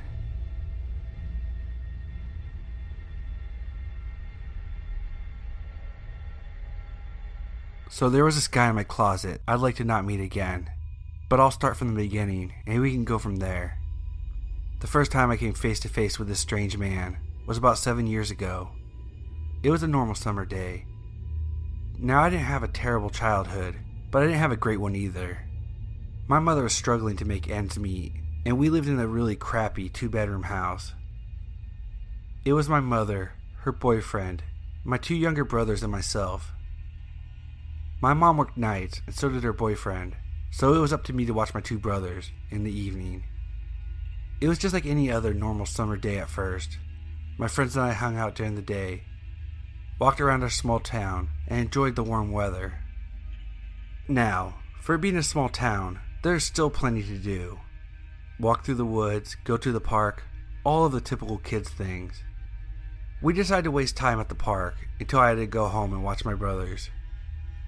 So 7.90 8.08
there 8.08 8.24
was 8.24 8.36
this 8.36 8.46
guy 8.46 8.68
in 8.68 8.76
my 8.76 8.84
closet 8.84 9.40
I'd 9.48 9.58
like 9.58 9.74
to 9.76 9.84
not 9.84 10.04
meet 10.04 10.20
again, 10.20 10.70
but 11.28 11.40
I'll 11.40 11.50
start 11.50 11.76
from 11.76 11.88
the 11.88 12.02
beginning 12.02 12.52
and 12.64 12.80
we 12.80 12.92
can 12.92 13.02
go 13.02 13.18
from 13.18 13.36
there. 13.36 13.78
The 14.78 14.86
first 14.86 15.10
time 15.10 15.32
I 15.32 15.36
came 15.36 15.54
face 15.54 15.80
to 15.80 15.88
face 15.88 16.16
with 16.16 16.28
this 16.28 16.38
strange 16.38 16.78
man 16.78 17.16
was 17.44 17.58
about 17.58 17.78
seven 17.78 18.06
years 18.06 18.30
ago. 18.30 18.70
It 19.64 19.70
was 19.70 19.82
a 19.82 19.88
normal 19.88 20.14
summer 20.14 20.44
day. 20.44 20.86
Now, 21.98 22.22
I 22.22 22.30
didn't 22.30 22.44
have 22.44 22.62
a 22.62 22.68
terrible 22.68 23.10
childhood, 23.10 23.76
but 24.14 24.22
I 24.22 24.26
didn't 24.26 24.42
have 24.42 24.52
a 24.52 24.56
great 24.56 24.78
one 24.78 24.94
either. 24.94 25.40
My 26.28 26.38
mother 26.38 26.62
was 26.62 26.72
struggling 26.72 27.16
to 27.16 27.24
make 27.24 27.50
ends 27.50 27.76
meet, 27.76 28.12
and 28.46 28.56
we 28.56 28.70
lived 28.70 28.86
in 28.86 29.00
a 29.00 29.08
really 29.08 29.34
crappy 29.34 29.88
two 29.88 30.08
bedroom 30.08 30.44
house. 30.44 30.94
It 32.44 32.52
was 32.52 32.68
my 32.68 32.78
mother, 32.78 33.32
her 33.62 33.72
boyfriend, 33.72 34.44
my 34.84 34.98
two 34.98 35.16
younger 35.16 35.44
brothers, 35.44 35.82
and 35.82 35.90
myself. 35.90 36.52
My 38.00 38.14
mom 38.14 38.36
worked 38.36 38.56
nights, 38.56 39.02
and 39.04 39.16
so 39.16 39.30
did 39.30 39.42
her 39.42 39.52
boyfriend, 39.52 40.14
so 40.52 40.74
it 40.74 40.78
was 40.78 40.92
up 40.92 41.02
to 41.06 41.12
me 41.12 41.26
to 41.26 41.34
watch 41.34 41.52
my 41.52 41.60
two 41.60 41.80
brothers 41.80 42.30
in 42.50 42.62
the 42.62 42.70
evening. 42.70 43.24
It 44.40 44.46
was 44.46 44.58
just 44.58 44.74
like 44.74 44.86
any 44.86 45.10
other 45.10 45.34
normal 45.34 45.66
summer 45.66 45.96
day 45.96 46.18
at 46.18 46.28
first. 46.28 46.78
My 47.36 47.48
friends 47.48 47.74
and 47.76 47.84
I 47.84 47.92
hung 47.92 48.16
out 48.16 48.36
during 48.36 48.54
the 48.54 48.62
day, 48.62 49.02
walked 49.98 50.20
around 50.20 50.44
our 50.44 50.50
small 50.50 50.78
town, 50.78 51.30
and 51.48 51.58
enjoyed 51.58 51.96
the 51.96 52.04
warm 52.04 52.30
weather. 52.30 52.83
Now, 54.08 54.56
for 54.82 54.98
being 54.98 55.16
a 55.16 55.22
small 55.22 55.48
town, 55.48 55.98
there's 56.22 56.44
still 56.44 56.68
plenty 56.68 57.02
to 57.02 57.16
do. 57.16 57.60
Walk 58.38 58.62
through 58.62 58.74
the 58.74 58.84
woods, 58.84 59.34
go 59.44 59.56
to 59.56 59.72
the 59.72 59.80
park, 59.80 60.24
all 60.62 60.84
of 60.84 60.92
the 60.92 61.00
typical 61.00 61.38
kids 61.38 61.70
things. 61.70 62.22
We 63.22 63.32
decided 63.32 63.64
to 63.64 63.70
waste 63.70 63.96
time 63.96 64.20
at 64.20 64.28
the 64.28 64.34
park 64.34 64.74
until 65.00 65.20
I 65.20 65.30
had 65.30 65.36
to 65.36 65.46
go 65.46 65.68
home 65.68 65.94
and 65.94 66.04
watch 66.04 66.22
my 66.22 66.34
brothers. 66.34 66.90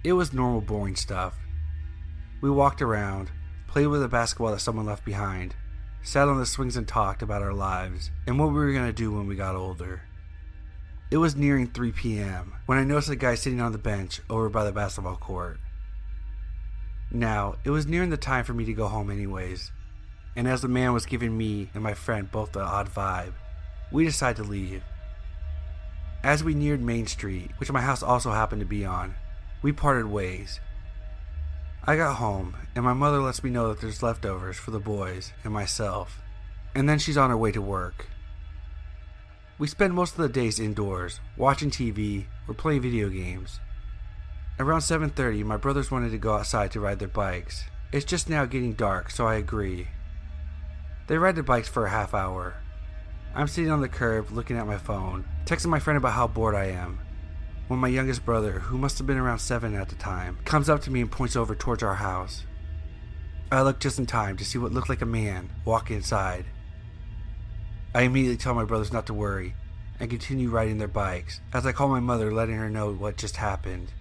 It 0.05 0.13
was 0.13 0.35
normal, 0.35 0.61
boring 0.61 0.95
stuff. 0.95 1.35
We 2.43 2.51
walked 2.51 2.83
around, 2.83 3.31
played 3.67 3.87
with 3.87 4.03
the 4.03 4.09
basketball 4.09 4.53
that 4.53 4.61
someone 4.61 4.85
left 4.85 5.07
behind, 5.07 5.55
sat 6.03 6.29
on 6.29 6.39
the 6.39 6.45
swings 6.45 6.77
and 6.77 6.87
talked 6.87 7.23
about 7.23 7.41
our 7.41 7.55
lives 7.55 8.11
and 8.27 8.39
what 8.39 8.49
we 8.49 8.55
were 8.57 8.73
going 8.73 8.87
to 8.87 8.93
do 8.93 9.11
when 9.11 9.27
we 9.27 9.37
got 9.37 9.57
older. 9.57 10.03
It 11.11 11.17
was 11.17 11.35
nearing 11.35 11.69
3 11.69 11.93
p.m. 11.93 12.53
when 12.67 12.77
I 12.77 12.85
noticed 12.85 13.09
a 13.09 13.17
guy 13.17 13.37
sitting 13.37 13.63
on 13.63 13.73
the 13.73 13.79
bench 13.79 14.21
over 14.29 14.51
by 14.51 14.65
the 14.65 14.73
basketball 14.73 15.17
court. 15.17 15.59
Now, 17.11 17.57
it 17.65 17.71
was 17.71 17.87
nearing 17.87 18.11
the 18.11 18.17
time 18.17 18.45
for 18.45 18.53
me 18.53 18.65
to 18.65 18.73
go 18.73 18.89
home, 18.89 19.11
anyways, 19.11 19.71
and 20.35 20.49
as 20.49 20.61
the 20.61 20.69
man 20.69 20.93
was 20.93 21.07
giving 21.07 21.37
me 21.37 21.71
and 21.73 21.83
my 21.83 21.95
friend 21.95 22.31
both 22.31 22.53
the 22.53 22.61
odd 22.61 22.89
vibe, 22.93 23.33
we 23.93 24.05
decided 24.05 24.43
to 24.43 24.49
leave. 24.49 24.83
As 26.25 26.43
we 26.43 26.55
neared 26.55 26.83
Main 26.83 27.07
Street, 27.07 27.53
which 27.59 27.71
my 27.71 27.81
house 27.81 28.03
also 28.03 28.33
happened 28.33 28.61
to 28.61 28.67
be 28.67 28.85
on, 28.85 29.15
we 29.63 29.73
parted 29.73 30.07
ways. 30.07 30.61
I 31.85 31.97
got 31.97 32.17
home, 32.17 32.57
and 32.75 32.85
my 32.85 32.93
mother 32.93 33.21
lets 33.21 33.45
me 33.45 33.51
know 33.51 33.69
that 33.69 33.81
there's 33.81 34.03
leftovers 34.03 34.57
for 34.57 34.73
the 34.73 34.81
boys 34.81 35.33
and 35.45 35.53
myself, 35.53 36.21
and 36.75 36.89
then 36.89 36.99
she's 36.99 37.17
on 37.17 37.31
her 37.31 37.37
way 37.37 37.53
to 37.53 37.63
work. 37.63 38.07
We 39.59 39.69
spend 39.69 39.95
most 39.95 40.13
of 40.13 40.23
the 40.23 40.29
days 40.29 40.59
indoors, 40.59 41.21
watching 41.37 41.71
TV 41.71 42.27
or 42.49 42.55
playing 42.55 42.83
video 42.83 43.09
games. 43.09 43.61
Around 44.59 44.81
7:30, 44.81 45.45
my 45.45 45.59
brothers 45.59 45.91
wanted 45.91 46.13
to 46.13 46.19
go 46.19 46.35
outside 46.35 46.71
to 46.71 46.81
ride 46.81 46.99
their 46.99 47.09
bikes. 47.09 47.65
It's 47.93 48.07
just 48.07 48.31
now 48.31 48.47
getting 48.47 48.73
dark, 48.73 49.11
so 49.11 49.27
I 49.27 49.35
agree. 49.35 49.89
They 51.09 51.19
ride 51.19 51.37
their 51.37 51.45
bikes 51.45 51.69
for 51.69 51.85
a 51.85 51.91
half 51.91 52.15
hour. 52.15 52.55
I'm 53.35 53.49
sitting 53.49 53.71
on 53.71 53.83
the 53.83 53.89
curb 53.89 54.31
looking 54.31 54.57
at 54.57 54.67
my 54.67 54.79
phone, 54.79 55.27
texting 55.45 55.67
my 55.67 55.79
friend 55.79 55.99
about 55.99 56.15
how 56.15 56.27
bored 56.27 56.55
I 56.55 56.69
am. 56.69 57.01
When 57.69 57.81
my 57.81 57.89
youngest 57.89 58.25
brother, 58.25 58.61
who 58.61 58.79
must 58.79 58.97
have 58.97 59.07
been 59.07 59.19
around 59.19 59.41
seven 59.41 59.75
at 59.75 59.91
the 59.91 59.95
time, 59.95 60.39
comes 60.47 60.71
up 60.71 60.81
to 60.83 60.91
me 60.91 61.03
and 61.03 61.13
points 61.13 61.37
over 61.37 61.55
towards 61.55 61.83
our 61.83 61.97
house. 61.97 62.47
I 63.53 63.61
look 63.61 63.79
just 63.79 63.99
in 63.99 64.07
time 64.07 64.39
to 64.39 64.45
see 64.45 64.57
what 64.57 64.73
looked 64.73 64.89
like 64.89 65.03
a 65.03 65.07
man 65.07 65.53
walk 65.67 65.91
inside. 65.91 66.47
I 67.95 68.03
immediately 68.03 68.39
tell 68.39 68.55
my 68.55 68.65
brothers 68.65 68.93
not 68.93 69.05
to 69.09 69.15
worry 69.15 69.55
and 70.01 70.09
continue 70.09 70.49
riding 70.49 70.79
their 70.79 70.89
bikes 70.89 71.43
as 71.53 71.67
I 71.67 71.73
call 71.73 71.89
my 71.89 72.01
mother, 72.01 72.33
letting 72.33 72.57
her 72.57 72.71
know 72.71 72.91
what 72.91 73.19
just 73.19 73.37
happened. 73.37 73.93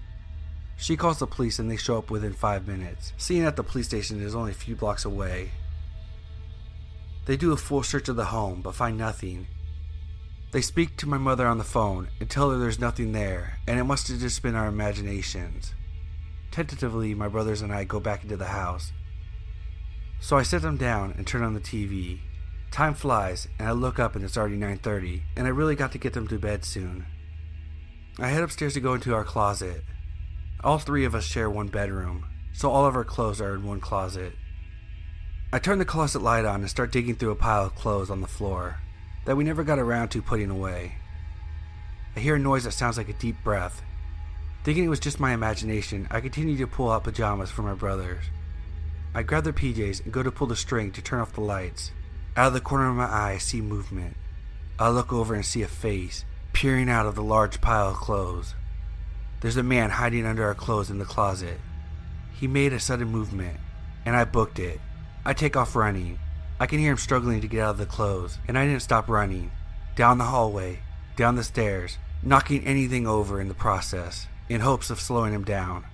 She 0.78 0.98
calls 0.98 1.20
the 1.20 1.28
police 1.28 1.60
and 1.60 1.70
they 1.70 1.78
show 1.78 1.98
up 1.98 2.12
within 2.12 2.34
five 2.34 2.68
minutes, 2.68 3.14
seeing 3.18 3.44
that 3.44 3.56
the 3.56 3.64
police 3.64 3.88
station 3.88 4.22
is 4.22 4.36
only 4.36 4.52
a 4.52 4.56
few 4.56 4.76
blocks 4.76 5.06
away. 5.06 5.52
They 7.26 7.38
do 7.38 7.54
a 7.54 7.58
full 7.58 7.82
search 7.82 8.10
of 8.10 8.16
the 8.16 8.26
home 8.26 8.62
but 8.62 8.76
find 8.76 8.98
nothing. 8.98 9.48
They 10.52 10.62
speak 10.62 10.96
to 10.98 11.10
my 11.10 11.18
mother 11.18 11.48
on 11.48 11.58
the 11.58 11.64
phone 11.64 12.10
and 12.20 12.30
tell 12.30 12.52
her 12.52 12.58
there's 12.58 12.80
nothing 12.80 13.12
there 13.12 13.60
and 13.68 13.80
it 13.80 13.84
must 13.84 14.08
have 14.10 14.20
just 14.20 14.44
been 14.44 14.56
our 14.56 14.68
imaginations. 14.68 15.74
Tentatively, 16.52 17.14
my 17.16 17.28
brothers 17.28 17.62
and 17.62 17.74
I 17.74 17.84
go 17.84 18.00
back 18.00 18.24
into 18.24 18.38
the 18.38 18.46
house. 18.46 18.92
So 20.20 20.38
I 20.38 20.44
sit 20.44 20.62
them 20.62 20.78
down 20.78 21.14
and 21.18 21.26
turn 21.26 21.44
on 21.44 21.54
the 21.54 21.60
TV. 21.60 22.20
Time 22.72 22.94
flies 22.94 23.48
and 23.60 23.68
I 23.68 23.72
look 23.72 24.00
up 24.00 24.16
and 24.16 24.24
it's 24.24 24.38
already 24.38 24.58
9:30 24.58 25.22
and 25.36 25.48
I 25.48 25.50
really 25.50 25.76
got 25.76 25.92
to 25.94 25.98
get 25.98 26.14
them 26.14 26.28
to 26.28 26.38
bed 26.38 26.64
soon. 26.64 27.06
I 28.20 28.28
head 28.30 28.44
upstairs 28.44 28.76
to 28.76 28.80
go 28.80 28.94
into 28.94 29.14
our 29.14 29.24
closet. 29.24 29.84
All 30.66 30.80
three 30.80 31.06
of 31.06 31.14
us 31.14 31.24
share 31.24 31.48
one 31.48 31.68
bedroom, 31.68 32.26
so 32.52 32.72
all 32.72 32.88
of 32.88 32.96
our 32.96 33.04
clothes 33.04 33.40
are 33.40 33.54
in 33.54 33.68
one 33.68 33.80
closet. 33.80 34.34
I 35.54 35.60
turn 35.60 35.78
the 35.78 35.86
closet 35.86 36.24
light 36.24 36.44
on 36.44 36.62
and 36.62 36.70
start 36.72 36.92
digging 36.92 37.14
through 37.14 37.30
a 37.30 37.36
pile 37.36 37.68
of 37.68 37.76
clothes 37.76 38.10
on 38.10 38.20
the 38.20 38.28
floor 38.28 38.80
that 39.26 39.38
we 39.38 39.44
never 39.44 39.64
got 39.64 39.78
around 39.78 40.10
to 40.10 40.24
putting 40.24 40.50
away. 40.50 40.96
I 42.16 42.20
hear 42.20 42.34
a 42.34 42.40
noise 42.40 42.64
that 42.64 42.72
sounds 42.72 42.98
like 42.98 43.10
a 43.10 43.14
deep 43.14 43.36
breath. 43.44 43.84
Thinking 44.64 44.86
it 44.86 44.90
was 44.90 45.00
just 45.00 45.20
my 45.20 45.34
imagination, 45.34 46.08
I 46.10 46.20
continue 46.20 46.58
to 46.58 46.66
pull 46.66 46.90
out 46.90 47.04
pajamas 47.04 47.52
for 47.52 47.62
my 47.62 47.76
brothers. 47.76 48.24
I 49.14 49.22
grab 49.22 49.44
their 49.44 49.54
PJs 49.54 50.04
and 50.04 50.12
go 50.12 50.24
to 50.24 50.32
pull 50.32 50.48
the 50.48 50.56
string 50.56 50.92
to 50.94 51.02
turn 51.04 51.20
off 51.20 51.34
the 51.34 51.42
lights. 51.42 51.92
Out 52.36 52.48
of 52.48 52.54
the 52.54 52.60
corner 52.60 52.90
of 52.90 52.96
my 52.96 53.06
eye, 53.06 53.34
I 53.34 53.38
see 53.38 53.62
movement. 53.62 54.18
I 54.80 54.90
look 54.90 55.14
over 55.14 55.36
and 55.36 55.46
see 55.46 55.62
a 55.62 55.68
face 55.68 56.26
peering 56.54 56.90
out 56.90 57.06
of 57.06 57.14
the 57.14 57.22
large 57.22 57.62
pile 57.62 57.90
of 57.90 57.98
clothes. 57.98 58.56
There's 59.46 59.58
a 59.58 59.62
man 59.62 59.92
hiding 59.92 60.26
under 60.26 60.44
our 60.44 60.56
clothes 60.56 60.90
in 60.90 60.98
the 60.98 61.06
closet. 61.06 61.60
He 62.34 62.48
made 62.48 62.74
a 62.74 62.80
sudden 62.80 63.10
movement, 63.10 63.60
and 64.04 64.16
I 64.16 64.26
booked 64.26 64.58
it. 64.58 64.82
I 65.24 65.34
take 65.34 65.56
off 65.56 65.76
running. 65.76 66.18
I 66.60 66.66
can 66.66 66.80
hear 66.80 66.90
him 66.90 66.98
struggling 66.98 67.42
to 67.42 67.48
get 67.48 67.62
out 67.62 67.70
of 67.70 67.78
the 67.78 67.86
clothes, 67.86 68.40
and 68.48 68.58
I 68.58 68.66
didn't 68.66 68.82
stop 68.82 69.08
running. 69.08 69.52
Down 69.96 70.18
the 70.18 70.24
hallway, 70.24 70.80
down 71.16 71.36
the 71.36 71.44
stairs, 71.44 72.00
knocking 72.24 72.66
anything 72.66 73.06
over 73.06 73.40
in 73.40 73.48
the 73.48 73.54
process, 73.54 74.26
in 74.50 74.62
hopes 74.62 74.90
of 74.90 75.00
slowing 75.00 75.32
him 75.32 75.44
down. 75.44 75.86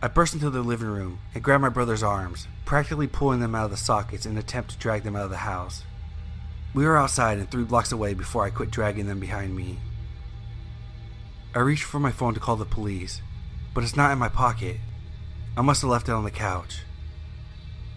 I 0.00 0.08
burst 0.08 0.32
into 0.32 0.48
the 0.48 0.62
living 0.62 0.88
room 0.88 1.18
and 1.34 1.44
grabbed 1.44 1.60
my 1.60 1.68
brother's 1.68 2.02
arms, 2.02 2.48
practically 2.64 3.06
pulling 3.06 3.40
them 3.40 3.54
out 3.54 3.66
of 3.66 3.70
the 3.70 3.76
sockets 3.76 4.24
in 4.24 4.32
an 4.32 4.38
attempt 4.38 4.70
to 4.70 4.78
drag 4.78 5.02
them 5.02 5.14
out 5.14 5.26
of 5.26 5.30
the 5.30 5.36
house. 5.36 5.84
We 6.72 6.86
were 6.86 6.96
outside 6.96 7.36
and 7.36 7.50
three 7.50 7.64
blocks 7.64 7.92
away 7.92 8.14
before 8.14 8.46
I 8.46 8.50
quit 8.50 8.70
dragging 8.70 9.08
them 9.08 9.20
behind 9.20 9.54
me. 9.54 9.78
I 11.54 11.60
reached 11.60 11.84
for 11.84 11.98
my 11.98 12.12
phone 12.12 12.34
to 12.34 12.40
call 12.40 12.56
the 12.56 12.64
police, 12.64 13.22
but 13.74 13.84
it's 13.84 13.96
not 13.96 14.12
in 14.12 14.18
my 14.18 14.28
pocket. 14.28 14.76
I 15.56 15.62
must 15.62 15.82
have 15.82 15.90
left 15.90 16.08
it 16.08 16.12
on 16.12 16.24
the 16.24 16.30
couch 16.30 16.82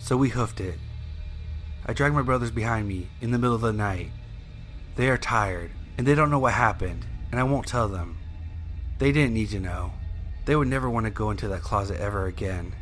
so 0.01 0.17
we 0.17 0.29
hoofed 0.29 0.59
it. 0.59 0.79
I 1.85 1.93
drag 1.93 2.13
my 2.13 2.23
brothers 2.23 2.51
behind 2.51 2.87
me 2.87 3.09
in 3.21 3.31
the 3.31 3.37
middle 3.37 3.55
of 3.55 3.61
the 3.61 3.71
night. 3.71 4.09
They 4.95 5.09
are 5.09 5.17
tired, 5.17 5.71
and 5.97 6.05
they 6.05 6.15
don't 6.15 6.31
know 6.31 6.39
what 6.39 6.53
happened, 6.53 7.05
and 7.31 7.39
I 7.39 7.43
won't 7.43 7.67
tell 7.67 7.87
them. 7.87 8.17
They 8.97 9.11
didn't 9.11 9.35
need 9.35 9.49
to 9.51 9.59
know. 9.59 9.93
They 10.45 10.55
would 10.55 10.67
never 10.67 10.89
want 10.89 11.05
to 11.05 11.11
go 11.11 11.29
into 11.29 11.47
that 11.49 11.61
closet 11.61 11.99
ever 11.99 12.25
again. 12.25 12.73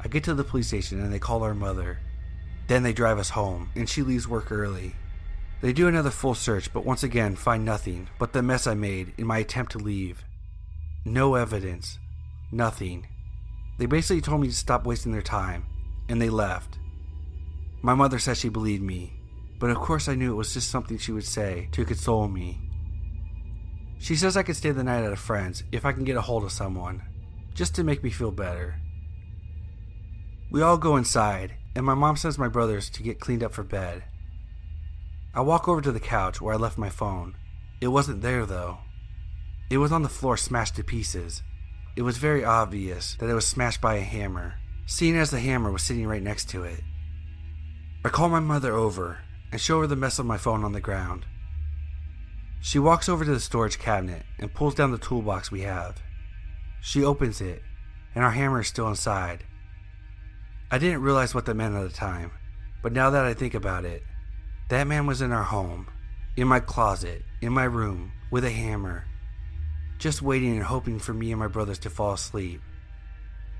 I 0.00 0.08
get 0.08 0.24
to 0.24 0.34
the 0.34 0.44
police 0.44 0.68
station 0.68 1.00
and 1.00 1.12
they 1.12 1.20
call 1.20 1.44
our 1.44 1.54
mother. 1.54 2.00
Then 2.66 2.82
they 2.82 2.92
drive 2.92 3.18
us 3.18 3.30
home, 3.30 3.70
and 3.76 3.88
she 3.88 4.02
leaves 4.02 4.26
work 4.26 4.50
early. 4.50 4.96
They 5.62 5.72
do 5.72 5.86
another 5.86 6.10
full 6.10 6.34
search, 6.34 6.72
but 6.72 6.84
once 6.84 7.04
again 7.04 7.36
find 7.36 7.64
nothing 7.64 8.08
but 8.18 8.32
the 8.32 8.42
mess 8.42 8.66
I 8.66 8.74
made 8.74 9.14
in 9.16 9.28
my 9.28 9.38
attempt 9.38 9.72
to 9.72 9.78
leave. 9.78 10.24
No 11.04 11.36
evidence. 11.36 12.00
Nothing. 12.50 13.06
They 13.78 13.86
basically 13.86 14.20
told 14.20 14.40
me 14.40 14.48
to 14.48 14.54
stop 14.54 14.84
wasting 14.84 15.12
their 15.12 15.22
time 15.22 15.64
and 16.08 16.20
they 16.20 16.30
left. 16.30 16.78
My 17.80 17.94
mother 17.94 18.18
said 18.18 18.36
she 18.36 18.48
believed 18.48 18.82
me, 18.82 19.12
but 19.60 19.70
of 19.70 19.76
course 19.76 20.08
I 20.08 20.16
knew 20.16 20.32
it 20.32 20.36
was 20.36 20.52
just 20.52 20.68
something 20.68 20.98
she 20.98 21.12
would 21.12 21.24
say 21.24 21.68
to 21.72 21.84
console 21.84 22.26
me. 22.26 22.58
She 24.00 24.16
says 24.16 24.36
I 24.36 24.42
could 24.42 24.56
stay 24.56 24.72
the 24.72 24.82
night 24.82 25.04
at 25.04 25.12
a 25.12 25.16
friend's 25.16 25.62
if 25.70 25.86
I 25.86 25.92
can 25.92 26.02
get 26.02 26.16
a 26.16 26.20
hold 26.22 26.42
of 26.42 26.50
someone, 26.50 27.02
just 27.54 27.76
to 27.76 27.84
make 27.84 28.02
me 28.02 28.10
feel 28.10 28.32
better. 28.32 28.80
We 30.50 30.60
all 30.60 30.76
go 30.76 30.96
inside, 30.96 31.54
and 31.76 31.86
my 31.86 31.94
mom 31.94 32.16
sends 32.16 32.36
my 32.36 32.48
brothers 32.48 32.90
to 32.90 33.02
get 33.04 33.20
cleaned 33.20 33.44
up 33.44 33.52
for 33.52 33.62
bed. 33.62 34.02
I 35.34 35.40
walk 35.40 35.68
over 35.68 35.80
to 35.80 35.92
the 35.92 36.00
couch 36.00 36.40
where 36.40 36.54
I 36.54 36.58
left 36.58 36.78
my 36.78 36.90
phone. 36.90 37.36
It 37.80 37.88
wasn't 37.88 38.22
there 38.22 38.46
though. 38.46 38.78
It 39.70 39.78
was 39.78 39.92
on 39.92 40.02
the 40.02 40.08
floor 40.08 40.36
smashed 40.36 40.76
to 40.76 40.84
pieces. 40.84 41.42
It 41.96 42.02
was 42.02 42.18
very 42.18 42.44
obvious 42.44 43.16
that 43.16 43.28
it 43.28 43.34
was 43.34 43.46
smashed 43.46 43.80
by 43.80 43.94
a 43.94 44.00
hammer 44.00 44.54
seeing 44.86 45.16
as 45.16 45.30
the 45.30 45.40
hammer 45.40 45.70
was 45.70 45.82
sitting 45.82 46.06
right 46.06 46.22
next 46.22 46.48
to 46.50 46.64
it. 46.64 46.80
I 48.04 48.08
call 48.08 48.28
my 48.28 48.40
mother 48.40 48.74
over 48.74 49.18
and 49.50 49.60
show 49.60 49.80
her 49.80 49.86
the 49.86 49.96
mess 49.96 50.18
of 50.18 50.26
my 50.26 50.36
phone 50.36 50.64
on 50.64 50.72
the 50.72 50.80
ground. 50.80 51.24
She 52.60 52.78
walks 52.78 53.08
over 53.08 53.24
to 53.24 53.30
the 53.30 53.40
storage 53.40 53.78
cabinet 53.78 54.24
and 54.38 54.52
pulls 54.52 54.74
down 54.74 54.90
the 54.90 54.98
toolbox 54.98 55.50
we 55.50 55.62
have. 55.62 56.02
She 56.80 57.04
opens 57.04 57.40
it, 57.40 57.62
and 58.14 58.24
our 58.24 58.30
hammer 58.30 58.60
is 58.60 58.68
still 58.68 58.88
inside. 58.88 59.44
I 60.70 60.78
didn't 60.78 61.02
realize 61.02 61.34
what 61.34 61.46
that 61.46 61.54
meant 61.54 61.74
at 61.74 61.82
the 61.82 61.94
time, 61.94 62.32
but 62.82 62.92
now 62.92 63.10
that 63.10 63.24
I 63.24 63.34
think 63.34 63.54
about 63.54 63.84
it, 63.84 64.02
that 64.68 64.86
man 64.86 65.06
was 65.06 65.20
in 65.20 65.32
our 65.32 65.42
home, 65.42 65.88
in 66.36 66.48
my 66.48 66.60
closet, 66.60 67.22
in 67.40 67.52
my 67.52 67.64
room, 67.64 68.12
with 68.30 68.44
a 68.44 68.50
hammer, 68.50 69.04
just 69.98 70.22
waiting 70.22 70.52
and 70.52 70.62
hoping 70.62 70.98
for 70.98 71.12
me 71.12 71.30
and 71.30 71.38
my 71.38 71.46
brothers 71.46 71.78
to 71.80 71.90
fall 71.90 72.14
asleep. 72.14 72.60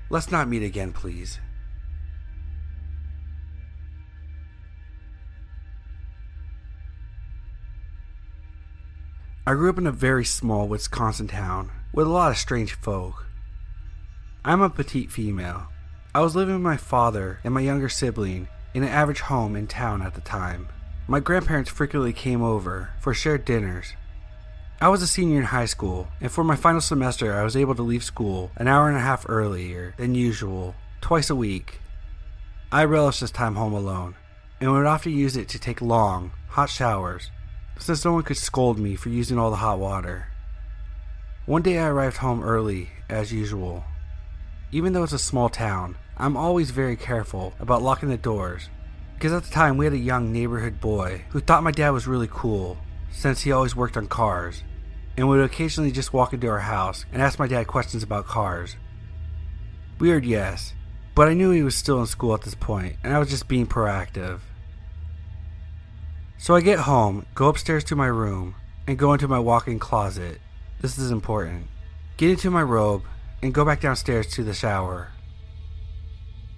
Let's 0.09 0.31
not 0.31 0.47
meet 0.47 0.63
again, 0.63 0.91
please. 0.91 1.39
I 9.45 9.53
grew 9.55 9.69
up 9.69 9.77
in 9.77 9.87
a 9.87 9.91
very 9.91 10.23
small 10.23 10.69
Wisconsin 10.69 11.27
town 11.27 11.69
with 11.91 12.07
a 12.07 12.09
lot 12.09 12.31
of 12.31 12.37
strange 12.37 12.73
folk. 12.73 13.25
I'm 14.45 14.61
a 14.61 14.69
petite 14.69 15.11
female. 15.11 15.67
I 16.15 16.21
was 16.21 16.35
living 16.35 16.55
with 16.55 16.63
my 16.63 16.77
father 16.77 17.39
and 17.43 17.53
my 17.53 17.61
younger 17.61 17.89
sibling 17.89 18.47
in 18.73 18.83
an 18.83 18.89
average 18.89 19.19
home 19.19 19.55
in 19.55 19.67
town 19.67 20.01
at 20.01 20.13
the 20.13 20.21
time. 20.21 20.69
My 21.07 21.19
grandparents 21.19 21.69
frequently 21.69 22.13
came 22.13 22.41
over 22.41 22.91
for 22.99 23.13
shared 23.13 23.45
dinners 23.45 23.93
I 24.83 24.89
was 24.89 25.01
a 25.01 25.07
senior 25.07 25.37
in 25.39 25.45
high 25.45 25.65
school, 25.65 26.09
and 26.19 26.29
for 26.29 26.43
my 26.43 26.57
final 26.57 26.81
semester, 26.81 27.33
I 27.33 27.43
was 27.43 27.55
able 27.55 27.73
to 27.75 27.81
leave 27.81 28.03
school 28.03 28.51
an 28.57 28.67
hour 28.67 28.89
and 28.89 28.97
a 28.97 28.99
half 28.99 29.25
earlier 29.29 29.93
than 29.95 30.13
usual, 30.13 30.75
twice 30.99 31.29
a 31.29 31.35
week. 31.35 31.79
I 32.69 32.83
relished 32.83 33.21
this 33.21 33.31
time 33.31 33.55
home 33.55 33.71
alone, 33.71 34.15
and 34.59 34.73
would 34.73 34.85
often 34.85 35.13
use 35.13 35.37
it 35.37 35.47
to 35.49 35.57
take 35.57 35.81
long, 35.81 36.33
hot 36.49 36.69
showers, 36.69 37.31
since 37.79 38.03
no 38.03 38.11
one 38.11 38.23
could 38.23 38.35
scold 38.35 38.77
me 38.77 38.97
for 38.97 39.07
using 39.07 39.39
all 39.39 39.51
the 39.51 39.55
hot 39.55 39.79
water. 39.79 40.27
One 41.45 41.61
day 41.61 41.79
I 41.79 41.87
arrived 41.87 42.17
home 42.17 42.43
early, 42.43 42.89
as 43.09 43.31
usual. 43.31 43.85
Even 44.73 44.91
though 44.91 45.03
it's 45.03 45.13
a 45.13 45.17
small 45.17 45.47
town, 45.47 45.95
I'm 46.17 46.35
always 46.35 46.71
very 46.71 46.97
careful 46.97 47.53
about 47.57 47.81
locking 47.81 48.09
the 48.09 48.17
doors 48.17 48.69
because 49.23 49.37
at 49.37 49.43
the 49.45 49.53
time 49.53 49.77
we 49.77 49.85
had 49.85 49.93
a 49.93 49.97
young 49.97 50.33
neighborhood 50.33 50.81
boy 50.81 51.21
who 51.29 51.39
thought 51.39 51.63
my 51.63 51.71
dad 51.71 51.91
was 51.91 52.07
really 52.07 52.27
cool 52.29 52.77
since 53.09 53.39
he 53.39 53.53
always 53.53 53.73
worked 53.73 53.95
on 53.95 54.05
cars 54.05 54.63
and 55.15 55.29
would 55.29 55.39
occasionally 55.39 55.93
just 55.93 56.11
walk 56.11 56.33
into 56.33 56.49
our 56.49 56.59
house 56.59 57.05
and 57.09 57.21
ask 57.21 57.39
my 57.39 57.47
dad 57.47 57.65
questions 57.65 58.03
about 58.03 58.25
cars. 58.25 58.75
Weird, 59.97 60.25
yes, 60.25 60.73
but 61.15 61.29
I 61.29 61.35
knew 61.35 61.51
he 61.51 61.63
was 61.63 61.73
still 61.73 62.01
in 62.01 62.05
school 62.05 62.33
at 62.33 62.41
this 62.41 62.53
point 62.53 62.97
and 63.01 63.13
I 63.13 63.19
was 63.19 63.29
just 63.29 63.47
being 63.47 63.65
proactive. 63.65 64.41
So 66.37 66.53
I 66.53 66.59
get 66.59 66.79
home, 66.79 67.25
go 67.33 67.47
upstairs 67.47 67.85
to 67.85 67.95
my 67.95 68.07
room, 68.07 68.55
and 68.87 68.99
go 68.99 69.13
into 69.13 69.29
my 69.29 69.39
walk 69.39 69.69
in 69.69 69.79
closet. 69.79 70.41
This 70.81 70.97
is 70.97 71.11
important. 71.11 71.67
Get 72.17 72.31
into 72.31 72.51
my 72.51 72.61
robe 72.61 73.03
and 73.41 73.53
go 73.53 73.63
back 73.63 73.79
downstairs 73.79 74.27
to 74.31 74.43
the 74.43 74.53
shower. 74.53 75.12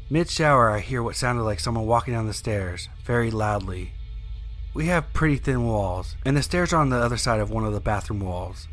Mid 0.07 0.29
shower, 0.29 0.69
I 0.69 0.81
hear 0.81 1.01
what 1.01 1.15
sounded 1.15 1.41
like 1.41 1.59
someone 1.59 1.87
walking 1.87 2.13
down 2.13 2.27
the 2.27 2.33
stairs, 2.33 2.89
very 3.03 3.31
loudly. 3.31 3.93
We 4.75 4.85
have 4.85 5.13
pretty 5.13 5.37
thin 5.37 5.65
walls, 5.65 6.15
and 6.23 6.37
the 6.37 6.43
stairs 6.43 6.71
are 6.73 6.81
on 6.81 6.89
the 6.89 6.97
other 6.97 7.17
side 7.17 7.39
of 7.39 7.49
one 7.49 7.65
of 7.65 7.73
the 7.73 7.79
bathroom 7.79 8.19
walls. 8.19 8.67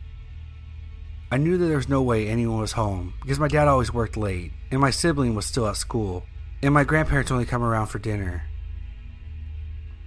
I 1.31 1.39
knew 1.39 1.57
that 1.57 1.65
there 1.65 1.79
was 1.79 1.89
no 1.89 2.03
way 2.03 2.29
anyone 2.29 2.61
was 2.61 2.73
home 2.73 3.15
because 3.23 3.41
my 3.41 3.49
dad 3.49 3.67
always 3.67 3.95
worked 3.95 4.19
late, 4.19 4.53
and 4.71 4.79
my 4.79 4.91
sibling 4.91 5.35
was 5.35 5.47
still 5.47 5.67
at 5.67 5.79
school, 5.79 6.27
and 6.63 6.75
my 6.75 6.85
grandparents 6.85 7.31
only 7.31 7.47
come 7.47 7.63
around 7.63 7.87
for 7.87 7.99
dinner. 7.99 8.43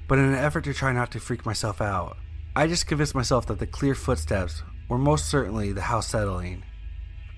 But 0.08 0.20
in 0.20 0.26
an 0.26 0.36
effort 0.36 0.66
to 0.66 0.76
try 0.76 0.94
not 0.94 1.10
to 1.14 1.20
freak 1.20 1.44
myself 1.44 1.82
out, 1.82 2.18
I 2.56 2.68
just 2.68 2.86
convinced 2.86 3.16
myself 3.16 3.48
that 3.48 3.58
the 3.58 3.66
clear 3.66 3.96
footsteps 3.96 4.62
were 4.88 5.00
most 5.00 5.26
certainly 5.26 5.72
the 5.72 5.82
house 5.82 6.06
settling. 6.06 6.62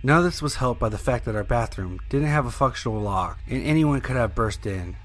None 0.04 0.20
of 0.20 0.24
this 0.24 0.42
was 0.42 0.56
helped 0.56 0.80
by 0.80 0.90
the 0.90 0.98
fact 0.98 1.26
that 1.26 1.36
our 1.36 1.44
bathroom 1.44 2.00
didn't 2.10 2.28
have 2.28 2.46
a 2.46 2.52
functional 2.52 3.02
lock 3.02 3.40
and 3.48 3.64
anyone 3.64 4.02
could 4.02 4.16
have 4.16 4.36
burst 4.36 4.66
in. 4.66 4.96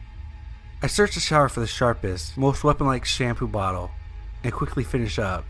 I 0.83 0.87
searched 0.87 1.15
the 1.15 1.21
shower 1.21 1.49
for 1.49 1.61
the 1.61 1.67
sharpest, 1.67 2.37
most 2.37 2.63
weapon 2.63 2.87
like 2.87 3.05
shampoo 3.05 3.47
bottle 3.47 3.91
and 4.45 4.53
quickly 4.53 4.85
finished 4.85 5.19
up. 5.19 5.45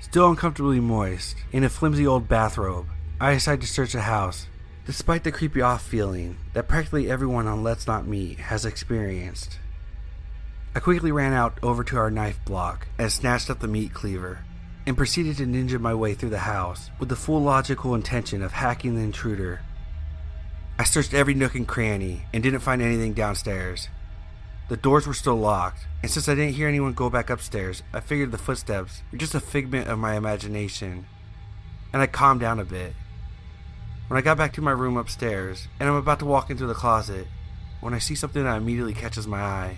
Still 0.00 0.30
uncomfortably 0.30 0.80
moist, 0.80 1.36
in 1.52 1.62
a 1.62 1.68
flimsy 1.68 2.06
old 2.06 2.26
bathrobe, 2.26 2.86
I 3.20 3.34
decided 3.34 3.60
to 3.62 3.66
search 3.66 3.92
the 3.92 4.00
house, 4.00 4.46
despite 4.86 5.24
the 5.24 5.32
creepy 5.32 5.60
off 5.60 5.82
feeling 5.82 6.38
that 6.54 6.68
practically 6.68 7.10
everyone 7.10 7.46
on 7.46 7.62
Let's 7.62 7.86
Not 7.86 8.06
Meet 8.06 8.38
has 8.38 8.64
experienced. 8.64 9.58
I 10.74 10.80
quickly 10.80 11.12
ran 11.12 11.34
out 11.34 11.58
over 11.62 11.84
to 11.84 11.96
our 11.98 12.10
knife 12.10 12.42
block 12.46 12.86
and 12.96 13.12
snatched 13.12 13.50
up 13.50 13.58
the 13.58 13.68
meat 13.68 13.92
cleaver 13.92 14.38
and 14.86 14.96
proceeded 14.96 15.36
to 15.36 15.46
ninja 15.46 15.78
my 15.78 15.94
way 15.94 16.14
through 16.14 16.30
the 16.30 16.38
house 16.38 16.90
with 16.98 17.08
the 17.08 17.16
full 17.16 17.42
logical 17.42 17.94
intention 17.94 18.42
of 18.42 18.52
hacking 18.52 18.94
the 18.94 19.02
intruder. 19.02 19.60
I 20.78 20.84
searched 20.84 21.12
every 21.12 21.34
nook 21.34 21.54
and 21.54 21.68
cranny 21.68 22.22
and 22.32 22.42
didn't 22.42 22.60
find 22.60 22.80
anything 22.80 23.12
downstairs. 23.12 23.88
The 24.68 24.76
doors 24.76 25.06
were 25.06 25.14
still 25.14 25.36
locked, 25.36 25.86
and 26.02 26.10
since 26.10 26.28
I 26.28 26.34
didn't 26.34 26.54
hear 26.54 26.68
anyone 26.68 26.92
go 26.92 27.10
back 27.10 27.28
upstairs, 27.28 27.82
I 27.92 28.00
figured 28.00 28.30
the 28.30 28.38
footsteps 28.38 29.02
were 29.10 29.18
just 29.18 29.34
a 29.34 29.40
figment 29.40 29.88
of 29.88 29.98
my 29.98 30.14
imagination, 30.14 31.06
and 31.92 32.00
I 32.00 32.06
calmed 32.06 32.40
down 32.40 32.60
a 32.60 32.64
bit. 32.64 32.94
When 34.06 34.16
I 34.16 34.22
got 34.22 34.38
back 34.38 34.52
to 34.54 34.62
my 34.62 34.70
room 34.70 34.96
upstairs, 34.96 35.68
and 35.78 35.88
I'm 35.88 35.96
about 35.96 36.20
to 36.20 36.24
walk 36.24 36.50
into 36.50 36.66
the 36.66 36.74
closet, 36.74 37.26
when 37.80 37.94
I 37.94 37.98
see 37.98 38.14
something 38.14 38.44
that 38.44 38.56
immediately 38.56 38.94
catches 38.94 39.26
my 39.26 39.40
eye. 39.40 39.76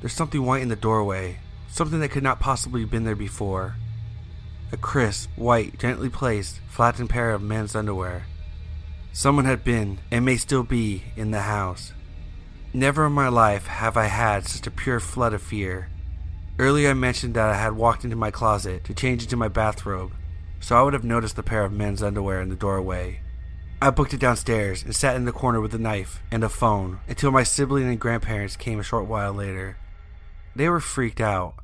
There's 0.00 0.12
something 0.12 0.44
white 0.44 0.62
in 0.62 0.68
the 0.68 0.76
doorway, 0.76 1.38
something 1.72 2.00
that 2.00 2.10
could 2.10 2.22
not 2.22 2.38
possibly 2.38 2.82
have 2.82 2.90
been 2.90 3.04
there 3.04 3.16
before. 3.16 3.76
A 4.72 4.76
crisp, 4.76 5.30
white, 5.36 5.78
gently 5.78 6.10
placed, 6.10 6.60
flattened 6.68 7.08
pair 7.08 7.30
of 7.30 7.40
men's 7.40 7.74
underwear. 7.74 8.26
Someone 9.12 9.46
had 9.46 9.64
been, 9.64 9.98
and 10.10 10.22
may 10.24 10.36
still 10.36 10.64
be, 10.64 11.04
in 11.16 11.30
the 11.30 11.40
house. 11.40 11.94
Never 12.74 13.06
in 13.06 13.12
my 13.12 13.28
life 13.28 13.66
have 13.66 13.96
I 13.96 14.06
had 14.06 14.46
such 14.46 14.66
a 14.66 14.70
pure 14.70 15.00
flood 15.00 15.32
of 15.32 15.42
fear. 15.42 15.88
Earlier 16.58 16.90
I 16.90 16.94
mentioned 16.94 17.34
that 17.34 17.48
I 17.48 17.54
had 17.54 17.72
walked 17.72 18.04
into 18.04 18.16
my 18.16 18.30
closet 18.30 18.84
to 18.84 18.94
change 18.94 19.22
into 19.22 19.36
my 19.36 19.48
bathrobe, 19.48 20.12
so 20.60 20.76
I 20.76 20.82
would 20.82 20.92
have 20.92 21.04
noticed 21.04 21.36
the 21.36 21.42
pair 21.42 21.64
of 21.64 21.72
men's 21.72 22.02
underwear 22.02 22.42
in 22.42 22.50
the 22.50 22.54
doorway. 22.54 23.20
I 23.80 23.88
booked 23.90 24.12
it 24.12 24.20
downstairs 24.20 24.84
and 24.84 24.94
sat 24.94 25.16
in 25.16 25.24
the 25.24 25.32
corner 25.32 25.60
with 25.60 25.74
a 25.74 25.78
knife 25.78 26.22
and 26.30 26.44
a 26.44 26.50
phone 26.50 27.00
until 27.08 27.30
my 27.30 27.44
sibling 27.44 27.88
and 27.88 27.98
grandparents 27.98 28.56
came 28.56 28.78
a 28.78 28.82
short 28.82 29.06
while 29.06 29.32
later. 29.32 29.78
They 30.54 30.68
were 30.68 30.80
freaked 30.80 31.20
out, 31.20 31.54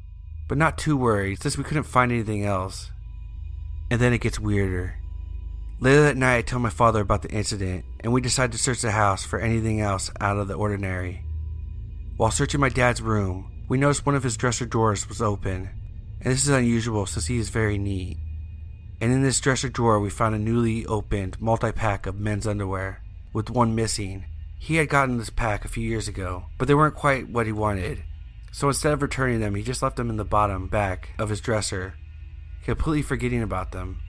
but 0.49 0.59
not 0.59 0.79
too 0.79 0.97
worried 0.97 1.41
since 1.41 1.57
we 1.57 1.65
couldn't 1.65 1.85
find 1.85 2.11
anything 2.11 2.45
else. 2.45 2.91
And 3.91 4.01
then 4.01 4.13
it 4.13 4.21
gets 4.21 4.41
weirder. 4.41 4.99
Later 5.81 6.03
that 6.03 6.17
night, 6.17 6.39
I 6.39 6.43
tell 6.43 6.59
my 6.59 6.71
father 6.71 7.01
about 7.01 7.23
the 7.23 7.31
incident, 7.31 7.85
and 8.01 8.13
we 8.13 8.21
decide 8.21 8.51
to 8.53 8.59
search 8.59 8.81
the 8.81 8.91
house 8.91 9.25
for 9.25 9.39
anything 9.39 9.81
else 9.81 10.11
out 10.21 10.39
of 10.39 10.49
the 10.49 10.55
ordinary. 10.55 11.23
While 12.17 12.33
searching 12.33 12.61
my 12.61 12.69
dad's 12.69 13.01
room, 13.01 13.65
we 13.69 13.79
noticed 13.79 14.05
one 14.05 14.17
of 14.17 14.25
his 14.25 14.37
dresser 14.37 14.67
drawers 14.67 15.09
was 15.09 15.23
open, 15.23 15.71
and 16.21 16.33
this 16.33 16.43
is 16.43 16.49
unusual 16.49 17.07
since 17.07 17.27
he 17.27 17.39
is 17.39 17.51
very 17.51 17.79
neat. 17.79 18.17
And 19.01 19.13
in 19.13 19.23
this 19.23 19.39
dresser 19.41 19.69
drawer, 19.69 20.01
we 20.01 20.11
found 20.11 20.35
a 20.35 20.39
newly 20.39 20.85
opened 20.87 21.41
multi 21.41 21.71
pack 21.71 22.07
of 22.07 22.19
men's 22.19 22.47
underwear, 22.47 23.01
with 23.33 23.51
one 23.51 23.77
missing. 23.77 24.25
He 24.59 24.77
had 24.77 24.89
gotten 24.89 25.19
this 25.19 25.31
pack 25.31 25.65
a 25.65 25.69
few 25.69 25.89
years 25.89 26.09
ago, 26.09 26.47
but 26.59 26.67
they 26.67 26.75
weren't 26.75 26.97
quite 26.97 27.29
what 27.29 27.47
he 27.47 27.53
wanted, 27.53 28.03
so 28.51 28.69
instead 28.69 28.93
of 28.93 29.03
returning 29.03 29.41
them, 29.41 29.55
he 29.55 29.63
just 29.63 29.83
left 29.83 29.97
them 29.97 30.11
in 30.11 30.17
the 30.17 30.25
bottom 30.25 30.69
back 30.69 31.11
of 31.19 31.29
his 31.29 31.41
dresser, 31.41 31.95
completely 32.65 33.03
forgetting 33.03 33.43
about 33.43 33.73
them. 33.73 34.01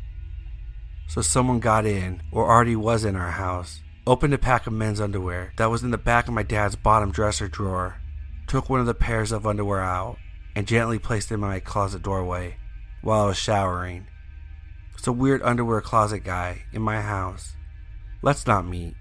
So 1.07 1.21
someone 1.21 1.59
got 1.59 1.85
in, 1.85 2.21
or 2.31 2.49
already 2.49 2.75
was 2.75 3.03
in 3.03 3.15
our 3.15 3.31
house, 3.31 3.81
opened 4.05 4.33
a 4.33 4.37
pack 4.37 4.67
of 4.67 4.73
men's 4.73 5.01
underwear 5.01 5.53
that 5.57 5.69
was 5.69 5.83
in 5.83 5.91
the 5.91 5.97
back 5.97 6.27
of 6.27 6.33
my 6.33 6.43
dad's 6.43 6.75
bottom 6.75 7.11
dresser 7.11 7.47
drawer, 7.47 7.99
took 8.47 8.69
one 8.69 8.79
of 8.79 8.85
the 8.85 8.93
pairs 8.93 9.31
of 9.31 9.45
underwear 9.45 9.81
out, 9.81 10.17
and 10.55 10.67
gently 10.67 10.99
placed 10.99 11.29
them 11.29 11.43
in 11.43 11.49
my 11.49 11.59
closet 11.59 12.01
doorway 12.01 12.57
while 13.01 13.21
I 13.21 13.27
was 13.27 13.37
showering. 13.37 14.07
It's 14.97 15.07
a 15.07 15.13
weird 15.13 15.41
underwear 15.43 15.81
closet 15.81 16.23
guy 16.23 16.63
in 16.73 16.81
my 16.81 17.01
house. 17.01 17.55
Let's 18.21 18.45
not 18.45 18.67
meet. 18.67 18.95